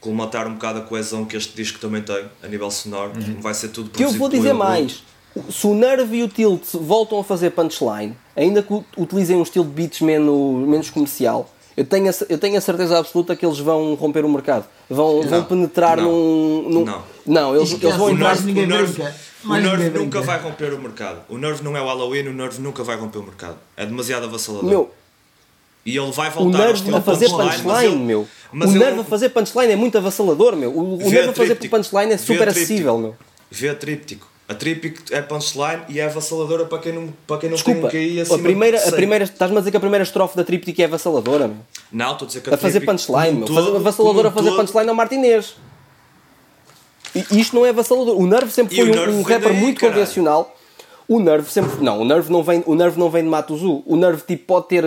colmatar 0.00 0.46
um 0.46 0.52
bocado 0.54 0.78
a 0.78 0.82
coesão 0.82 1.24
que 1.24 1.36
este 1.36 1.54
disco 1.54 1.78
também 1.78 2.00
tem, 2.02 2.24
a 2.42 2.46
nível 2.48 2.70
sonoro. 2.70 3.12
Vai 3.40 3.54
ser 3.54 3.68
tudo 3.68 3.86
Uhum. 3.88 3.92
Que 3.92 4.02
eu 4.04 4.10
vou 4.12 4.28
dizer 4.28 4.52
mais. 4.52 5.02
Se 5.50 5.66
o 5.66 5.74
Nerve 5.74 6.16
e 6.16 6.22
o 6.22 6.28
Tilt 6.28 6.62
voltam 6.74 7.18
a 7.18 7.24
fazer 7.24 7.50
punchline, 7.50 8.16
ainda 8.34 8.62
que 8.62 8.72
utilizem 8.96 9.36
um 9.36 9.42
estilo 9.42 9.66
de 9.66 9.70
beats 9.72 10.00
menos, 10.00 10.66
menos 10.66 10.88
comercial, 10.90 11.50
eu 11.76 11.84
tenho, 11.84 12.08
a, 12.10 12.14
eu 12.28 12.38
tenho 12.38 12.56
a 12.56 12.60
certeza 12.60 12.98
absoluta 12.98 13.36
que 13.36 13.44
eles 13.44 13.58
vão 13.58 13.94
romper 13.94 14.24
o 14.24 14.28
mercado. 14.28 14.64
Vão, 14.88 15.22
vão 15.22 15.44
penetrar 15.44 15.96
não, 15.98 16.04
num, 16.10 16.68
num- 16.70 16.84
não. 16.84 17.02
Não, 17.26 17.56
eles, 17.56 17.72
eles 17.72 17.96
vão 17.96 18.06
O 18.06 18.10
o 18.10 18.14
entrar. 18.14 18.36
O 18.36 18.42
Nerve, 18.66 19.02
o 19.44 19.48
Nerve 19.54 19.90
nunca 19.98 20.20
vai 20.22 20.38
romper 20.40 20.72
o 20.72 20.78
mercado. 20.78 21.20
O 21.28 21.36
Nerve 21.38 21.62
não 21.62 21.76
é 21.76 21.80
o 21.82 21.86
Halloween, 21.86 22.28
o 22.28 22.32
Nerve 22.32 22.60
nunca 22.60 22.82
vai 22.82 22.96
romper 22.96 23.18
o 23.18 23.22
mercado. 23.24 23.56
É 23.76 23.84
demasiado 23.84 24.24
avassalador. 24.24 24.68
Meu, 24.68 24.90
e 25.84 25.96
ele 25.96 26.10
vai 26.10 26.28
o 26.28 26.32
voltar 26.32 26.58
ao 26.58 26.64
Nerve 26.66 26.94
a 26.94 27.00
fazer 27.00 27.28
punchline, 27.28 27.50
punchline, 27.50 27.68
mas 27.68 27.84
ele- 27.84 27.96
meu. 27.96 28.26
o 28.52 28.66
Nerve 28.66 29.00
a 29.00 29.04
fazer 29.04 29.28
punchline 29.28 29.72
é 29.72 29.76
muito 29.76 29.98
avassalador, 29.98 30.56
meu. 30.56 30.70
O, 30.70 30.94
o 30.96 31.10
Nerve 31.10 31.30
a 31.30 31.32
fazer 31.32 31.54
punchline 31.68 32.12
é 32.12 32.16
super 32.16 32.48
acessível, 32.48 32.98
meu. 32.98 33.14
Vê 33.50 33.68
a 33.68 33.74
tríptico. 33.74 34.26
A 34.48 34.54
tríptico 34.54 35.02
é 35.10 35.20
punchline 35.22 35.82
e 35.88 35.98
é 35.98 36.04
avassaladora 36.04 36.66
para 36.66 36.78
quem 36.78 36.92
não, 36.92 37.08
para 37.26 37.38
quem 37.38 37.48
não 37.50 37.56
Desculpa, 37.56 37.88
tem 37.88 38.06
um 38.06 38.10
QI 38.12 38.18
a 38.20 38.22
acima 38.22 38.38
primeira, 38.38 38.76
de 38.78 38.82
a 38.84 38.86
100. 38.86 38.94
primeira, 38.96 39.24
estás-me 39.24 39.56
a 39.56 39.60
dizer 39.60 39.70
que 39.72 39.76
a 39.76 39.80
primeira 39.80 40.04
estrofe 40.04 40.36
da 40.36 40.44
tríptica 40.44 40.82
é 40.82 40.84
avassaladora, 40.84 41.48
meu. 41.48 41.56
Não, 41.90 42.12
estou 42.12 42.26
a 42.26 42.28
dizer 42.28 42.40
que 42.42 42.54
A 42.54 42.56
fazer 42.56 42.78
tríptico, 42.80 43.12
punchline, 43.12 43.38
meu. 43.38 43.48
Fazer, 43.48 43.66
todo- 43.66 43.76
avassaladora 43.76 44.28
a 44.28 44.30
fazer 44.30 44.50
todo- 44.50 44.56
punchline 44.66 44.88
é 44.88 44.92
o 44.92 44.94
Martinez. 44.96 45.56
E 47.14 47.40
isto 47.40 47.56
não 47.56 47.64
é 47.64 47.70
avassalador. 47.70 48.16
O 48.20 48.26
Nerve 48.26 48.50
sempre 48.52 48.74
E 48.74 48.78
foi 48.78 48.90
um, 49.08 49.18
um 49.18 49.22
rapper 49.22 49.48
daí, 49.52 49.56
muito 49.60 49.80
caralho. 49.80 49.98
convencional. 50.00 50.56
O 51.08 51.18
Nerve 51.18 51.50
sempre. 51.50 51.82
Não, 51.82 52.00
o 52.02 52.04
Nerve 52.04 52.30
não 52.30 52.42
vem, 52.42 52.62
o 52.66 52.74
Nerve 52.74 52.98
não 52.98 53.08
vem 53.10 53.22
de 53.24 53.28
Matuzu. 53.30 53.82
O 53.86 53.96
Nerve 53.96 54.22
tipo, 54.26 54.44
pode 54.46 54.68
ter. 54.68 54.84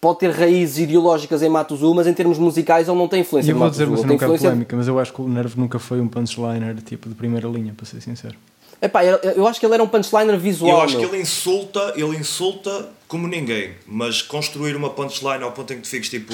Pode 0.00 0.18
ter 0.18 0.30
raízes 0.30 0.78
ideológicas 0.78 1.42
em 1.42 1.48
Matuzu, 1.50 1.92
mas 1.94 2.06
em 2.06 2.14
termos 2.14 2.38
musicais 2.38 2.88
ele 2.88 2.96
não 2.96 3.06
tem 3.06 3.18
E 3.18 3.22
influência 3.22 3.50
eu 3.50 3.56
em 3.56 3.58
vou 3.58 3.68
dizer 3.68 3.84
tem 3.84 3.94
bocado 3.94 4.14
influência. 4.14 4.48
polémica, 4.48 4.74
mas 4.76 4.88
eu 4.88 4.98
acho 4.98 5.12
que 5.12 5.20
o 5.20 5.28
Nerve 5.28 5.60
nunca 5.60 5.78
foi 5.78 6.00
um 6.00 6.08
punchliner 6.08 6.74
tipo 6.82 7.06
de 7.06 7.14
primeira 7.14 7.46
linha, 7.48 7.74
para 7.76 7.84
ser 7.84 8.00
sincero. 8.00 8.34
Epá, 8.82 9.04
eu 9.04 9.18
eu 9.18 9.46
acho 9.46 9.60
que 9.60 9.66
ele 9.66 9.74
era 9.74 9.82
um 9.82 9.88
punchliner 9.88 10.38
visual. 10.38 10.70
Eu 10.70 10.80
acho 10.80 10.96
que 10.96 11.02
meu. 11.02 11.10
ele 11.14 11.22
insulta, 11.22 11.92
ele 11.96 12.16
insulta 12.16 12.88
como 13.06 13.26
ninguém, 13.28 13.74
mas 13.86 14.22
construir 14.22 14.74
uma 14.76 14.90
punchline 14.90 15.42
ao 15.42 15.52
ponto 15.52 15.72
em 15.72 15.76
que 15.76 15.82
tu 15.82 15.88
fiques 15.88 16.08
tipo. 16.08 16.32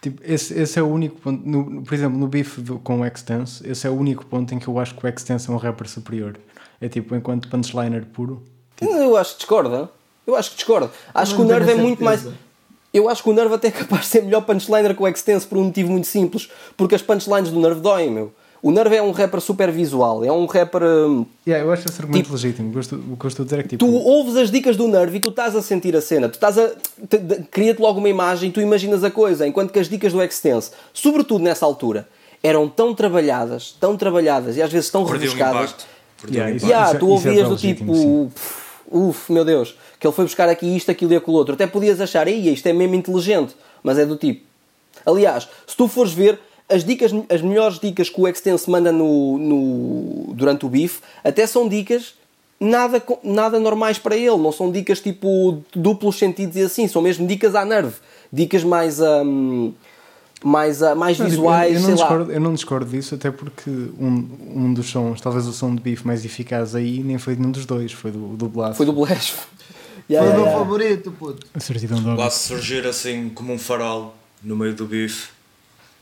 Tipo, 0.00 0.22
esse, 0.24 0.54
esse 0.58 0.78
é 0.78 0.82
o 0.82 0.86
único 0.86 1.20
ponto, 1.20 1.42
no- 1.46 1.68
no- 1.68 1.82
por 1.82 1.92
exemplo, 1.92 2.18
no 2.18 2.26
beef 2.26 2.58
do- 2.58 2.78
com 2.78 3.00
o 3.00 3.04
Extense, 3.04 3.62
esse 3.68 3.86
é 3.86 3.90
o 3.90 3.92
único 3.94 4.24
ponto 4.24 4.54
em 4.54 4.58
que 4.58 4.66
eu 4.66 4.78
acho 4.78 4.94
que 4.94 5.04
o 5.04 5.08
Extense 5.08 5.50
é 5.50 5.52
um 5.52 5.56
rapper 5.58 5.86
superior. 5.88 6.38
É 6.80 6.88
tipo, 6.88 7.14
enquanto 7.14 7.48
punchliner 7.48 8.06
puro, 8.06 8.42
Eu 8.80 9.14
acho 9.18 9.32
que 9.32 9.38
discorda. 9.40 9.90
Eu 10.26 10.34
acho 10.36 10.50
que 10.52 10.56
discorda. 10.56 10.90
Acho 11.12 11.34
que 11.34 11.42
o 11.42 11.44
Nerve 11.44 11.72
é 11.72 11.74
muito 11.74 12.02
mais. 12.02 12.26
Eu 12.94 13.08
acho 13.10 13.22
que 13.22 13.28
o 13.28 13.32
Nerve 13.34 13.54
até 13.54 13.68
é 13.68 13.70
capaz 13.70 14.02
de 14.02 14.06
ser 14.08 14.22
melhor 14.22 14.40
punchliner 14.40 14.96
que 14.96 15.02
o 15.02 15.06
Extense 15.06 15.46
por 15.46 15.58
um 15.58 15.64
motivo 15.64 15.90
muito 15.92 16.06
simples. 16.06 16.48
Porque 16.78 16.94
as 16.94 17.02
punchlines 17.02 17.50
do 17.50 17.60
Nerve 17.60 17.80
doem, 17.82 18.10
meu. 18.10 18.32
O 18.62 18.70
Nerve 18.70 18.94
é 18.96 19.02
um 19.02 19.10
rapper 19.10 19.40
super 19.40 19.70
visual. 19.72 20.22
É 20.24 20.30
um 20.30 20.44
rapper. 20.44 20.82
hum, 20.82 21.24
yeah, 21.46 21.64
eu 21.66 21.72
acho 21.72 21.88
esse 21.88 22.00
argumento 22.00 22.30
legítimo. 22.32 22.68
O 22.68 22.72
que 22.72 22.76
eu 22.76 22.80
estou- 22.80 22.98
o 22.98 23.16
que 23.16 23.24
eu 23.24 23.28
estou 23.28 23.42
a 23.42 23.46
dizer 23.46 23.58
é 23.58 23.62
que 23.62 23.68
tipo, 23.70 23.86
Tu 23.86 23.90
ouves 23.92 24.36
as 24.36 24.50
dicas 24.50 24.76
do 24.76 24.86
Nerve 24.86 25.16
e 25.16 25.20
tu 25.20 25.30
estás 25.30 25.56
a 25.56 25.62
sentir 25.62 25.96
a 25.96 26.00
cena. 26.02 26.28
Tu 26.28 26.34
estás 26.34 26.58
a. 26.58 26.68
te- 27.08 27.18
te- 27.18 27.42
Cria-te 27.50 27.80
logo 27.80 27.98
uma 27.98 28.08
imagem, 28.08 28.50
tu 28.50 28.60
imaginas 28.60 29.02
a 29.02 29.10
coisa. 29.10 29.46
Enquanto 29.46 29.72
que 29.72 29.78
as 29.78 29.88
dicas 29.88 30.12
do 30.12 30.22
Extense, 30.22 30.72
sobretudo 30.92 31.42
nessa 31.42 31.64
altura, 31.64 32.06
eram 32.42 32.68
tão 32.68 32.94
trabalhadas, 32.94 33.74
tão 33.80 33.96
trabalhadas 33.96 34.56
e 34.58 34.62
às 34.62 34.70
vezes 34.70 34.90
tão 34.90 35.04
Perdeu 35.06 35.30
um 35.30 35.34
rebuscadas. 35.34 35.74
Perdeu 36.20 36.34
Yeah, 36.36 36.52
um 36.52 36.56
isso- 36.56 36.66
impacto. 36.66 36.70
Yeah, 36.70 36.86
isso 36.90 36.96
é- 36.96 36.98
tu 36.98 37.04
isso 37.06 37.12
é 37.12 37.30
ouvias 37.30 37.34
bem 37.48 37.48
do 37.48 37.56
tipo, 37.56 37.92
legítimo. 37.92 38.32
"Pff, 38.34 38.60
uf, 38.90 39.32
meu 39.32 39.44
Deus, 39.44 39.74
que 39.98 40.06
ele 40.06 40.14
foi 40.14 40.24
buscar 40.26 40.48
aqui 40.50 40.66
isto, 40.76 40.90
aquilo 40.90 41.12
e 41.14 41.16
aquilo 41.16 41.34
outro. 41.36 41.54
Até 41.54 41.66
podias 41.66 41.98
achar, 41.98 42.28
ei, 42.28 42.50
isto 42.52 42.66
é 42.66 42.74
mesmo 42.74 42.94
inteligente, 42.94 43.56
mas 43.82 43.98
é 43.98 44.04
do 44.04 44.16
tipo. 44.16 44.42
Aliás, 45.06 45.48
se 45.66 45.74
tu 45.74 45.88
fores 45.88 46.12
ver, 46.12 46.38
as 46.70 46.84
dicas, 46.84 47.12
as 47.28 47.42
melhores 47.42 47.78
dicas 47.78 48.08
que 48.08 48.20
o 48.20 48.28
Extense 48.28 48.70
manda 48.70 48.92
no, 48.92 49.38
no, 49.38 50.34
durante 50.34 50.64
o 50.64 50.68
bife, 50.68 51.00
até 51.24 51.46
são 51.46 51.68
dicas 51.68 52.14
nada, 52.60 53.02
nada 53.24 53.58
normais 53.58 53.98
para 53.98 54.16
ele, 54.16 54.36
não 54.36 54.52
são 54.52 54.70
dicas 54.70 55.00
tipo 55.00 55.62
duplos 55.74 56.18
sentidos 56.18 56.56
e 56.56 56.62
assim, 56.62 56.86
são 56.86 57.02
mesmo 57.02 57.26
dicas 57.26 57.54
à 57.54 57.64
nerve, 57.64 57.94
dicas 58.32 58.62
mais, 58.62 59.00
hum, 59.00 59.72
mais, 60.44 60.82
ah, 60.82 60.94
mais 60.94 61.18
Não, 61.18 61.26
tipo, 61.26 61.36
visuais, 61.36 61.74
eu, 61.74 61.74
eu, 61.74 61.80
sei 61.80 61.90
não 61.94 62.00
lá. 62.00 62.06
discordo, 62.06 62.32
eu 62.32 62.40
não 62.40 62.54
discordo 62.54 62.90
disso, 62.90 63.14
até 63.14 63.30
porque 63.30 63.70
um, 63.70 64.28
um 64.54 64.74
dos 64.74 64.86
sons, 64.88 65.20
talvez 65.20 65.46
o 65.46 65.52
som 65.52 65.74
de 65.74 65.80
beef 65.82 66.04
mais 66.04 66.24
eficaz 66.24 66.74
aí, 66.74 67.02
nem 67.02 67.18
foi 67.18 67.34
de 67.34 67.40
nenhum 67.40 67.52
dos 67.52 67.66
dois, 67.66 67.92
foi 67.92 68.10
do, 68.10 68.36
do 68.36 68.48
Blast. 68.48 68.76
Foi 68.76 68.86
do 68.86 68.92
Blash. 68.92 69.30
Foi 70.10 70.16
Yeah, 70.16 70.28
o 70.28 70.34
meu 70.34 70.42
yeah, 70.44 70.58
yeah. 70.58 70.64
favorito, 70.64 71.12
puto. 71.12 71.46
A 71.54 71.60
certidão 71.60 72.02
de. 72.02 72.16
Quase 72.16 72.38
surgir 72.40 72.84
assim 72.84 73.28
como 73.28 73.52
um 73.52 73.58
farol 73.58 74.12
no 74.42 74.56
meio 74.56 74.74
do 74.74 74.84
bife. 74.84 75.28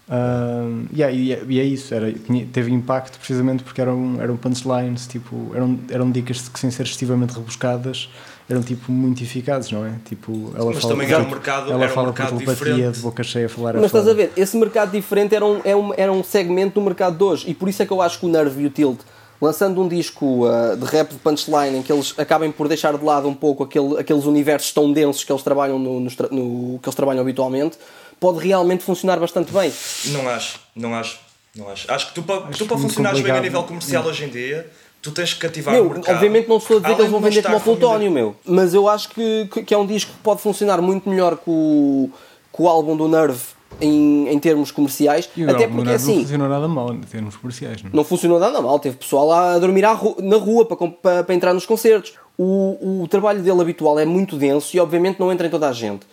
Uh, 0.09 0.87
yeah, 0.95 1.15
e, 1.15 1.33
é, 1.33 1.43
e, 1.47 1.61
é 1.61 1.65
isso, 1.65 1.95
era, 1.95 2.11
teve 2.51 2.73
impacto 2.73 3.19
precisamente 3.19 3.63
porque 3.63 3.81
eram, 3.81 4.17
eram 4.19 4.39
punchlines, 4.39 5.07
tipo, 5.07 5.53
eram, 5.55 5.79
eram 5.91 6.11
dicas 6.11 6.49
que 6.49 6.59
sem 6.59 6.71
ser 6.71 6.85
excessivamente 6.85 7.35
rebuscadas 7.35 8.09
eram 8.49 8.63
tipo 8.63 8.91
muito 8.91 9.23
eficazes, 9.23 9.71
não 9.71 9.85
é? 9.85 9.93
Tipo, 10.07 10.53
ela 10.57 10.73
mas 10.73 10.79
fala 10.79 10.95
também 10.95 11.13
era 11.13 11.23
um 11.23 11.29
mercado, 11.29 11.71
ela 11.71 11.85
era 11.85 11.93
fala 11.93 12.09
um 12.09 12.13
mercado 12.13 12.39
diferente. 12.39 12.97
de 12.97 13.01
boca 13.01 13.23
cheia 13.23 13.45
a 13.45 13.49
falar 13.49 13.75
Mas 13.75 13.85
estás 13.85 14.09
a 14.09 14.15
ver, 14.15 14.33
esse 14.37 14.57
mercado 14.57 14.91
diferente 14.91 15.35
era 15.35 15.45
um, 15.45 15.61
era, 15.63 15.77
um, 15.77 15.93
era 15.95 16.13
um 16.13 16.25
segmento 16.25 16.81
do 16.81 16.81
mercado 16.81 17.17
de 17.19 17.25
hoje 17.25 17.51
e 17.51 17.53
por 17.53 17.69
isso 17.69 17.83
é 17.83 17.87
que 17.87 17.93
eu 17.93 18.01
acho 18.01 18.19
que 18.19 18.25
o 18.25 18.29
Nerve 18.29 18.63
e 18.63 18.67
o 18.67 18.71
Tilt 18.71 19.01
lançando 19.41 19.81
um 19.81 19.87
disco 19.87 20.47
uh, 20.47 20.77
de 20.77 20.85
rap 20.87 21.11
de 21.11 21.19
punchline 21.19 21.77
em 21.77 21.83
que 21.83 21.93
eles 21.93 22.15
acabem 22.19 22.51
por 22.51 22.67
deixar 22.69 22.97
de 22.97 23.05
lado 23.05 23.29
um 23.29 23.35
pouco 23.35 23.63
aquele, 23.63 23.99
aqueles 23.99 24.25
universos 24.25 24.73
tão 24.73 24.93
densos 24.93 25.23
que 25.23 25.31
eles 25.31 25.43
trabalham 25.43 25.79
no, 25.79 26.01
no, 26.01 26.11
no, 26.31 26.79
que 26.79 26.89
eles 26.89 26.95
trabalham 26.95 27.21
habitualmente, 27.21 27.79
pode 28.21 28.47
realmente 28.47 28.85
funcionar 28.85 29.19
bastante 29.19 29.53
bem. 29.53 29.73
Não 30.07 30.29
acho, 30.29 30.61
não 30.75 30.95
acho, 30.95 31.19
não 31.55 31.69
acho. 31.69 31.91
Acho 31.91 32.09
que 32.09 32.15
tu, 32.15 32.23
para, 32.23 32.41
tu 32.43 32.67
para 32.67 32.79
funcionares 32.79 33.21
bem 33.21 33.33
a 33.33 33.41
nível 33.41 33.63
comercial 33.65 34.05
hoje 34.05 34.25
em 34.25 34.29
dia 34.29 34.71
tu 35.01 35.13
tens 35.13 35.33
que 35.33 35.41
cativar 35.41 35.75
meu, 35.75 35.87
o 35.87 35.91
mercado. 35.91 36.15
Obviamente 36.15 36.49
não 36.49 36.57
estou 36.59 36.79
a 36.79 36.81
dizer 36.81 36.95
que 36.95 37.01
eles 37.01 37.11
vão 37.11 37.21
vender 37.21 37.43
como 37.43 37.57
o 37.57 37.61
Plutónio, 37.61 38.11
meu. 38.11 38.37
Mas 38.45 38.75
eu 38.75 38.89
acho 38.89 39.11
que, 39.11 39.49
que 39.65 39.75
é 39.75 39.79
um 39.79 39.87
disco 39.87 40.13
que 40.13 40.19
pode 40.19 40.41
funcionar 40.41 40.81
muito 40.81 41.09
melhor 41.09 41.37
que 41.37 41.49
o, 41.51 42.11
que 42.53 42.63
o 42.63 42.69
álbum 42.69 42.97
do 42.97 43.09
Nerve 43.09 43.41
em, 43.81 44.29
em 44.29 44.39
termos 44.39 44.71
comerciais. 44.71 45.29
E 45.37 45.45
até 45.45 45.67
porque 45.67 45.91
assim. 45.91 46.17
Não 46.17 46.23
funcionou 46.23 46.49
nada 46.49 46.69
mal 46.69 46.93
em 46.93 47.01
termos 47.01 47.37
comerciais, 47.37 47.83
não? 47.83 47.91
Não 47.93 48.05
funcionou 48.05 48.39
nada 48.39 48.61
mal. 48.61 48.79
Teve 48.79 48.97
pessoal 48.97 49.27
lá 49.27 49.55
a 49.55 49.59
dormir 49.59 49.83
na 49.83 50.37
rua 50.37 50.65
para, 50.65 50.77
para, 50.77 51.25
para 51.25 51.35
entrar 51.35 51.55
nos 51.55 51.67
concertos. 51.67 52.15
O, 52.37 53.03
o 53.03 53.09
trabalho 53.09 53.43
dele 53.43 53.61
habitual 53.61 53.99
é 53.99 54.05
muito 54.05 54.37
denso 54.37 54.77
e 54.77 54.81
obviamente 54.81 55.19
não 55.19 55.33
entra 55.33 55.47
em 55.47 55.51
toda 55.51 55.69
a 55.69 55.73
gente. 55.73 56.07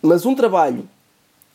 Mas 0.00 0.26
um 0.26 0.34
trabalho 0.34 0.88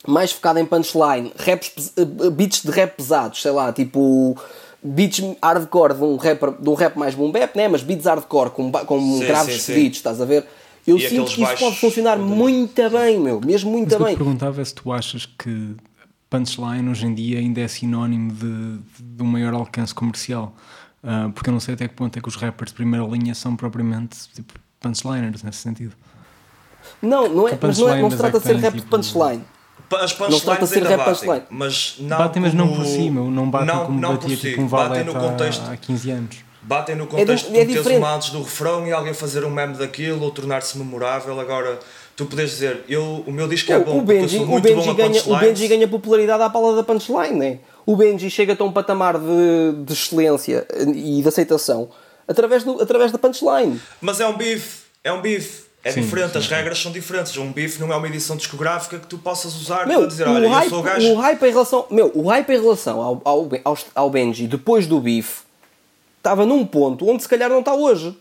mais 0.06 0.32
focado 0.32 0.58
em 0.58 0.64
punchline, 0.64 1.32
raps, 1.36 1.92
eh, 1.96 2.30
beats 2.30 2.62
de 2.62 2.70
rap 2.70 2.96
pesados, 2.96 3.42
sei 3.42 3.50
lá, 3.50 3.72
tipo 3.72 4.36
beats 4.82 5.20
hardcore 5.42 5.94
de 5.94 6.04
um, 6.04 6.16
rapper, 6.16 6.52
de 6.52 6.68
um 6.68 6.74
rap 6.74 6.96
mais 6.96 7.14
boom 7.14 7.32
bap, 7.32 7.56
né? 7.56 7.68
mas 7.68 7.82
beats 7.82 8.06
hardcore 8.06 8.50
com, 8.50 8.70
com 8.70 9.00
sim, 9.00 9.26
graves 9.26 9.62
sim, 9.62 9.74
sim. 9.74 9.86
estás 9.86 10.20
a 10.20 10.24
ver? 10.24 10.46
Eu 10.86 10.96
e 10.96 11.08
sinto 11.08 11.30
que 11.30 11.42
isso 11.42 11.56
pode 11.58 11.76
funcionar 11.76 12.18
muito 12.18 12.90
bem, 12.90 13.18
meu, 13.20 13.40
mesmo 13.40 13.70
muito 13.70 13.90
mas 13.90 13.98
bem. 13.98 14.08
Eu 14.08 14.14
te 14.14 14.18
perguntava 14.18 14.62
é 14.62 14.64
se 14.64 14.74
tu 14.74 14.90
achas 14.90 15.26
que 15.26 15.76
punchline 16.30 16.88
hoje 16.88 17.06
em 17.06 17.14
dia 17.14 17.38
ainda 17.38 17.60
é 17.60 17.68
sinónimo 17.68 18.32
de, 18.32 18.78
de 18.98 19.22
um 19.22 19.26
maior 19.26 19.52
alcance 19.52 19.94
comercial. 19.94 20.54
Uh, 21.02 21.30
porque 21.32 21.48
eu 21.50 21.52
não 21.52 21.60
sei 21.60 21.74
até 21.74 21.86
que 21.86 21.94
ponto 21.94 22.18
é 22.18 22.22
que 22.22 22.28
os 22.28 22.36
rappers 22.36 22.70
de 22.70 22.74
primeira 22.74 23.06
linha 23.06 23.34
são 23.34 23.54
propriamente 23.54 24.16
tipo, 24.34 24.54
punchliners 24.80 25.42
nesse 25.42 25.58
sentido. 25.58 25.94
Não, 27.02 27.28
não 27.28 27.48
é, 27.48 27.58
mas 27.60 27.78
não, 27.78 27.88
é, 27.88 28.00
não 28.00 28.10
se 28.10 28.16
trata 28.16 28.38
é 28.38 28.40
de 28.40 28.46
ser 28.46 28.56
rap 28.56 28.74
tipo, 28.74 28.84
de 28.84 28.90
punchline. 28.90 29.44
As 29.96 30.12
punchlines 30.12 30.72
ainda 30.72 30.96
batem, 30.96 31.14
punchline. 31.14 31.42
mas 31.50 31.96
não 31.98 32.18
Batem, 32.18 32.42
mas 32.42 32.52
como... 32.52 32.64
não 32.66 32.76
por 32.76 32.84
cima, 32.84 33.20
não 33.30 33.50
batem 33.50 33.66
não, 33.66 33.86
como 33.86 34.00
não 34.00 34.12
batia 34.14 34.36
si. 34.36 34.50
tipo 34.50 34.62
um 34.62 34.66
batem 34.66 35.04
no 35.04 35.14
contexto, 35.14 35.70
há 35.70 35.76
15 35.76 36.10
anos. 36.10 36.36
Batem 36.60 36.96
no 36.96 37.06
contexto 37.06 37.46
é, 37.46 37.64
de 37.64 37.74
meter 37.74 38.00
os 38.00 38.30
do 38.30 38.42
refrão 38.42 38.86
e 38.86 38.92
alguém 38.92 39.14
fazer 39.14 39.44
um 39.44 39.50
meme 39.50 39.74
daquilo 39.74 40.22
ou 40.22 40.30
tornar-se 40.30 40.76
memorável. 40.76 41.40
Agora, 41.40 41.78
tu 42.14 42.26
podes 42.26 42.50
dizer, 42.50 42.84
eu, 42.86 43.24
o 43.26 43.32
meu 43.32 43.48
disco 43.48 43.72
é 43.72 43.78
bom, 43.78 43.98
o 43.98 44.02
Benji, 44.02 44.38
o 44.38 44.60
Benji 44.60 44.92
ganha, 44.92 45.22
O 45.24 45.36
Benji 45.38 45.66
ganha 45.66 45.88
popularidade 45.88 46.42
à 46.42 46.50
pala 46.50 46.76
da 46.76 46.82
punchline, 46.82 47.38
né? 47.38 47.58
O 47.86 47.96
Benji 47.96 48.28
chega 48.28 48.54
a 48.58 48.64
um 48.64 48.70
patamar 48.72 49.16
de, 49.16 49.84
de 49.84 49.92
excelência 49.94 50.66
e 50.94 51.22
de 51.22 51.28
aceitação 51.28 51.88
através, 52.28 52.62
do, 52.62 52.82
através 52.82 53.10
da 53.10 53.18
punchline. 53.18 53.80
Mas 54.02 54.20
é 54.20 54.26
um 54.26 54.36
bife, 54.36 54.82
é 55.02 55.10
um 55.10 55.22
bife 55.22 55.67
é 55.84 55.92
sim, 55.92 56.00
diferente, 56.00 56.32
sim, 56.32 56.38
as 56.38 56.46
regras 56.48 56.78
são 56.78 56.90
diferentes. 56.90 57.36
Um 57.36 57.52
bife 57.52 57.80
não 57.80 57.92
é 57.92 57.96
uma 57.96 58.06
edição 58.06 58.36
discográfica 58.36 58.98
que 58.98 59.06
tu 59.06 59.18
possas 59.18 59.54
usar 59.54 59.86
meu, 59.86 60.00
para 60.00 60.08
dizer, 60.08 60.26
olha, 60.26 60.48
hype, 60.48 60.64
eu 60.64 60.70
sou 60.70 60.80
o 60.80 60.82
gajo. 60.82 61.12
O 61.12 61.16
hype 61.16 61.42
em 61.42 61.50
relação, 61.50 61.86
meu, 61.90 62.12
o 62.14 62.28
hype 62.28 62.50
em 62.50 62.60
relação 62.60 63.00
ao, 63.00 63.22
ao, 63.24 63.48
ao, 63.64 63.78
ao 63.94 64.10
Benji 64.10 64.46
depois 64.46 64.86
do 64.86 65.00
bife 65.00 65.42
estava 66.16 66.44
num 66.44 66.66
ponto 66.66 67.08
onde 67.08 67.22
se 67.22 67.28
calhar 67.28 67.48
não 67.48 67.60
está 67.60 67.74
hoje. 67.74 68.16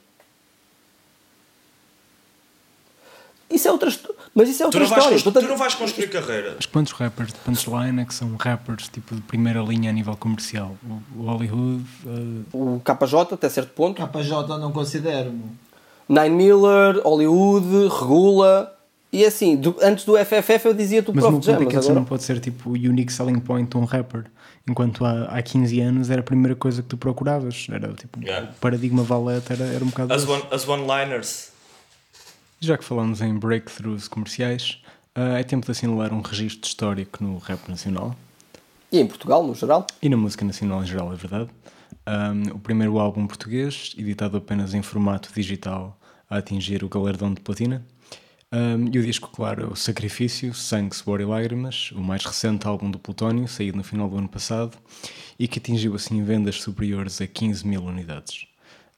Isso 3.49 3.67
é 3.67 3.71
outra 3.71 3.89
mas 4.37 4.49
isso 4.49 4.61
é 4.61 4.67
outra 4.67 4.81
tu 4.81 4.83
história. 4.83 5.19
Tu 5.19 5.47
não 5.47 5.57
vais 5.57 5.73
construir 5.73 6.09
carreira. 6.09 6.53
Mas 6.57 6.67
quantos 6.67 6.93
rappers 6.93 7.33
de 7.33 7.39
punchline 7.39 8.01
é 8.01 8.05
que 8.05 8.13
são 8.13 8.35
rappers 8.35 8.87
tipo 8.87 9.15
de 9.15 9.21
primeira 9.21 9.61
linha 9.61 9.89
a 9.89 9.93
nível 9.93 10.15
comercial? 10.15 10.77
O, 11.15 11.23
Hollywood? 11.23 11.83
Uh... 12.05 12.75
O 12.75 12.81
KJ 12.81 13.33
até 13.33 13.49
certo 13.49 13.73
ponto. 13.73 13.99
KJ 13.99 14.59
não 14.59 14.71
considero. 14.71 15.33
Nine 16.07 16.29
Miller, 16.29 17.01
Hollywood, 17.03 17.87
Regula. 17.87 18.73
E 19.11 19.25
assim, 19.25 19.55
do, 19.55 19.75
antes 19.81 20.03
do 20.05 20.17
FFF 20.17 20.65
eu 20.65 20.73
dizia 20.73 21.01
tu 21.01 21.13
mas 21.13 21.23
Prof 21.23 21.45
Jam, 21.45 21.59
mas 21.61 21.75
agora... 21.75 21.93
não 21.93 22.05
pode 22.05 22.23
ser 22.23 22.39
tipo 22.39 22.69
o 22.69 22.73
unique 22.73 23.11
selling 23.11 23.39
point 23.39 23.69
de 23.69 23.77
um 23.77 23.85
rapper. 23.85 24.25
Enquanto 24.69 25.05
há, 25.05 25.23
há 25.25 25.41
15 25.41 25.79
anos 25.79 26.09
era 26.09 26.19
a 26.19 26.23
primeira 26.23 26.55
coisa 26.55 26.81
que 26.81 26.89
tu 26.89 26.97
procuravas. 26.97 27.67
Era 27.71 27.93
tipo, 27.93 28.21
yeah. 28.21 28.51
o 28.51 28.59
paradigma 28.59 29.03
valete 29.03 29.53
era, 29.53 29.63
era 29.63 29.83
um 29.83 29.87
bocado. 29.87 30.13
As, 30.13 30.27
one, 30.27 30.43
as 30.51 30.67
one-liners. 30.67 31.51
Já 32.59 32.77
que 32.77 32.83
falamos 32.83 33.21
em 33.21 33.33
breakthroughs 33.33 34.07
comerciais, 34.07 34.81
uh, 35.15 35.37
é 35.37 35.43
tempo 35.43 35.65
de 35.65 35.71
assinalar 35.71 36.13
um 36.13 36.21
registro 36.21 36.67
histórico 36.67 37.23
no 37.23 37.37
rap 37.37 37.69
nacional. 37.69 38.15
E 38.91 38.99
em 38.99 39.07
Portugal, 39.07 39.45
no 39.45 39.55
geral. 39.55 39.85
E 40.01 40.09
na 40.09 40.17
música 40.17 40.43
nacional 40.43 40.83
em 40.83 40.85
geral, 40.85 41.13
é 41.13 41.15
verdade. 41.15 41.49
Um, 42.07 42.55
o 42.55 42.59
primeiro 42.59 42.97
álbum 42.99 43.27
português, 43.27 43.93
editado 43.97 44.37
apenas 44.37 44.73
em 44.73 44.81
formato 44.81 45.29
digital, 45.35 45.99
a 46.29 46.37
atingir 46.37 46.81
o 46.81 46.87
galardão 46.87 47.33
de 47.33 47.41
platina. 47.41 47.85
Um, 48.49 48.89
e 48.93 48.97
o 48.97 49.03
disco, 49.03 49.29
claro, 49.29 49.73
o 49.73 49.75
Sacrifício, 49.75 50.53
Sangue, 50.53 50.95
Suor 50.95 51.19
e 51.19 51.25
Lágrimas, 51.25 51.91
o 51.91 51.99
mais 51.99 52.23
recente 52.23 52.65
álbum 52.65 52.89
do 52.89 52.97
Plutónio, 52.97 53.45
saído 53.45 53.75
no 53.75 53.83
final 53.83 54.07
do 54.07 54.17
ano 54.17 54.29
passado, 54.29 54.77
e 55.37 55.49
que 55.49 55.59
atingiu 55.59 55.95
assim 55.95 56.23
vendas 56.23 56.61
superiores 56.61 57.19
a 57.19 57.27
15 57.27 57.67
mil 57.67 57.83
unidades. 57.83 58.47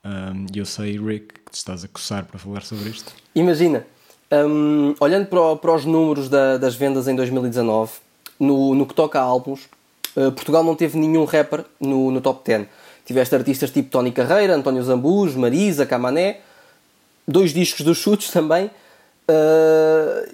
E 0.03 0.07
um, 0.07 0.45
eu 0.53 0.65
sei, 0.65 0.99
Rick, 0.99 1.33
que 1.45 1.51
te 1.51 1.55
estás 1.55 1.83
a 1.83 1.87
coçar 1.87 2.25
para 2.25 2.37
falar 2.37 2.61
sobre 2.61 2.89
isto. 2.89 3.11
Imagina, 3.33 3.87
um, 4.31 4.93
olhando 4.99 5.25
para, 5.25 5.55
para, 5.55 5.73
os 5.73 5.83
números 5.83 6.29
da, 6.29 6.57
das 6.57 6.75
vendas 6.75 7.07
em 7.07 7.15
2019, 7.15 7.91
no, 8.39 8.75
no 8.75 8.85
que 8.85 8.93
toca 8.93 9.19
a 9.19 9.23
álbuns, 9.23 9.67
uh, 10.15 10.31
Portugal 10.31 10.63
não 10.63 10.75
teve 10.75 10.95
nenhum 10.95 11.25
rapper 11.25 11.65
no, 11.79 12.11
no 12.11 12.21
top 12.21 12.45
10. 12.45 12.67
Tiveste 13.09 13.33
artistas 13.33 13.71
tipo 13.71 13.89
Tony 13.89 14.11
Carreira, 14.11 14.53
António 14.53 14.83
Zambus, 14.83 15.33
Marisa, 15.33 15.83
Camané, 15.83 16.41
dois 17.27 17.51
discos 17.51 17.83
dos 17.83 17.97
chutes 17.97 18.29
também. 18.29 18.67
Uh, 19.27 20.31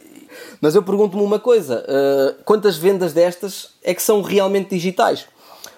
mas 0.60 0.76
eu 0.76 0.84
pergunto-me 0.84 1.24
uma 1.24 1.40
coisa: 1.40 1.86
uh, 1.88 2.44
quantas 2.44 2.76
vendas 2.76 3.14
destas 3.14 3.70
é 3.82 3.94
que 3.94 4.02
são 4.02 4.22
realmente 4.22 4.72
digitais? 4.72 5.26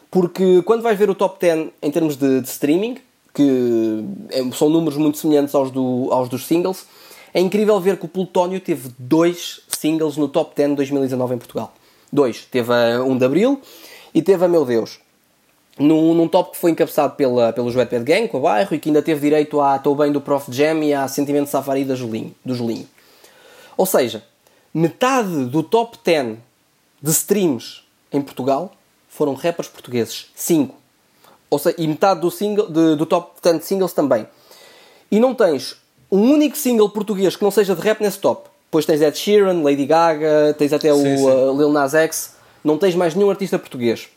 Porque 0.10 0.64
quando 0.64 0.82
vais 0.82 0.98
ver 0.98 1.08
o 1.08 1.14
top 1.14 1.40
10 1.40 1.70
em 1.84 1.92
termos 1.92 2.18
de, 2.18 2.42
de 2.42 2.48
streaming, 2.48 2.98
que 3.32 4.04
é, 4.32 4.52
são 4.56 4.68
números 4.68 4.98
muito 4.98 5.20
semelhantes 5.20 5.54
aos, 5.54 5.70
do, 5.70 6.08
aos 6.10 6.28
dos 6.28 6.48
singles, 6.48 6.88
é 7.32 7.40
incrível 7.40 7.80
ver 7.80 7.98
que 7.98 8.06
o 8.06 8.10
Plutónio 8.10 8.60
teve 8.60 8.90
dois 8.98 9.62
singles 9.68 10.18
no 10.18 10.28
top 10.28 10.56
10 10.56 10.72
de 10.72 10.76
2019 10.78 11.36
em 11.36 11.38
Portugal. 11.38 11.76
Dois. 12.12 12.48
Teve 12.50 12.74
a 12.74 13.04
1 13.04 13.18
de 13.20 13.26
Abril 13.26 13.62
e 14.16 14.24
teve 14.24 14.44
a 14.44 14.48
Meu 14.48 14.66
Deus 14.66 15.00
num, 15.80 16.14
num 16.14 16.28
top 16.28 16.52
que 16.52 16.58
foi 16.58 16.72
encabeçado 16.72 17.16
pela, 17.16 17.54
pelo 17.54 17.68
Wetpad 17.74 18.04
Gang, 18.04 18.28
com 18.28 18.38
o 18.38 18.42
bairro, 18.42 18.74
e 18.76 18.80
que 18.80 18.90
ainda 18.90 19.02
teve 19.02 19.22
direito 19.22 19.62
à 19.62 19.78
Tô 19.78 19.96
Bem 19.96 20.12
do 20.12 20.20
Prof 20.20 20.52
Jam 20.52 20.84
e 20.84 20.94
à 20.94 21.08
Sentimento 21.08 21.50
Safari 21.50 21.84
da 21.84 21.96
Julinho, 21.96 22.34
do 22.44 22.56
Julinho. 22.56 22.88
Ou 23.76 23.86
seja, 23.86 24.24
metade 24.74 25.46
do 25.46 25.62
top 25.62 25.98
10 26.04 26.38
de 27.02 27.12
streams 27.12 27.84
em 28.12 28.22
Portugal 28.22 28.72
foram 29.08 29.34
rappers 29.34 29.68
portugueses. 29.68 30.28
5. 30.36 30.76
Ou 31.50 31.60
seja, 31.60 31.76
e 31.78 31.88
metade 31.88 32.22
do, 32.22 32.32
single, 32.32 32.68
de, 32.68 32.96
do 32.96 33.06
top 33.06 33.40
10 33.42 33.60
de 33.60 33.66
singles 33.66 33.94
também. 33.94 34.28
E 35.12 35.20
não 35.20 35.34
tens 35.34 35.78
um 36.12 36.34
único 36.34 36.58
single 36.58 36.90
português 36.90 37.36
que 37.36 37.44
não 37.44 37.52
seja 37.52 37.76
de 37.76 37.82
rap 37.82 38.02
nesse 38.02 38.20
top. 38.20 38.50
Depois 38.66 38.86
tens 38.86 39.02
Ed 39.02 39.18
Sheeran, 39.18 39.62
Lady 39.62 39.86
Gaga, 39.86 40.54
tens 40.58 40.74
até 40.74 40.94
sim, 40.94 41.00
o 41.00 41.18
sim. 41.18 41.24
Uh, 41.24 41.58
Lil 41.58 41.72
Nas 41.72 41.94
X. 41.94 42.36
Não 42.64 42.78
tens 42.78 42.96
mais 42.96 43.16
nenhum 43.16 43.30
artista 43.30 43.58
português. 43.58 44.10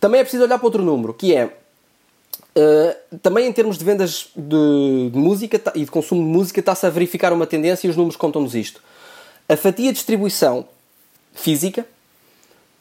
Também 0.00 0.20
é 0.20 0.24
preciso 0.24 0.44
olhar 0.44 0.58
para 0.58 0.66
outro 0.66 0.82
número, 0.82 1.14
que 1.14 1.34
é 1.34 1.52
Uh, 2.58 3.18
também 3.18 3.46
em 3.46 3.52
termos 3.52 3.78
de 3.78 3.84
vendas 3.84 4.30
de, 4.34 5.10
de 5.12 5.16
música 5.16 5.60
e 5.76 5.84
de 5.84 5.90
consumo 5.90 6.20
de 6.22 6.28
música 6.28 6.58
está-se 6.58 6.84
a 6.86 6.90
verificar 6.90 7.32
uma 7.32 7.46
tendência 7.46 7.86
e 7.86 7.90
os 7.90 7.96
números 7.96 8.16
contam-nos 8.16 8.54
isto. 8.54 8.82
A 9.48 9.56
fatia 9.56 9.90
de 9.90 9.92
distribuição 9.92 10.66
física, 11.32 11.86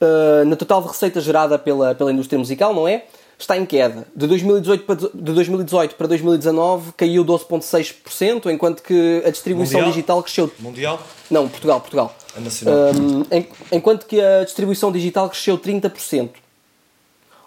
uh, 0.02 0.46
na 0.46 0.56
total 0.56 0.82
de 0.82 0.88
receita 0.88 1.22
gerada 1.22 1.60
pela, 1.60 1.94
pela 1.94 2.12
indústria 2.12 2.40
musical, 2.40 2.74
não 2.74 2.88
é? 2.88 3.06
Está 3.38 3.56
em 3.56 3.68
queda. 3.68 4.08
De 4.16 4.26
2018 4.26 4.84
para, 4.84 4.96
de 4.96 5.32
2018 5.34 5.96
para 5.96 6.08
2019 6.08 6.94
caiu 6.94 7.24
12,6%, 7.24 8.52
enquanto 8.52 8.82
que 8.82 9.22
a 9.24 9.30
distribuição 9.30 9.80
Mundial? 9.80 9.92
digital 9.94 10.24
cresceu. 10.24 10.52
Mundial? 10.60 11.00
Não, 11.30 11.48
Portugal, 11.48 11.80
Portugal. 11.80 12.16
A 12.36 12.40
nacional. 12.40 12.76
Um, 12.96 13.24
enquanto 13.72 14.08
que 14.08 14.20
a 14.20 14.44
distribuição 14.44 14.92
digital 14.92 15.30
cresceu 15.30 15.56
30%. 15.56 16.30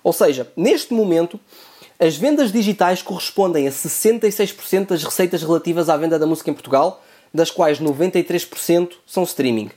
Ou 0.02 0.12
seja, 0.12 0.50
neste 0.56 0.92
momento, 0.94 1.38
as 1.98 2.16
vendas 2.16 2.50
digitais 2.52 3.02
correspondem 3.02 3.66
a 3.68 3.70
66% 3.70 4.86
das 4.86 5.04
receitas 5.04 5.42
relativas 5.42 5.88
à 5.88 5.96
venda 5.96 6.18
da 6.18 6.26
música 6.26 6.50
em 6.50 6.54
Portugal, 6.54 7.02
das 7.32 7.50
quais 7.50 7.78
93% 7.80 8.92
são 9.06 9.22
streaming. 9.24 9.70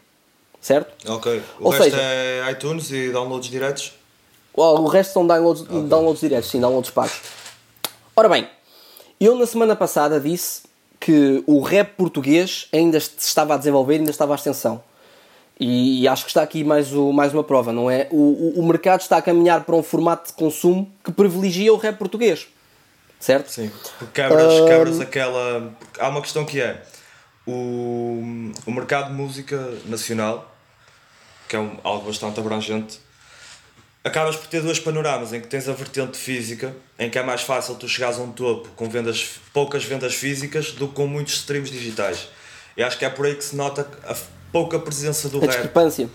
certo? 0.61 1.11
Ok. 1.11 1.41
O 1.59 1.65
Ou 1.65 1.71
resto 1.71 1.83
seja- 1.83 1.97
é 2.01 2.49
iTunes 2.51 2.89
e 2.89 3.09
downloads 3.09 3.49
diretos? 3.49 3.91
O 4.53 4.87
resto 4.87 5.11
são 5.13 5.27
downloads, 5.27 5.63
downloads 5.63 6.21
diretos, 6.21 6.49
sim, 6.49 6.61
downloads 6.61 6.89
pagos. 6.89 7.19
Ora 8.15 8.29
bem, 8.29 8.47
eu 9.19 9.35
na 9.35 9.45
semana 9.45 9.75
passada 9.75 10.21
disse 10.21 10.61
que 11.01 11.43
o 11.45 11.59
rap 11.59 11.95
português 11.97 12.69
ainda 12.71 12.97
se 12.97 13.11
estava 13.19 13.55
a 13.55 13.57
desenvolver, 13.57 13.95
ainda 13.95 14.11
estava 14.11 14.33
à 14.33 14.35
extensão. 14.35 14.81
E, 15.59 16.01
e 16.01 16.07
acho 16.07 16.23
que 16.25 16.31
está 16.31 16.41
aqui 16.41 16.63
mais, 16.63 16.91
o, 16.93 17.11
mais 17.13 17.33
uma 17.33 17.43
prova, 17.43 17.71
não 17.71 17.89
é? 17.89 18.07
O, 18.11 18.57
o, 18.57 18.59
o 18.61 18.65
mercado 18.67 19.01
está 19.01 19.17
a 19.17 19.21
caminhar 19.21 19.63
para 19.63 19.75
um 19.75 19.83
formato 19.83 20.27
de 20.31 20.33
consumo 20.33 20.91
que 21.03 21.11
privilegia 21.11 21.71
o 21.73 21.77
rap 21.77 21.97
português. 21.97 22.47
Certo? 23.19 23.49
Sim. 23.49 23.71
Porque 23.99 24.21
quebras, 24.21 24.51
Ah, 24.53 24.65
quebras 24.67 24.99
aquela. 24.99 25.73
porque 25.79 26.01
Há 26.01 26.09
uma 26.09 26.21
questão 26.21 26.43
que 26.43 26.59
é 26.59 26.81
o, 27.47 28.51
o 28.65 28.71
mercado 28.71 29.07
de 29.09 29.13
música 29.13 29.57
nacional, 29.85 30.53
que 31.47 31.55
é 31.55 31.59
um- 31.59 31.77
algo 31.83 32.07
bastante 32.07 32.39
abrangente, 32.39 32.99
acabas 34.03 34.35
por 34.35 34.47
ter 34.47 34.61
dois 34.61 34.79
panoramas 34.79 35.31
em 35.33 35.39
que 35.39 35.47
tens 35.47 35.69
a 35.69 35.73
vertente 35.73 36.17
física, 36.17 36.75
em 36.99 37.09
que 37.09 37.17
é 37.17 37.23
mais 37.23 37.41
fácil 37.41 37.75
tu 37.75 37.87
chegares 37.87 38.17
a 38.17 38.21
um 38.21 38.31
topo 38.31 38.69
com 38.75 38.89
vendas, 38.89 39.39
poucas 39.53 39.83
vendas 39.85 40.15
físicas 40.15 40.71
do 40.73 40.87
que 40.89 40.95
com 40.95 41.07
muitos 41.07 41.35
streams 41.35 41.71
digitais. 41.71 42.27
E 42.75 42.83
acho 42.83 42.97
que 42.97 43.05
é 43.05 43.09
por 43.09 43.25
aí 43.25 43.35
que 43.35 43.43
se 43.43 43.55
nota 43.55 43.87
a 44.05 44.15
pouca 44.53 44.79
presença 44.79 45.27
do 45.27 45.39
A 45.39 45.41
rap 45.41 45.49
discrepância. 45.49 46.09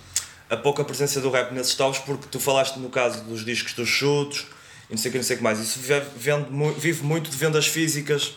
a 0.49 0.57
pouca 0.57 0.85
presença 0.85 1.21
do 1.21 1.29
rap 1.29 1.53
nesses 1.53 1.75
tops, 1.75 1.99
porque 1.99 2.27
tu 2.31 2.41
falaste 2.41 2.79
no 2.79 2.89
caso 2.89 3.23
dos 3.25 3.45
discos 3.45 3.75
dos 3.75 3.89
chutos 3.89 4.47
e 4.89 4.93
não 4.93 4.99
sei 4.99 5.11
o 5.11 5.13
que, 5.13 5.19
não 5.19 5.25
sei 5.25 5.35
o 5.35 5.39
que 5.39 5.45
mais. 5.45 5.59
Isso 5.59 5.79
vive, 5.81 6.07
vende 6.17 6.47
vive 6.79 7.03
muito 7.05 7.29
de 7.29 7.37
vendas 7.37 7.67
físicas, 7.67 8.33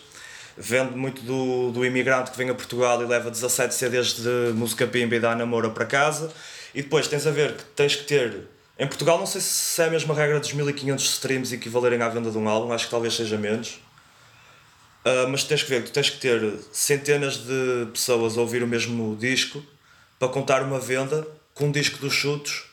vende 0.58 0.94
muito 0.96 1.22
do, 1.22 1.70
do 1.70 1.86
imigrante 1.86 2.30
que 2.32 2.36
vem 2.36 2.50
a 2.50 2.54
Portugal 2.54 3.00
e 3.02 3.06
leva 3.06 3.30
17 3.30 3.72
CDs 3.74 4.16
de 4.16 4.52
música 4.54 4.86
pimba 4.86 5.14
e 5.14 5.20
dá 5.20 5.34
namora 5.34 5.70
para 5.70 5.86
casa. 5.86 6.30
E 6.74 6.82
depois 6.82 7.06
tens 7.06 7.26
a 7.26 7.30
ver 7.30 7.54
que 7.54 7.64
tens 7.76 7.94
que 7.94 8.04
ter. 8.04 8.48
Em 8.78 8.86
Portugal, 8.86 9.18
não 9.18 9.26
sei 9.26 9.40
se 9.40 9.80
é 9.80 9.86
a 9.86 9.90
mesma 9.90 10.14
regra 10.14 10.40
dos 10.40 10.52
1500 10.52 11.04
streams 11.04 11.54
equivalerem 11.54 12.02
à 12.02 12.08
venda 12.08 12.30
de 12.30 12.36
um 12.36 12.48
álbum, 12.48 12.72
acho 12.72 12.86
que 12.86 12.90
talvez 12.90 13.14
seja 13.14 13.38
menos. 13.38 13.78
Ah, 15.04 15.26
mas 15.28 15.44
tens 15.44 15.62
que 15.62 15.70
ver 15.70 15.82
que 15.82 15.90
tu 15.90 15.92
tens 15.92 16.10
que 16.10 16.18
ter 16.18 16.54
centenas 16.72 17.36
de 17.36 17.86
pessoas 17.92 18.36
a 18.36 18.40
ouvir 18.40 18.62
o 18.62 18.66
mesmo 18.66 19.16
disco 19.16 19.62
para 20.22 20.28
contar 20.28 20.62
uma 20.62 20.78
venda 20.78 21.26
com 21.52 21.64
um 21.64 21.72
disco 21.72 21.98
dos 21.98 22.14
chutos 22.14 22.66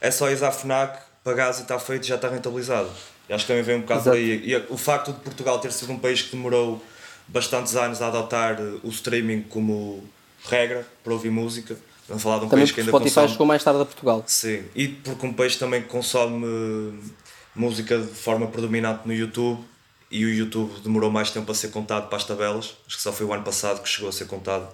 é 0.00 0.10
só 0.10 0.30
ir 0.30 0.42
à 0.42 0.50
FNAC, 0.50 0.98
pagares 1.22 1.58
e 1.58 1.62
está 1.62 1.78
feito 1.78 2.06
já 2.06 2.14
está 2.14 2.30
rentabilizado. 2.30 2.88
E 3.28 3.34
acho 3.34 3.44
que 3.44 3.48
também 3.48 3.62
vem 3.62 3.76
um 3.76 3.80
bocado 3.82 4.04
por 4.04 4.14
aí. 4.14 4.42
E 4.42 4.56
o 4.70 4.78
facto 4.78 5.12
de 5.12 5.20
Portugal 5.20 5.58
ter 5.58 5.70
sido 5.70 5.92
um 5.92 5.98
país 5.98 6.22
que 6.22 6.34
demorou 6.34 6.82
bastantes 7.28 7.76
anos 7.76 8.00
a 8.00 8.06
adotar 8.06 8.56
eh, 8.58 8.78
o 8.82 8.88
streaming 8.88 9.42
como 9.42 10.02
regra 10.48 10.86
para 11.02 11.12
ouvir 11.12 11.28
música, 11.28 11.76
vamos 12.08 12.22
falar 12.22 12.38
de 12.38 12.46
um 12.46 12.48
Também 12.48 12.64
país 12.64 12.72
que 12.72 12.80
ainda 12.80 12.90
Spotify 12.90 13.14
consome. 13.14 13.32
chegou 13.32 13.46
mais 13.46 13.62
tarde 13.62 13.82
a 13.82 13.84
Portugal. 13.84 14.24
Sim, 14.26 14.64
e 14.74 14.88
porque 14.88 15.26
um 15.26 15.34
país 15.34 15.56
também 15.56 15.82
consome 15.82 16.46
eh, 16.46 17.10
música 17.54 17.98
de 17.98 18.14
forma 18.14 18.46
predominante 18.46 19.06
no 19.06 19.12
YouTube 19.12 19.62
e 20.10 20.24
o 20.24 20.30
YouTube 20.30 20.80
demorou 20.80 21.10
mais 21.10 21.30
tempo 21.30 21.52
a 21.52 21.54
ser 21.54 21.68
contado 21.68 22.08
para 22.08 22.16
as 22.16 22.24
tabelas, 22.24 22.78
acho 22.86 22.96
que 22.96 23.02
só 23.02 23.12
foi 23.12 23.26
o 23.26 23.32
ano 23.34 23.42
passado 23.42 23.82
que 23.82 23.88
chegou 23.90 24.08
a 24.08 24.12
ser 24.12 24.26
contado. 24.26 24.66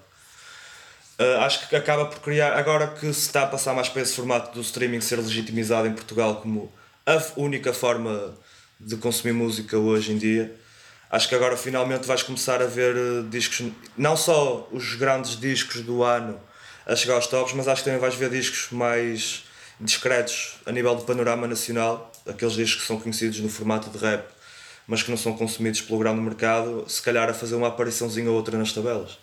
Eh, 1.20 1.36
acho 1.36 1.68
que 1.68 1.76
acaba 1.76 2.06
por 2.06 2.18
criar, 2.20 2.56
agora 2.58 2.86
que 2.88 3.12
se 3.12 3.26
está 3.26 3.42
a 3.42 3.46
passar 3.46 3.74
mais 3.74 3.90
para 3.90 4.00
esse 4.00 4.14
formato 4.16 4.54
do 4.54 4.62
streaming 4.62 5.02
ser 5.02 5.16
legitimizado 5.16 5.86
em 5.86 5.92
Portugal 5.92 6.36
como 6.36 6.72
a 7.04 7.22
única 7.36 7.74
forma 7.74 8.34
de 8.80 8.96
consumir 8.96 9.34
música 9.34 9.76
hoje 9.76 10.12
em 10.12 10.16
dia, 10.16 10.56
acho 11.10 11.28
que 11.28 11.34
agora 11.34 11.58
finalmente 11.58 12.06
vais 12.06 12.22
começar 12.22 12.62
a 12.62 12.66
ver 12.66 12.96
eh, 12.96 13.24
discos, 13.28 13.70
não 13.98 14.16
só 14.16 14.66
os 14.72 14.94
grandes 14.94 15.38
discos 15.38 15.82
do 15.82 16.02
ano 16.02 16.40
a 16.86 16.96
chegar 16.96 17.16
aos 17.16 17.26
tops, 17.26 17.52
mas 17.52 17.68
acho 17.68 17.82
que 17.82 17.90
também 17.90 18.00
vais 18.00 18.14
ver 18.14 18.30
discos 18.30 18.68
mais 18.70 19.44
discretos 19.78 20.54
a 20.64 20.72
nível 20.72 20.94
do 20.96 21.02
panorama 21.02 21.46
nacional, 21.46 22.10
aqueles 22.26 22.54
discos 22.54 22.80
que 22.80 22.86
são 22.88 22.98
conhecidos 22.98 23.40
no 23.40 23.50
formato 23.50 23.90
de 23.90 23.98
rap, 23.98 24.24
mas 24.86 25.02
que 25.02 25.10
não 25.10 25.18
são 25.18 25.34
consumidos 25.36 25.82
pelo 25.82 25.98
grande 25.98 26.22
mercado, 26.22 26.86
se 26.88 27.02
calhar 27.02 27.28
a 27.28 27.34
fazer 27.34 27.56
uma 27.56 27.68
apariçãozinha 27.68 28.30
ou 28.30 28.36
outra 28.36 28.56
nas 28.56 28.72
tabelas. 28.72 29.18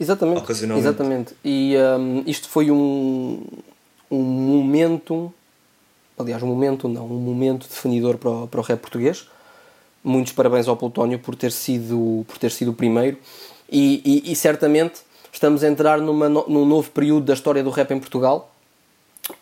Exatamente. 0.00 0.38
Ocasionalmente. 0.38 0.86
Exatamente. 0.88 1.34
E 1.44 1.74
hum, 1.98 2.22
isto 2.26 2.48
foi 2.48 2.70
um, 2.70 3.42
um 4.10 4.22
momento, 4.22 5.32
aliás, 6.18 6.42
um 6.42 6.46
momento 6.46 6.88
não, 6.88 7.04
um 7.06 7.18
momento 7.18 7.66
definidor 7.68 8.16
para 8.16 8.30
o, 8.30 8.46
para 8.48 8.60
o 8.60 8.62
rap 8.62 8.80
português. 8.80 9.26
Muitos 10.04 10.32
parabéns 10.32 10.68
ao 10.68 10.76
Plutónio 10.76 11.18
por 11.18 11.34
ter 11.34 11.50
sido, 11.52 12.24
por 12.28 12.38
ter 12.38 12.50
sido 12.50 12.70
o 12.70 12.74
primeiro. 12.74 13.16
E, 13.70 14.00
e- 14.26 14.32
e 14.32 14.36
certamente 14.36 15.00
estamos 15.32 15.62
a 15.64 15.68
entrar 15.68 16.00
numa, 16.00 16.28
no- 16.28 16.46
num 16.48 16.64
novo 16.64 16.90
período 16.90 17.24
da 17.26 17.34
história 17.34 17.62
do 17.62 17.70
rap 17.70 17.90
em 17.90 17.98
Portugal, 17.98 18.54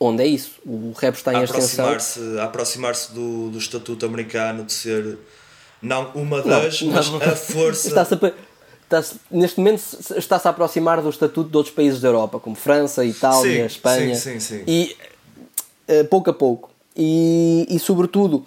onde 0.00 0.22
é 0.22 0.26
isso. 0.26 0.52
O 0.64 0.92
rap 0.96 1.14
está 1.14 1.32
em 1.34 1.36
a 1.36 1.44
extensão. 1.44 1.84
aproximar-se 1.86 2.38
a 2.40 2.44
aproximar-se 2.44 3.12
do, 3.12 3.50
do 3.50 3.58
estatuto 3.58 4.04
americano 4.06 4.64
de 4.64 4.72
ser 4.72 5.18
não 5.80 6.10
uma 6.14 6.40
das, 6.42 6.80
não. 6.82 6.92
mas 6.92 7.06
a 7.22 7.36
força. 7.36 7.86
Está-se 7.88 8.14
a- 8.14 8.32
está-se- 8.86 9.16
neste 9.30 9.58
momento 9.60 9.78
se- 9.78 10.18
está-se 10.18 10.48
a 10.48 10.50
aproximar 10.50 11.00
do 11.02 11.10
estatuto 11.10 11.50
de 11.50 11.56
outros 11.56 11.74
países 11.74 12.00
da 12.00 12.08
Europa, 12.08 12.40
como 12.40 12.56
França, 12.56 13.04
Itália, 13.04 13.60
Sim, 13.60 13.66
Espanha. 13.66 14.14
sim, 14.16 14.40
sim, 14.40 14.58
sim. 14.58 14.64
E 14.66 14.96
eh, 15.88 16.02
pouco 16.04 16.30
a 16.30 16.32
pouco. 16.32 16.70
E, 16.96 17.66
e 17.68 17.78
sobretudo, 17.78 18.44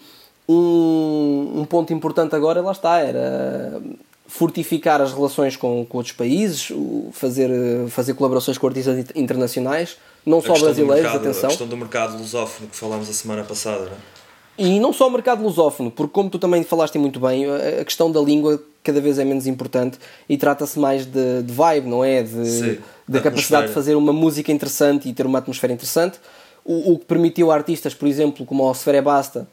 um, 0.47 1.59
um 1.61 1.65
ponto 1.65 1.93
importante 1.93 2.35
agora, 2.35 2.61
lá 2.61 2.71
está, 2.71 2.97
era 2.99 3.81
fortificar 4.27 5.01
as 5.01 5.11
relações 5.13 5.55
com, 5.55 5.85
com 5.85 5.97
outros 5.97 6.15
países, 6.15 6.71
fazer, 7.13 7.49
fazer 7.89 8.13
colaborações 8.13 8.57
com 8.57 8.67
artistas 8.67 8.97
int- 8.99 9.11
internacionais, 9.15 9.97
não 10.25 10.39
a 10.39 10.41
só 10.41 10.53
brasileiros, 10.53 10.95
mercado- 11.03 11.15
A 11.15 11.17
atenção. 11.29 11.49
questão 11.49 11.67
do 11.67 11.77
mercado 11.77 12.17
lusófono 12.17 12.69
que 12.69 12.75
falámos 12.75 13.09
a 13.09 13.13
semana 13.13 13.43
passada, 13.43 13.85
não 13.85 13.91
é? 13.91 14.19
E 14.61 14.77
não 14.79 14.91
só 14.91 15.07
o 15.07 15.11
mercado 15.11 15.41
lusófono, 15.41 15.89
porque 15.89 16.11
como 16.11 16.29
tu 16.29 16.37
também 16.37 16.63
falaste 16.63 16.97
muito 16.99 17.17
bem, 17.19 17.45
a 17.49 17.81
a 17.81 17.85
questão 17.85 18.11
da 18.11 18.19
língua 18.19 18.61
cada 18.83 18.99
vez 19.01 19.19
é 19.19 19.25
menos 19.25 19.45
importante 19.47 19.97
e 20.27 20.37
trata-se 20.37 20.77
mais 20.79 21.05
de, 21.05 21.43
de 21.43 21.53
vibe, 21.53 21.87
não 21.87 22.03
é? 22.03 22.23
De, 22.23 22.45
Sim, 22.45 22.77
da 23.07 23.19
da 23.19 23.21
capacidade 23.21 23.63
de 23.67 23.73
fazer 23.73 23.95
uma 23.95 24.13
música 24.13 24.51
interessante 24.51 25.09
e 25.09 25.13
ter 25.13 25.25
uma 25.25 25.39
atmosfera 25.39 25.73
interessante. 25.73 26.19
O, 26.63 26.93
o 26.93 26.99
que 26.99 27.05
permitiu 27.05 27.51
a 27.51 27.55
artistas, 27.55 27.93
por 27.93 28.07
exemplo, 28.07 28.45
como 28.45 28.63
o 28.63 28.73
Sfere 28.73 29.01
Basta, 29.01 29.47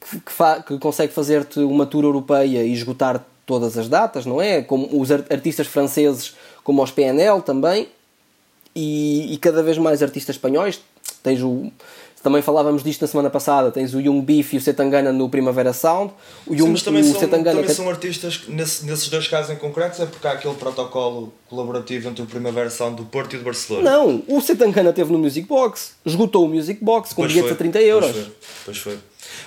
que, 0.00 0.20
que, 0.20 0.32
fa- 0.32 0.60
que 0.62 0.78
consegue 0.78 1.12
fazer-te 1.12 1.60
uma 1.60 1.86
tour 1.86 2.04
europeia 2.04 2.62
e 2.64 2.72
esgotar 2.72 3.24
todas 3.46 3.78
as 3.78 3.88
datas, 3.88 4.26
não 4.26 4.40
é? 4.42 4.62
Como 4.62 4.88
os 5.00 5.10
ar- 5.10 5.24
artistas 5.30 5.66
franceses, 5.66 6.34
como 6.64 6.82
os 6.82 6.90
PNL 6.90 7.40
também, 7.42 7.88
e, 8.74 9.32
e 9.32 9.36
cada 9.38 9.62
vez 9.62 9.78
mais 9.78 10.02
artistas 10.02 10.36
espanhóis. 10.36 10.80
Tens 11.22 11.42
o. 11.42 11.70
Também 12.22 12.42
falávamos 12.42 12.82
disto 12.82 13.00
na 13.02 13.06
semana 13.06 13.30
passada. 13.30 13.70
Tens 13.70 13.94
o 13.94 14.00
Young 14.00 14.20
Beef 14.22 14.52
e 14.52 14.56
o 14.56 14.60
Setangana 14.60 15.12
no 15.12 15.28
Primavera 15.28 15.72
Sound. 15.72 16.12
O, 16.46 16.50
Sim, 16.52 16.60
Young, 16.60 16.70
mas 16.72 16.82
também, 16.82 17.02
o 17.02 17.04
são, 17.04 17.20
Setangana 17.20 17.50
também 17.56 17.64
que- 17.66 17.74
são 17.74 17.88
artistas 17.88 18.40
nesse- 18.48 18.84
nesses 18.84 19.08
dois 19.08 19.28
casos 19.28 19.50
em 19.52 19.56
concreto 19.56 20.02
é 20.02 20.06
porque 20.06 20.26
há 20.26 20.32
aquele 20.32 20.54
protocolo 20.54 21.32
colaborativo 21.48 22.08
entre 22.08 22.22
o 22.22 22.26
Primavera 22.26 22.68
Sound 22.70 22.96
do 22.96 23.04
Porto 23.04 23.34
e 23.34 23.36
o 23.36 23.38
de 23.38 23.44
Barcelona. 23.44 23.88
Não, 23.90 24.22
o 24.26 24.40
Setangana 24.40 24.92
teve 24.92 25.12
no 25.12 25.18
Music 25.18 25.46
Box. 25.46 25.92
Esgotou 26.04 26.44
o 26.44 26.48
Music 26.48 26.82
Box 26.84 27.10
com 27.10 27.22
Pois 27.22 27.28
bilhetes 27.32 27.48
foi, 27.50 27.54
a 27.54 27.58
30 27.58 27.80
euros. 27.82 28.10
Pois 28.10 28.24
foi, 28.26 28.34
pois 28.64 28.78
foi. 28.78 28.98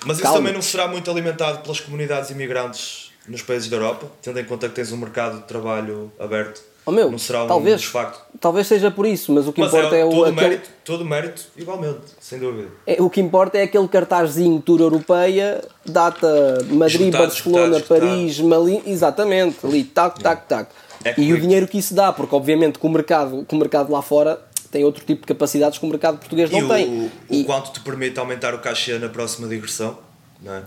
Mas 0.05 0.17
isso 0.17 0.23
Calma. 0.23 0.37
também 0.39 0.53
não 0.53 0.61
será 0.61 0.87
muito 0.87 1.11
alimentado 1.11 1.59
pelas 1.59 1.79
comunidades 1.81 2.29
imigrantes 2.29 3.11
nos 3.27 3.41
países 3.41 3.69
da 3.69 3.75
Europa, 3.77 4.07
tendo 4.21 4.39
em 4.39 4.45
conta 4.45 4.67
que 4.69 4.75
tens 4.75 4.91
um 4.91 4.97
mercado 4.97 5.39
de 5.41 5.43
trabalho 5.43 6.11
aberto. 6.19 6.61
Oh, 6.85 6.91
meu, 6.91 7.11
não 7.11 7.17
será 7.19 7.43
um 7.43 7.47
talvez, 7.47 7.91
talvez 8.39 8.65
seja 8.65 8.89
por 8.89 9.05
isso, 9.05 9.31
mas 9.31 9.47
o 9.47 9.53
que 9.53 9.61
Mas 9.61 9.71
importa 9.71 9.95
é, 9.95 9.99
é, 10.01 10.05
o, 10.05 10.09
todo, 10.09 10.23
aquele- 10.25 10.41
mérito, 10.41 10.69
todo 10.83 11.05
mérito, 11.05 11.43
igualmente, 11.55 11.99
sem 12.19 12.39
dúvida. 12.39 12.69
é- 12.87 12.99
o 13.01 13.07
que 13.09 13.21
importa 13.21 13.57
é 13.59 13.63
aquele 13.63 13.87
cartazzinho 13.87 14.59
Tour 14.61 14.81
Europeia, 14.81 15.63
data 15.85 16.65
Madrid, 16.71 17.11
Barcelona, 17.15 17.79
Paris, 17.81 18.39
Malin, 18.39 18.81
exatamente, 18.87 19.57
ali, 19.65 19.83
tac, 19.83 20.19
tac, 20.21 20.47
tac. 20.47 20.71
É 21.03 21.13
e 21.19 21.31
o 21.33 21.39
dinheiro 21.39 21.67
que 21.67 21.77
isso 21.77 21.93
dá, 21.93 22.11
porque 22.11 22.33
obviamente 22.35 22.79
que 22.79 22.85
o 22.85 22.89
mercado, 22.89 23.45
que 23.47 23.55
o 23.55 23.57
mercado 23.57 23.91
lá 23.91 24.01
fora 24.01 24.39
tem 24.71 24.83
outro 24.83 25.03
tipo 25.05 25.21
de 25.21 25.27
capacidades 25.27 25.77
que 25.77 25.85
o 25.85 25.89
mercado 25.89 26.17
português 26.17 26.49
não 26.49 26.59
o, 26.61 26.67
tem. 26.67 26.87
o 26.89 27.11
E- 27.29 27.43
quanto 27.43 27.71
te 27.71 27.79
permite 27.81 28.17
aumentar 28.19 28.53
o 28.55 28.59
cachê 28.59 28.97
na 28.97 29.09
próxima 29.09 29.47
digressão, 29.47 29.97
não 30.41 30.53
é? 30.55 30.63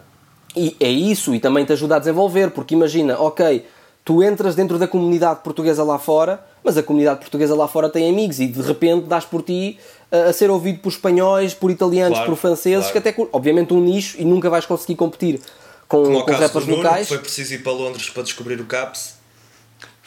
E 0.56 0.76
é 0.78 0.88
isso, 0.88 1.34
e 1.34 1.40
também 1.40 1.64
te 1.64 1.72
ajuda 1.72 1.96
a 1.96 1.98
desenvolver, 1.98 2.50
porque 2.50 2.74
imagina, 2.74 3.18
ok, 3.18 3.64
tu 4.04 4.22
entras 4.22 4.54
dentro 4.54 4.78
da 4.78 4.86
comunidade 4.86 5.40
portuguesa 5.40 5.82
lá 5.82 5.98
fora, 5.98 6.44
mas 6.62 6.76
a 6.76 6.82
comunidade 6.82 7.20
portuguesa 7.20 7.54
lá 7.54 7.66
fora 7.66 7.88
tem 7.88 8.08
amigos 8.10 8.38
e 8.38 8.46
de 8.46 8.60
repente 8.60 9.06
dás 9.06 9.24
por 9.24 9.42
ti 9.42 9.78
a, 10.12 10.28
a 10.28 10.32
ser 10.32 10.50
ouvido 10.50 10.80
por 10.80 10.90
espanhóis, 10.90 11.54
por 11.54 11.70
italianos, 11.70 12.18
Claro, 12.18 12.30
por 12.32 12.36
franceses, 12.38 12.90
claro. 12.90 13.02
que 13.02 13.08
até, 13.08 13.28
obviamente, 13.32 13.72
um 13.72 13.80
nicho 13.80 14.16
e 14.20 14.24
nunca 14.24 14.50
vais 14.50 14.66
conseguir 14.66 14.96
competir 14.96 15.40
com, 15.88 16.02
Como 16.02 16.24
com 16.24 16.32
rappers 16.32 16.66
locais. 16.66 17.08
foi 17.08 17.18
preciso 17.18 17.54
ir 17.54 17.62
para 17.62 17.72
Londres 17.72 18.10
para 18.10 18.22
descobrir 18.22 18.60
o 18.60 18.66
CAPS. 18.66 19.14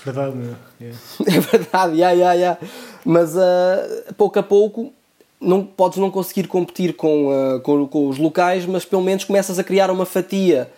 Verdade, 0.06 0.36
meu. 0.36 0.56
Yeah. 0.80 1.00
É 1.26 1.40
verdade, 1.40 1.98
ya, 1.98 2.12
ya, 2.12 2.34
ya. 2.34 2.58
mas 3.04 3.36
ah, 3.36 3.88
pouco 4.16 4.38
a 4.40 4.44
pouco 4.44 4.94
não, 5.42 5.64
podes 5.64 5.98
não 5.98 6.10
conseguir 6.12 6.48
competir 6.48 6.94
com, 6.94 7.32
ah, 7.32 7.60
com, 7.62 7.88
com 7.88 8.08
os 8.08 8.18
locais, 8.18 8.66
mas 8.66 8.86
pelo 8.86 9.02
menos 9.02 9.24
começas 9.24 9.58
a 9.60 9.64
criar 9.64 9.90
uma 9.90 10.06
fatia 10.06 10.70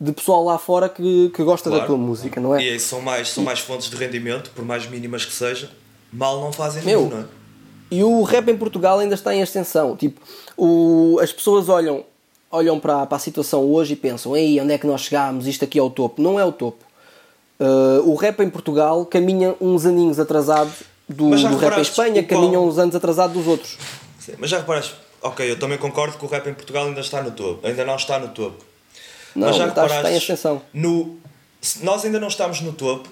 de 0.00 0.12
pessoal 0.12 0.44
lá 0.44 0.58
fora 0.58 0.88
que, 0.88 1.30
que 1.34 1.42
gosta 1.42 1.68
da 1.68 1.76
Claro. 1.76 1.92
tua 1.94 1.98
música, 1.98 2.40
não 2.40 2.54
é? 2.54 2.62
E 2.62 2.68
aí 2.70 2.80
são 2.80 3.00
mais, 3.00 3.30
são 3.30 3.42
mais 3.42 3.58
fontes 3.58 3.90
de 3.90 3.96
rendimento, 3.96 4.50
por 4.54 4.64
mais 4.64 4.88
mínimas 4.88 5.24
que 5.24 5.32
sejam. 5.32 5.68
Mal 6.12 6.40
não 6.40 6.52
fazem 6.52 6.82
Meu, 6.84 7.00
nenhum, 7.00 7.10
não 7.10 7.20
é? 7.22 7.24
E 7.90 8.04
o 8.04 8.22
rap 8.22 8.48
em 8.48 8.56
Portugal 8.56 8.98
ainda 8.98 9.14
está 9.14 9.34
em 9.34 9.42
ascensão. 9.42 9.96
Tipo, 9.96 10.20
o, 10.56 11.18
as 11.20 11.32
pessoas 11.32 11.68
olham, 11.68 12.04
olham 12.50 12.78
para, 12.78 13.06
para 13.06 13.16
a 13.16 13.18
situação 13.20 13.64
hoje 13.64 13.94
e 13.94 13.96
pensam: 13.96 14.36
Ei, 14.36 14.60
onde 14.60 14.72
é 14.74 14.78
que 14.78 14.86
nós 14.86 15.00
chegámos? 15.02 15.46
Isto 15.46 15.64
aqui 15.64 15.78
é 15.78 15.82
o 15.82 15.90
topo. 15.90 16.20
Não 16.22 16.38
é 16.38 16.44
o 16.44 16.52
topo. 16.52 16.84
Uh, 17.58 18.08
o 18.08 18.14
rap 18.14 18.40
em 18.40 18.48
Portugal 18.50 19.04
caminha 19.04 19.56
uns 19.60 19.84
aninhos 19.84 20.20
atrasado 20.20 20.70
do, 21.08 21.30
do 21.30 21.56
rap 21.56 21.78
em 21.78 21.82
Espanha, 21.82 22.22
caminha 22.22 22.60
uns 22.60 22.78
anos 22.78 22.94
atrasado 22.94 23.32
dos 23.32 23.46
outros. 23.48 23.76
Sim, 24.20 24.34
mas 24.38 24.48
já 24.50 24.58
reparaste, 24.58 24.94
ok, 25.20 25.50
eu 25.50 25.58
também 25.58 25.76
concordo 25.78 26.16
que 26.16 26.24
o 26.24 26.28
rap 26.28 26.46
em 26.48 26.54
Portugal 26.54 26.86
ainda 26.86 27.00
está 27.00 27.20
no 27.22 27.32
topo, 27.32 27.66
ainda 27.66 27.84
não 27.84 27.96
está 27.96 28.18
no 28.18 28.28
topo. 28.28 28.64
Não, 29.34 29.48
mas 29.48 29.56
já 29.56 29.68
está, 29.68 29.86
está 29.86 30.12
em 30.12 30.16
ascensão. 30.16 30.62
No, 30.72 31.18
nós 31.82 32.04
ainda 32.04 32.18
não 32.18 32.28
estamos 32.28 32.60
no 32.60 32.72
topo 32.72 33.08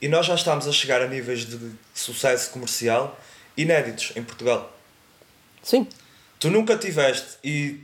e 0.00 0.08
nós 0.08 0.26
já 0.26 0.34
estamos 0.34 0.66
a 0.66 0.72
chegar 0.72 1.00
a 1.02 1.06
níveis 1.06 1.46
de 1.46 1.58
sucesso 1.94 2.50
comercial 2.50 3.18
inéditos 3.56 4.12
em 4.16 4.22
Portugal. 4.22 4.76
Sim. 5.62 5.86
Tu 6.38 6.50
nunca 6.50 6.76
tiveste 6.76 7.38
e 7.44 7.80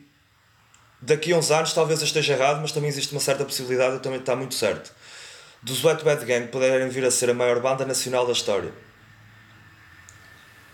daqui 1.00 1.32
a 1.32 1.36
uns 1.36 1.50
anos 1.50 1.72
talvez 1.72 2.00
eu 2.00 2.06
esteja 2.06 2.32
errado, 2.32 2.60
mas 2.60 2.72
também 2.72 2.88
existe 2.88 3.12
uma 3.12 3.20
certa 3.20 3.44
possibilidade, 3.44 3.94
eu 3.94 4.00
também 4.00 4.18
está 4.18 4.34
muito 4.34 4.54
certo 4.54 4.92
dos 5.62 5.84
Wet 5.84 6.04
Bad 6.04 6.24
Gang 6.24 6.48
poderem 6.48 6.88
vir 6.88 7.04
a 7.04 7.10
ser 7.10 7.30
a 7.30 7.34
maior 7.34 7.60
banda 7.60 7.84
nacional 7.84 8.26
da 8.26 8.32
história. 8.32 8.72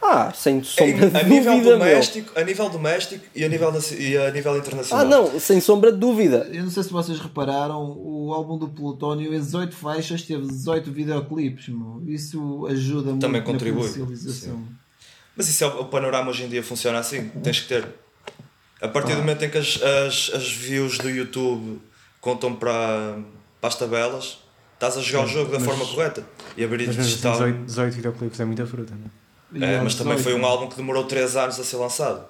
Ah, 0.06 0.30
sem 0.34 0.62
sombra 0.62 1.08
de 1.08 1.16
a 1.16 1.22
dúvida. 1.22 1.54
Nível 1.54 1.62
doméstico, 1.62 2.38
a 2.38 2.44
nível 2.44 2.68
doméstico 2.68 3.24
e 3.34 3.42
a 3.42 3.48
nível, 3.48 3.72
e 3.98 4.16
a 4.18 4.30
nível 4.30 4.58
internacional. 4.58 5.06
Ah, 5.06 5.08
não, 5.08 5.40
sem 5.40 5.60
sombra 5.62 5.90
de 5.90 5.98
dúvida. 5.98 6.46
Eu 6.52 6.62
não 6.62 6.70
sei 6.70 6.82
se 6.82 6.90
vocês 6.90 7.18
repararam, 7.18 7.80
o 7.98 8.30
álbum 8.34 8.58
do 8.58 8.68
Plutónio, 8.68 9.32
as 9.34 9.46
18 9.46 9.74
faixas, 9.74 10.20
teve 10.20 10.46
18 10.46 10.92
videoclipes. 10.92 11.68
Meu. 11.68 12.02
Isso 12.06 12.66
ajuda 12.66 13.12
Também 13.12 13.40
muito 13.40 13.44
contribui. 13.44 13.82
na 13.82 13.94
comercialização. 13.94 14.56
Sim. 14.56 14.66
Mas 15.34 15.48
isso 15.48 15.64
é 15.64 15.66
o, 15.66 15.86
panorama 15.86 16.30
hoje 16.30 16.44
em 16.44 16.48
dia 16.48 16.62
funciona 16.62 16.98
assim. 16.98 17.30
Tens 17.42 17.60
que 17.60 17.68
ter. 17.68 17.88
A 18.82 18.88
partir 18.88 19.12
ah. 19.12 19.16
do 19.16 19.20
momento 19.22 19.42
em 19.42 19.48
que 19.48 19.56
as, 19.56 19.80
as, 19.82 20.30
as 20.34 20.52
views 20.52 20.98
do 20.98 21.08
YouTube 21.08 21.80
contam 22.20 22.54
para, 22.54 23.18
para 23.58 23.68
as 23.68 23.74
tabelas, 23.74 24.38
estás 24.74 24.98
a 24.98 25.00
jogar 25.00 25.24
o 25.24 25.28
jogo 25.28 25.50
da 25.50 25.58
mas, 25.58 25.66
forma 25.66 25.86
correta. 25.86 26.24
E 26.58 26.62
abrir 26.62 26.88
mas 26.88 26.96
digital. 26.96 27.32
18, 27.32 27.64
18 27.64 27.94
videoclipes 27.94 28.38
é 28.38 28.44
muita 28.44 28.66
fruta, 28.66 28.94
não 28.94 29.06
é? 29.06 29.23
É, 29.60 29.80
mas 29.80 29.94
também 29.94 30.18
foi 30.18 30.34
um 30.34 30.44
álbum 30.44 30.68
que 30.68 30.76
demorou 30.76 31.04
3 31.04 31.36
anos 31.36 31.60
a 31.60 31.64
ser 31.64 31.76
lançado. 31.76 32.24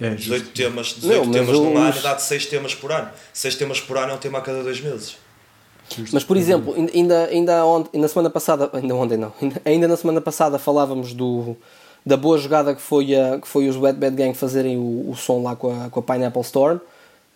É, 0.00 0.10
18 0.10 0.50
temas, 0.50 0.94
18 0.94 1.24
não, 1.24 1.32
temas 1.32 1.58
num 1.58 1.76
ano, 1.76 2.00
dá 2.00 2.14
de 2.14 2.22
6 2.22 2.46
temas 2.46 2.74
por 2.74 2.92
ano. 2.92 3.10
6 3.32 3.56
temas 3.56 3.80
por 3.80 3.98
ano 3.98 4.12
é 4.12 4.14
um 4.14 4.18
tema 4.18 4.38
a 4.38 4.42
cada 4.42 4.62
2 4.62 4.80
meses. 4.80 5.16
Mas 6.12 6.22
por 6.22 6.36
exemplo, 6.36 6.74
ainda, 6.94 7.24
ainda 7.26 7.64
ontem, 7.64 7.98
na 7.98 8.06
semana 8.06 8.30
passada, 8.30 8.70
ainda 8.72 8.94
ontem 8.94 9.16
não, 9.16 9.32
ainda 9.64 9.88
na 9.88 9.96
semana 9.96 10.20
passada 10.20 10.58
falávamos 10.58 11.14
do, 11.14 11.56
da 12.04 12.16
boa 12.16 12.38
jogada 12.38 12.74
que 12.74 12.82
foi, 12.82 13.14
a, 13.14 13.38
que 13.38 13.48
foi 13.48 13.68
os 13.68 13.76
Wet 13.76 13.98
Bad 13.98 14.14
Gang 14.14 14.34
fazerem 14.34 14.76
o, 14.76 15.10
o 15.10 15.16
som 15.16 15.42
lá 15.42 15.56
com 15.56 15.70
a, 15.70 15.88
com 15.90 16.00
a 16.00 16.02
Pineapple 16.02 16.42
Storm, 16.42 16.78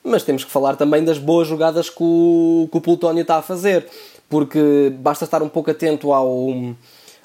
mas 0.05 0.23
temos 0.23 0.45
que 0.45 0.51
falar 0.51 0.77
também 0.77 1.03
das 1.03 1.19
boas 1.19 1.49
jogadas 1.49 1.89
que 1.89 2.03
o, 2.03 2.69
que 2.71 2.77
o 2.77 2.81
Plutónio 2.81 3.23
está 3.23 3.37
a 3.37 3.43
fazer, 3.43 3.87
porque 4.29 4.93
basta 4.99 5.25
estar 5.25 5.43
um 5.43 5.49
pouco 5.49 5.71
atento 5.71 6.13
ao, 6.13 6.75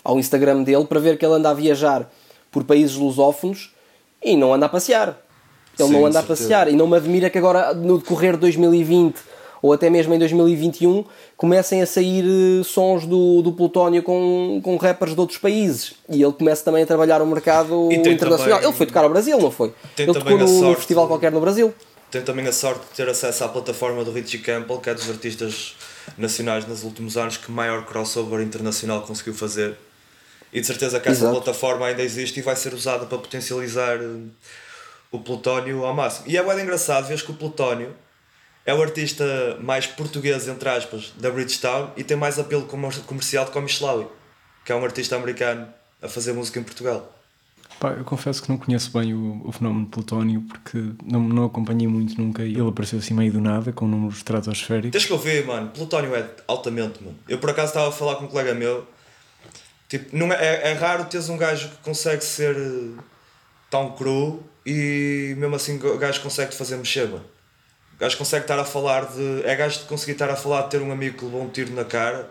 ao 0.07 0.17
Instagram 0.17 0.63
dele 0.63 0.85
para 0.85 1.01
ver 1.01 1.17
que 1.17 1.25
ele 1.25 1.33
anda 1.33 1.49
a 1.49 1.53
viajar 1.53 2.09
por 2.49 2.63
países 2.63 2.95
lusófonos 2.95 3.73
e 4.23 4.37
não 4.37 4.53
anda 4.53 4.65
a 4.65 4.69
passear. 4.69 5.19
Ele 5.77 5.89
Sim, 5.89 5.93
não 5.93 6.05
anda 6.05 6.19
a 6.21 6.23
passear. 6.23 6.69
E 6.69 6.75
não 6.77 6.87
me 6.87 6.95
admira 6.95 7.29
que 7.29 7.37
agora, 7.37 7.73
no 7.73 7.97
decorrer 7.97 8.35
de 8.35 8.39
2020 8.39 9.17
ou 9.61 9.73
até 9.73 9.89
mesmo 9.89 10.13
em 10.13 10.19
2021, 10.19 11.03
comecem 11.35 11.81
a 11.81 11.85
sair 11.85 12.23
eh, 12.23 12.63
sons 12.63 13.05
do, 13.05 13.41
do 13.41 13.51
Plutónio 13.51 14.01
com, 14.01 14.61
com 14.63 14.77
rappers 14.77 15.13
de 15.13 15.19
outros 15.19 15.39
países. 15.39 15.95
E 16.09 16.23
ele 16.23 16.31
começa 16.31 16.63
também 16.63 16.83
a 16.83 16.85
trabalhar 16.85 17.21
o 17.21 17.25
mercado 17.25 17.91
internacional. 17.91 18.59
Também, 18.59 18.69
ele 18.69 18.77
foi 18.77 18.85
tocar 18.85 19.03
ao 19.03 19.09
Brasil, 19.09 19.37
não 19.41 19.51
foi? 19.51 19.73
Ele 19.97 20.13
tocou 20.13 20.37
num 20.37 20.47
sorte, 20.47 20.77
festival 20.77 21.07
qualquer 21.07 21.33
no 21.33 21.41
Brasil. 21.41 21.73
Tem 22.09 22.21
também 22.21 22.47
a 22.47 22.53
sorte 22.53 22.81
de 22.81 22.95
ter 22.95 23.09
acesso 23.09 23.43
à 23.43 23.49
plataforma 23.49 24.05
do 24.05 24.11
Richie 24.13 24.37
Campbell, 24.37 24.77
que 24.77 24.89
é 24.89 24.93
dos 24.93 25.09
artistas 25.09 25.75
nacionais 26.17 26.65
nos 26.65 26.83
últimos 26.83 27.17
anos 27.17 27.35
que 27.35 27.51
maior 27.51 27.83
crossover 27.85 28.41
internacional 28.41 29.01
conseguiu 29.01 29.33
fazer 29.33 29.75
e 30.57 30.61
de 30.61 30.65
certeza 30.65 30.99
que 30.99 31.07
essa 31.07 31.19
Exato. 31.19 31.35
plataforma 31.35 31.85
ainda 31.85 32.01
existe 32.01 32.39
e 32.39 32.41
vai 32.41 32.55
ser 32.55 32.73
usada 32.73 33.05
para 33.05 33.19
potencializar 33.19 33.97
eh, 33.97 34.23
o 35.11 35.19
Plutónio 35.19 35.85
ao 35.85 35.93
máximo. 35.93 36.25
E 36.27 36.35
é 36.35 36.43
bem 36.43 36.63
engraçado, 36.63 37.07
vês 37.07 37.21
que 37.21 37.29
o 37.29 37.35
Plutónio 37.35 37.93
é 38.65 38.73
o 38.73 38.81
artista 38.81 39.23
mais 39.61 39.85
português, 39.85 40.47
entre 40.47 40.67
aspas, 40.67 41.13
da 41.15 41.29
Bridgetown 41.29 41.91
e 41.95 42.03
tem 42.03 42.17
mais 42.17 42.39
apelo 42.39 42.63
comercial 42.63 43.45
do 43.45 43.51
que 43.51 43.57
o 43.59 43.61
Michelawi, 43.61 44.07
que 44.65 44.71
é 44.71 44.75
um 44.75 44.83
artista 44.83 45.15
americano 45.15 45.67
a 46.01 46.07
fazer 46.07 46.33
música 46.33 46.59
em 46.59 46.63
Portugal. 46.63 47.13
Pá, 47.79 47.91
eu 47.91 48.03
confesso 48.03 48.41
que 48.41 48.49
não 48.49 48.57
conheço 48.57 48.91
bem 48.91 49.13
o, 49.13 49.43
o 49.45 49.51
fenómeno 49.51 49.85
de 49.85 49.91
Plutónio 49.91 50.41
porque 50.41 50.83
não, 51.05 51.19
não 51.19 51.45
acompanhei 51.45 51.87
muito 51.87 52.19
nunca 52.19 52.43
e 52.43 52.53
ele 52.53 52.67
apareceu 52.67 52.97
assim 52.97 53.13
meio 53.13 53.31
do 53.31 53.39
nada 53.39 53.71
com 53.71 53.87
números 53.87 54.17
estratosféricos. 54.17 54.89
Tens 54.89 55.05
que 55.05 55.13
ouvir, 55.13 55.45
mano. 55.45 55.69
Plutónio 55.69 56.15
é 56.15 56.27
altamente, 56.47 57.03
mano. 57.03 57.15
Eu 57.29 57.37
por 57.37 57.51
acaso 57.51 57.67
estava 57.67 57.89
a 57.89 57.91
falar 57.91 58.15
com 58.15 58.25
um 58.25 58.27
colega 58.27 58.55
meu 58.55 58.87
Tipo, 59.87 60.15
não 60.15 60.31
é, 60.33 60.35
é, 60.35 60.71
é 60.71 60.73
raro 60.73 61.05
teres 61.05 61.29
um 61.29 61.37
gajo 61.37 61.69
que 61.69 61.77
consegue 61.77 62.23
ser 62.23 62.55
eh, 62.57 63.01
tão 63.69 63.91
cru 63.91 64.43
e 64.65 65.33
mesmo 65.37 65.55
assim 65.55 65.77
o 65.77 65.97
gajo 65.97 66.21
consegue 66.21 66.51
te 66.51 66.57
fazer 66.57 66.75
mexer, 66.75 67.07
mano. 67.07 67.23
O 67.95 67.99
gajo 67.99 68.17
consegue 68.17 68.43
estar 68.43 68.59
a 68.59 68.65
falar 68.65 69.05
de. 69.05 69.41
É 69.45 69.55
gajo 69.55 69.79
de 69.79 69.85
conseguir 69.85 70.11
estar 70.11 70.29
a 70.29 70.35
falar 70.35 70.63
de 70.63 70.71
ter 70.71 70.81
um 70.81 70.91
amigo 70.91 71.17
que 71.17 71.25
levou 71.25 71.41
um 71.41 71.49
tiro 71.49 71.73
na 71.73 71.85
cara 71.85 72.29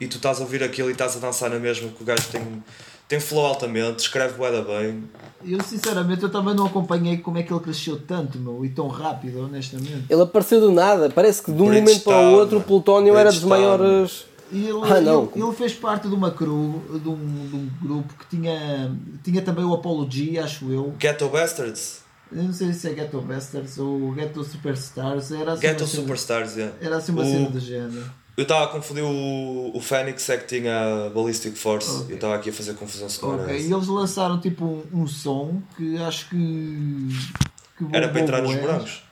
e 0.00 0.06
tu 0.06 0.16
estás 0.16 0.38
a 0.38 0.42
ouvir 0.42 0.62
aquilo 0.62 0.88
e 0.88 0.92
estás 0.92 1.16
a 1.16 1.18
dançar 1.18 1.50
na 1.50 1.58
mesma, 1.58 1.88
que 1.90 2.02
o 2.02 2.06
gajo 2.06 2.26
tem, 2.30 2.64
tem 3.08 3.20
flow 3.20 3.46
altamente, 3.46 4.00
escreve 4.00 4.34
bué 4.34 4.50
bem. 4.62 5.04
Eu 5.44 5.60
sinceramente 5.62 6.22
eu 6.22 6.30
também 6.30 6.54
não 6.54 6.66
acompanhei 6.66 7.18
como 7.18 7.36
é 7.36 7.42
que 7.42 7.52
ele 7.52 7.60
cresceu 7.60 8.00
tanto, 8.00 8.38
meu, 8.38 8.64
e 8.64 8.70
tão 8.70 8.88
rápido, 8.88 9.44
honestamente. 9.44 10.06
Ele 10.08 10.22
apareceu 10.22 10.60
do 10.60 10.72
nada, 10.72 11.10
parece 11.10 11.42
que 11.42 11.52
de 11.52 11.60
um 11.60 11.66
momento 11.66 12.00
para 12.00 12.20
o 12.20 12.32
outro 12.32 12.58
o 12.58 12.62
Plutónio 12.62 13.16
era 13.16 13.30
dos 13.30 13.44
maiores 13.44 14.24
e 14.52 14.66
ele, 14.66 14.80
ah, 14.84 15.00
não. 15.00 15.30
Ele, 15.34 15.42
ele, 15.42 15.52
fez 15.54 15.72
parte 15.72 16.06
de 16.08 16.14
uma 16.14 16.30
crew, 16.30 16.82
de 17.02 17.08
um, 17.08 17.48
de 17.48 17.56
um 17.56 17.70
grupo 17.80 18.14
que 18.18 18.36
tinha, 18.36 18.94
tinha 19.24 19.40
também 19.40 19.64
o 19.64 19.72
Apology, 19.72 20.38
acho 20.38 20.70
eu. 20.70 20.94
Ghetto 20.98 21.26
Bastards? 21.30 22.02
Eu 22.30 22.42
não 22.44 22.52
sei 22.52 22.72
se 22.74 22.88
é 22.88 22.92
Ghetto 22.92 23.18
Bastards 23.22 23.78
ou 23.78 24.12
Ghetto 24.12 24.44
Superstars. 24.44 25.32
Era 25.32 25.52
assim 25.52 25.62
Ghetto 25.62 25.86
Superstars, 25.86 26.56
yeah. 26.56 26.76
Era 26.82 26.96
assim 26.98 27.12
uma 27.12 27.22
o, 27.22 27.24
cena 27.24 27.48
do 27.48 27.60
género. 27.60 28.10
Eu 28.36 28.42
estava 28.42 28.64
a 28.64 28.68
confundir 28.68 29.02
o, 29.02 29.70
o 29.74 29.80
Phoenix 29.80 30.28
é 30.28 30.36
que 30.36 30.46
tinha 30.46 31.10
Ballistic 31.14 31.56
Force. 31.56 32.02
Okay. 32.02 32.12
Eu 32.12 32.14
estava 32.16 32.34
aqui 32.34 32.50
a 32.50 32.52
fazer 32.52 32.74
confusão 32.74 33.08
com 33.20 33.42
Ok, 33.42 33.56
e 33.56 33.72
eles 33.72 33.86
lançaram 33.86 34.38
tipo 34.38 34.64
um, 34.64 35.02
um 35.02 35.06
som 35.06 35.62
que 35.76 35.96
acho 36.02 36.28
que. 36.28 37.08
que 37.78 37.96
era 37.96 38.08
para 38.08 38.20
entrar 38.20 38.42
nos 38.42 38.54
morangos. 38.54 39.02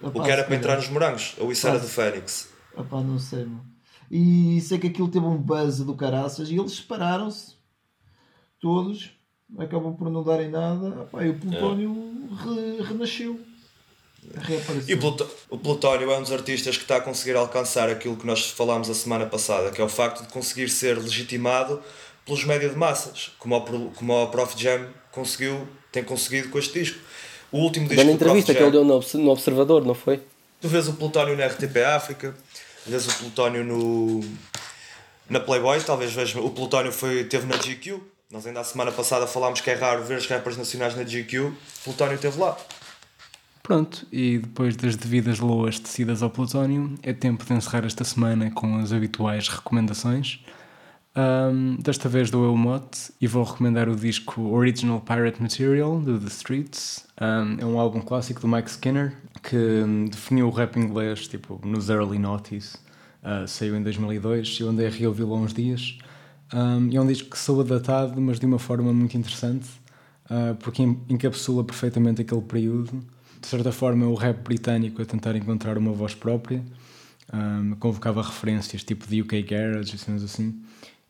o 0.00 0.22
que 0.22 0.30
era 0.30 0.44
para 0.44 0.56
entrar 0.56 0.76
nos 0.76 0.88
morangos? 0.88 1.34
Ou 1.38 1.52
isso 1.52 1.68
era 1.68 1.78
do 1.78 1.86
Phoenix? 1.86 2.48
Epá, 2.76 3.00
não 3.00 3.18
sei, 3.18 3.44
mano 3.44 3.77
e 4.10 4.60
sei 4.60 4.78
que 4.78 4.86
aquilo 4.86 5.08
teve 5.08 5.26
um 5.26 5.36
buzz 5.36 5.78
do 5.78 5.94
caraças 5.94 6.50
e 6.50 6.56
eles 6.56 6.72
separaram-se 6.72 7.54
todos, 8.60 9.10
acabam 9.58 9.94
por 9.94 10.10
não 10.10 10.22
darem 10.22 10.50
nada 10.50 11.02
Epá, 11.02 11.24
e 11.24 11.30
o 11.30 11.38
Plutónio 11.38 11.96
é. 12.30 12.44
re, 12.44 12.82
renasceu. 12.82 13.40
E 14.86 14.94
o, 14.94 15.16
o 15.50 15.58
Plutónio 15.58 16.10
é 16.10 16.18
um 16.18 16.22
dos 16.22 16.32
artistas 16.32 16.76
que 16.76 16.82
está 16.82 16.96
a 16.96 17.00
conseguir 17.00 17.36
alcançar 17.36 17.88
aquilo 17.88 18.16
que 18.16 18.26
nós 18.26 18.50
falámos 18.50 18.90
a 18.90 18.94
semana 18.94 19.26
passada, 19.26 19.70
que 19.70 19.80
é 19.80 19.84
o 19.84 19.88
facto 19.88 20.22
de 20.22 20.32
conseguir 20.32 20.68
ser 20.68 20.98
legitimado 20.98 21.80
pelos 22.26 22.44
médias 22.44 22.72
de 22.72 22.76
massas, 22.76 23.32
como 23.38 23.56
o, 23.56 23.90
como 23.92 24.22
o 24.22 24.26
Prof 24.26 24.60
Jam 24.60 24.88
conseguiu, 25.12 25.66
tem 25.90 26.04
conseguido 26.04 26.50
com 26.50 26.58
este 26.58 26.78
disco. 26.80 26.98
O 27.50 27.58
último 27.58 27.88
disco 27.88 28.04
da 28.04 28.12
entrevista 28.12 28.54
que 28.54 28.62
ele 28.62 28.70
deu 28.70 28.84
no, 28.84 29.00
no 29.00 29.30
Observador, 29.30 29.84
não 29.84 29.94
foi? 29.94 30.20
Tu 30.60 30.68
vês 30.68 30.88
o 30.88 30.94
Plutónio 30.94 31.36
na 31.36 31.46
RTP 31.46 31.76
África, 31.86 32.34
vês 32.88 33.06
o 33.06 33.18
Plutónio 33.18 33.64
no, 33.64 34.20
na 35.28 35.40
Playboy, 35.40 35.80
talvez 35.80 36.12
veja. 36.12 36.40
O 36.40 36.50
Plutónio 36.50 36.92
foi, 36.92 37.24
teve 37.24 37.46
na 37.46 37.56
GQ. 37.56 38.00
Nós 38.30 38.46
ainda 38.46 38.60
a 38.60 38.64
semana 38.64 38.92
passada 38.92 39.26
falámos 39.26 39.60
que 39.60 39.70
é 39.70 39.74
raro 39.74 40.04
ver 40.04 40.18
os 40.18 40.26
rappers 40.26 40.56
nacionais 40.56 40.96
na 40.96 41.02
GQ. 41.02 41.52
Plutónio 41.84 42.14
esteve 42.14 42.38
lá. 42.38 42.56
Pronto, 43.62 44.06
e 44.10 44.38
depois 44.38 44.76
das 44.76 44.96
devidas 44.96 45.38
loas 45.38 45.78
tecidas 45.78 46.22
ao 46.22 46.30
Plutónio, 46.30 46.94
é 47.02 47.12
tempo 47.12 47.44
de 47.44 47.52
encerrar 47.52 47.84
esta 47.84 48.02
semana 48.02 48.50
com 48.50 48.78
as 48.78 48.92
habituais 48.92 49.48
recomendações. 49.48 50.40
Um, 51.14 51.76
desta 51.76 52.08
vez 52.08 52.30
dou 52.30 52.44
eu 52.44 52.52
o 52.52 52.56
mote 52.56 53.12
e 53.20 53.26
vou 53.26 53.42
recomendar 53.42 53.88
o 53.88 53.96
disco 53.96 54.40
Original 54.40 55.00
Pirate 55.00 55.42
Material 55.42 56.00
do 56.00 56.18
The 56.18 56.28
Streets. 56.28 57.04
Um, 57.20 57.60
é 57.60 57.64
um 57.66 57.78
álbum 57.78 58.00
clássico 58.00 58.40
do 58.40 58.48
Mike 58.48 58.70
Skinner, 58.70 59.16
que 59.42 59.56
hum, 59.56 60.06
definiu 60.06 60.48
o 60.48 60.50
rap 60.50 60.78
inglês 60.78 61.28
tipo, 61.28 61.60
nos 61.64 61.88
early 61.88 62.18
noughties. 62.18 62.76
Uh, 63.22 63.46
saiu 63.46 63.76
em 63.76 63.82
2002 63.82 64.58
e 64.58 64.62
eu 64.62 64.68
andei 64.68 64.86
a 64.86 64.90
reouvi-lo 64.90 65.34
há 65.34 65.38
uns 65.38 65.52
dias. 65.52 65.98
Um, 66.52 66.96
é 66.96 67.00
um 67.00 67.06
disco 67.06 67.30
que 67.30 67.38
soa 67.38 67.64
datado, 67.64 68.20
mas 68.20 68.38
de 68.38 68.46
uma 68.46 68.58
forma 68.58 68.92
muito 68.92 69.16
interessante, 69.16 69.68
uh, 70.30 70.54
porque 70.56 70.82
encapsula 70.82 71.64
perfeitamente 71.64 72.22
aquele 72.22 72.42
período. 72.42 73.04
De 73.40 73.46
certa 73.46 73.70
forma, 73.70 74.04
é 74.04 74.08
o 74.08 74.14
rap 74.14 74.42
britânico 74.42 75.00
a 75.02 75.04
tentar 75.04 75.36
encontrar 75.36 75.76
uma 75.78 75.92
voz 75.92 76.14
própria. 76.14 76.64
Um, 77.32 77.72
convocava 77.78 78.22
referências 78.22 78.82
tipo 78.82 79.06
de 79.06 79.20
UK 79.20 79.42
Garage 79.42 79.94
e 79.94 79.98
cenas 79.98 80.22
assim. 80.22 80.62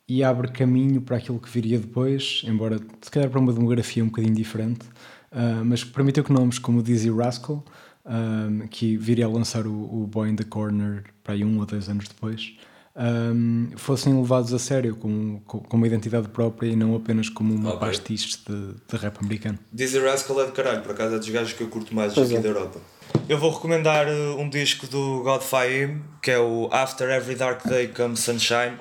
e 0.09 0.25
abre 0.25 0.49
caminho 0.49 1.01
para 1.01 1.17
aquilo 1.17 1.39
que 1.39 1.49
viria 1.49 1.79
depois, 1.79 2.43
embora 2.45 2.81
se 3.01 3.11
calhar 3.11 3.31
para 3.31 3.39
uma 3.39 3.53
demografia 3.53 4.03
um 4.03 4.09
bocadinho 4.09 4.35
diferente, 4.35 4.85
uh, 5.31 5.65
mas 5.65 5.85
permitiu 5.85 6.25
que 6.25 6.33
nomes 6.33 6.59
como 6.59 6.83
Dizzy 6.83 7.11
Rascal, 7.11 7.65
um, 8.09 8.67
que 8.69 8.97
viria 8.97 9.27
a 9.27 9.29
lançar 9.29 9.67
o, 9.67 9.73
o, 9.73 10.07
Boy 10.07 10.31
in 10.31 10.37
the 10.37 10.45
Corner 10.45 11.05
para 11.23 11.35
aí 11.35 11.45
um 11.45 11.59
ou 11.59 11.67
dois 11.67 11.89
anos 11.89 12.09
depois, 12.09 12.55
um, 12.97 13.71
fossem 13.77 14.15
levados 14.15 14.53
a 14.53 14.59
sério 14.59 14.97
com, 14.97 15.41
com, 15.41 15.77
uma 15.77 15.87
identidade 15.87 16.29
própria 16.29 16.69
e 16.69 16.75
não 16.75 16.97
apenas 16.97 17.29
como 17.29 17.55
uma 17.55 17.75
okay. 17.75 17.89
pastiche 17.89 18.39
de, 18.49 18.75
de 18.89 18.97
rap 18.97 19.19
americano. 19.23 19.59
Dizzy 19.73 19.99
Rascal 20.01 20.43
é 20.43 20.47
de 20.47 20.53
caralho, 20.53 20.83
por 20.83 20.93
acaso 20.93 21.15
é 21.15 21.19
dos 21.19 21.29
gajos 21.29 21.53
que 21.53 21.63
eu 21.63 21.69
curto 21.69 21.95
mais 21.95 22.15
pois 22.15 22.29
aqui 22.29 22.39
é. 22.39 22.41
da 22.41 22.49
Europa. 22.49 22.81
Eu 23.29 23.39
vou 23.39 23.53
recomendar 23.53 24.07
uh, 24.07 24.41
um 24.41 24.49
disco 24.49 24.87
do 24.87 25.23
Godfire, 25.23 25.99
que 26.23 26.31
é 26.31 26.39
o 26.39 26.69
After 26.73 27.09
Every 27.11 27.37
Dark 27.37 27.67
Day 27.67 27.89
Comes 27.89 28.21
Sunshine. 28.21 28.77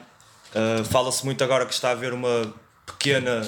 Uh, 0.53 0.83
Fala-se 0.85 1.23
muito 1.25 1.43
agora 1.43 1.65
que 1.65 1.73
está 1.73 1.89
a 1.89 1.91
haver 1.91 2.13
uma 2.13 2.53
pequena 2.85 3.45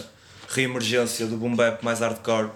reemergência 0.50 1.26
do 1.26 1.38
boom 1.38 1.56
bap 1.56 1.84
mais 1.84 2.00
hardcore 2.00 2.50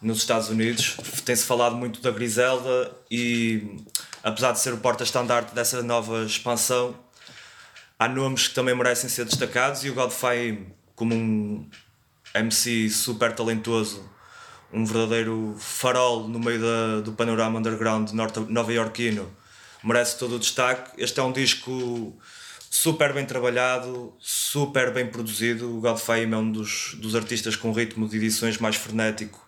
nos 0.00 0.18
Estados 0.18 0.48
Unidos. 0.48 0.96
Tem-se 1.24 1.44
falado 1.44 1.76
muito 1.76 2.00
da 2.00 2.10
Griselda 2.10 2.90
e, 3.10 3.84
apesar 4.22 4.52
de 4.52 4.60
ser 4.60 4.72
o 4.72 4.78
porta-estandarte 4.78 5.54
dessa 5.54 5.82
nova 5.82 6.24
expansão, 6.24 6.94
há 7.98 8.08
nomes 8.08 8.48
que 8.48 8.54
também 8.54 8.74
merecem 8.74 9.08
ser 9.08 9.24
destacados 9.24 9.84
e 9.84 9.90
o 9.90 9.94
Godfrey, 9.94 10.66
como 10.94 11.14
um 11.14 11.68
MC 12.34 12.90
super 12.90 13.34
talentoso, 13.34 14.08
um 14.72 14.84
verdadeiro 14.84 15.56
farol 15.58 16.28
no 16.28 16.38
meio 16.38 16.60
da, 16.60 17.00
do 17.00 17.12
panorama 17.12 17.58
underground 17.58 18.10
nova-iorquino, 18.48 19.34
merece 19.82 20.18
todo 20.18 20.36
o 20.36 20.38
destaque. 20.38 20.90
Este 20.98 21.20
é 21.20 21.22
um 21.22 21.32
disco 21.32 22.14
super 22.68 23.14
bem 23.14 23.24
trabalhado, 23.24 24.12
super 24.18 24.92
bem 24.92 25.06
produzido. 25.06 25.78
O 25.78 25.80
Godfrey 25.80 26.24
é 26.24 26.36
um 26.36 26.50
dos, 26.50 26.94
dos 26.98 27.14
artistas 27.14 27.56
com 27.56 27.72
ritmo 27.72 28.08
de 28.08 28.16
edições 28.16 28.58
mais 28.58 28.76
frenético 28.76 29.45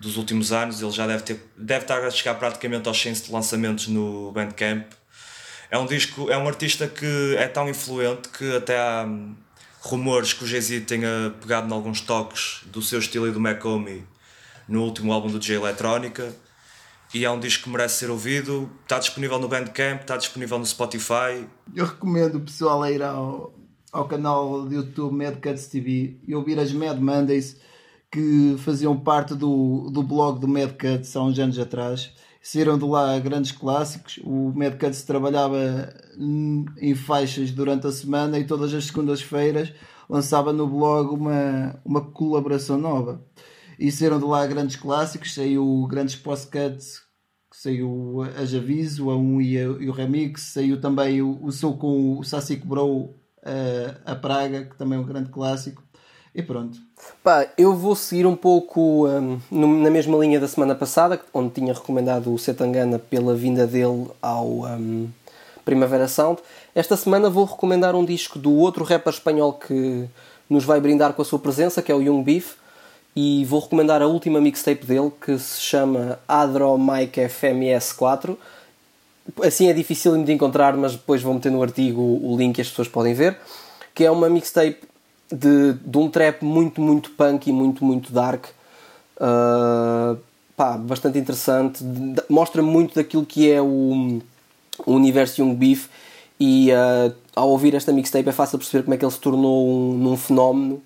dos 0.00 0.16
últimos 0.16 0.50
anos. 0.50 0.80
Ele 0.80 0.90
já 0.90 1.06
deve, 1.06 1.22
ter, 1.22 1.40
deve 1.56 1.84
estar 1.84 2.02
a 2.04 2.10
chegar 2.10 2.34
praticamente 2.34 2.88
aos 2.88 3.00
100 3.00 3.12
de 3.12 3.32
lançamentos 3.32 3.86
no 3.86 4.32
Bandcamp. 4.32 4.86
É 5.70 5.78
um 5.78 5.86
disco, 5.86 6.28
é 6.30 6.36
um 6.36 6.48
artista 6.48 6.88
que 6.88 7.36
é 7.36 7.46
tão 7.46 7.68
influente 7.68 8.28
que 8.30 8.56
até 8.56 8.76
há 8.76 9.04
hum, 9.06 9.36
rumores 9.80 10.32
que 10.32 10.42
o 10.42 10.46
Jay-Z 10.46 10.80
tenha 10.80 11.32
pegado 11.40 11.68
em 11.68 11.72
alguns 11.72 12.00
toques 12.00 12.62
do 12.66 12.82
seu 12.82 12.98
estilo 12.98 13.28
e 13.28 13.30
do 13.30 13.38
Macomie 13.38 14.04
no 14.66 14.82
último 14.82 15.12
álbum 15.12 15.28
do 15.28 15.38
J 15.38 15.56
Eletrónica. 15.56 16.34
E 17.12 17.24
é 17.24 17.30
um 17.30 17.40
disco 17.40 17.64
que 17.64 17.70
merece 17.70 17.98
ser 17.98 18.10
ouvido. 18.10 18.70
Está 18.82 18.98
disponível 18.98 19.38
no 19.38 19.48
Bandcamp, 19.48 20.02
está 20.02 20.16
disponível 20.16 20.58
no 20.58 20.66
Spotify. 20.66 21.44
Eu 21.74 21.86
recomendo 21.86 22.36
o 22.36 22.40
pessoal 22.40 22.82
a 22.82 22.90
ir 22.90 23.02
ao, 23.02 23.52
ao 23.92 24.06
canal 24.06 24.62
do 24.62 24.72
YouTube 24.72 25.12
Mad 25.12 25.36
Cuts 25.40 25.66
TV 25.66 26.16
e 26.26 26.34
ouvir 26.34 26.58
as 26.58 26.72
Mad 26.72 26.98
Mondays 26.98 27.56
que 28.10 28.56
faziam 28.58 28.98
parte 28.98 29.34
do, 29.34 29.88
do 29.90 30.02
blog 30.02 30.40
do 30.40 30.48
Mad 30.48 30.72
Cuts 30.72 31.14
há 31.14 31.22
uns 31.22 31.38
anos 31.38 31.58
atrás. 31.58 32.12
Saíram 32.42 32.78
de 32.78 32.84
lá 32.84 33.18
grandes 33.18 33.52
clássicos. 33.52 34.18
O 34.24 34.52
Mad 34.54 34.78
Cuts 34.78 35.02
trabalhava 35.02 35.92
em 36.80 36.94
faixas 36.94 37.50
durante 37.50 37.86
a 37.86 37.92
semana 37.92 38.38
e 38.38 38.46
todas 38.46 38.74
as 38.74 38.86
segundas-feiras 38.86 39.72
lançava 40.08 40.52
no 40.52 40.66
blog 40.66 41.14
uma, 41.14 41.80
uma 41.84 42.00
colaboração 42.00 42.76
nova. 42.76 43.24
E 43.78 43.92
saíram 43.92 44.18
de 44.18 44.24
lá 44.24 44.44
grandes 44.46 44.76
clássicos, 44.76 45.32
saiu 45.32 45.86
grandes 45.88 46.16
post-cuts, 46.16 47.02
saiu 47.52 48.22
as 48.36 48.52
Aviso, 48.52 49.08
a 49.08 49.16
1 49.16 49.40
e, 49.40 49.54
e, 49.54 49.88
o 49.88 49.92
Remix, 49.92 50.52
saiu 50.52 50.80
também 50.80 51.22
o, 51.22 51.42
o 51.42 51.52
Sou 51.52 51.78
com 51.78 52.18
o 52.18 52.24
Sassic 52.24 52.66
Bro, 52.66 53.14
a, 53.42 54.12
a 54.12 54.16
Praga, 54.16 54.64
que 54.64 54.76
também 54.76 54.98
é 54.98 55.00
um 55.00 55.06
grande 55.06 55.30
clássico. 55.30 55.82
E 56.34 56.42
pronto. 56.42 56.78
Pá, 57.24 57.46
eu 57.58 57.74
vou 57.74 57.96
seguir 57.96 58.24
um 58.26 58.36
pouco 58.36 59.08
um, 59.08 59.40
na 59.50 59.90
mesma 59.90 60.16
linha 60.18 60.38
da 60.38 60.46
semana 60.46 60.74
passada, 60.74 61.20
onde 61.34 61.50
tinha 61.50 61.74
recomendado 61.74 62.32
o 62.32 62.38
Setangana 62.38 62.98
pela 62.98 63.34
vinda 63.34 63.66
dele 63.66 64.06
ao 64.22 64.46
um, 64.46 65.08
Primavera 65.64 66.06
Sound. 66.06 66.40
Esta 66.74 66.96
semana 66.96 67.28
vou 67.28 67.44
recomendar 67.44 67.96
um 67.96 68.04
disco 68.04 68.38
do 68.38 68.52
outro 68.54 68.84
rapper 68.84 69.12
espanhol 69.12 69.54
que 69.54 70.08
nos 70.48 70.64
vai 70.64 70.80
brindar 70.80 71.12
com 71.14 71.22
a 71.22 71.24
sua 71.24 71.38
presença, 71.38 71.82
que 71.82 71.90
é 71.90 71.94
o 71.94 72.00
Young 72.00 72.22
Beef. 72.22 72.54
E 73.14 73.44
vou 73.44 73.60
recomendar 73.60 74.00
a 74.00 74.06
última 74.06 74.40
mixtape 74.40 74.86
dele, 74.86 75.10
que 75.20 75.36
se 75.36 75.60
chama 75.60 76.20
Adro 76.28 76.78
Mike 76.78 77.28
FMS 77.28 77.92
4. 77.92 78.38
Assim 79.42 79.68
é 79.68 79.72
difícil 79.72 80.22
de 80.22 80.32
encontrar, 80.32 80.76
mas 80.76 80.92
depois 80.92 81.20
vou 81.20 81.34
meter 81.34 81.50
no 81.50 81.60
artigo 81.60 82.00
o 82.00 82.36
link 82.38 82.56
e 82.58 82.60
as 82.60 82.68
pessoas 82.68 82.86
podem 82.86 83.12
ver. 83.12 83.36
Que 83.92 84.04
é 84.04 84.10
uma 84.10 84.28
mixtape 84.28 84.89
de, 85.30 85.74
de 85.74 85.98
um 85.98 86.08
trap 86.08 86.42
muito, 86.44 86.80
muito 86.80 87.10
punk 87.12 87.48
e 87.48 87.52
muito, 87.52 87.84
muito 87.84 88.12
dark. 88.12 88.46
Uh, 89.16 90.18
pá, 90.56 90.76
bastante 90.76 91.18
interessante. 91.18 91.84
Mostra 92.28 92.62
muito 92.62 92.94
daquilo 92.94 93.24
que 93.24 93.50
é 93.50 93.60
o, 93.60 94.20
o 94.84 94.92
universo 94.92 95.40
Young 95.40 95.54
Beef. 95.54 95.88
E 96.38 96.70
uh, 96.72 97.14
ao 97.36 97.50
ouvir 97.50 97.74
esta 97.74 97.92
mixtape 97.92 98.28
é 98.28 98.32
fácil 98.32 98.58
perceber 98.58 98.84
como 98.84 98.94
é 98.94 98.96
que 98.96 99.04
ele 99.04 99.12
se 99.12 99.20
tornou 99.20 99.68
um, 99.68 99.98
num 99.98 100.16
fenómeno 100.16 100.82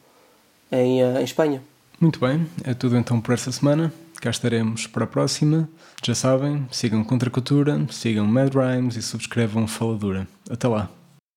em, 0.71 1.03
uh, 1.03 1.19
em 1.21 1.25
Espanha. 1.25 1.63
Muito 2.01 2.19
bem, 2.19 2.45
é 2.65 2.75
tudo 2.75 2.97
então 2.97 3.21
por 3.21 3.33
esta 3.33 3.53
semana. 3.53 3.93
Cá 4.21 4.31
estaremos 4.31 4.87
para 4.87 5.05
a 5.05 5.07
próxima. 5.07 5.69
Já 6.05 6.15
sabem, 6.15 6.67
sigam 6.71 7.05
Contra 7.05 7.31
Cultura, 7.31 7.81
sigam 7.91 8.27
Mad 8.27 8.53
Rhymes 8.53 8.97
e 8.97 9.03
subscrevam 9.03 9.67
Faladura. 9.67 10.27
Até 10.51 10.67
lá! 10.67 10.91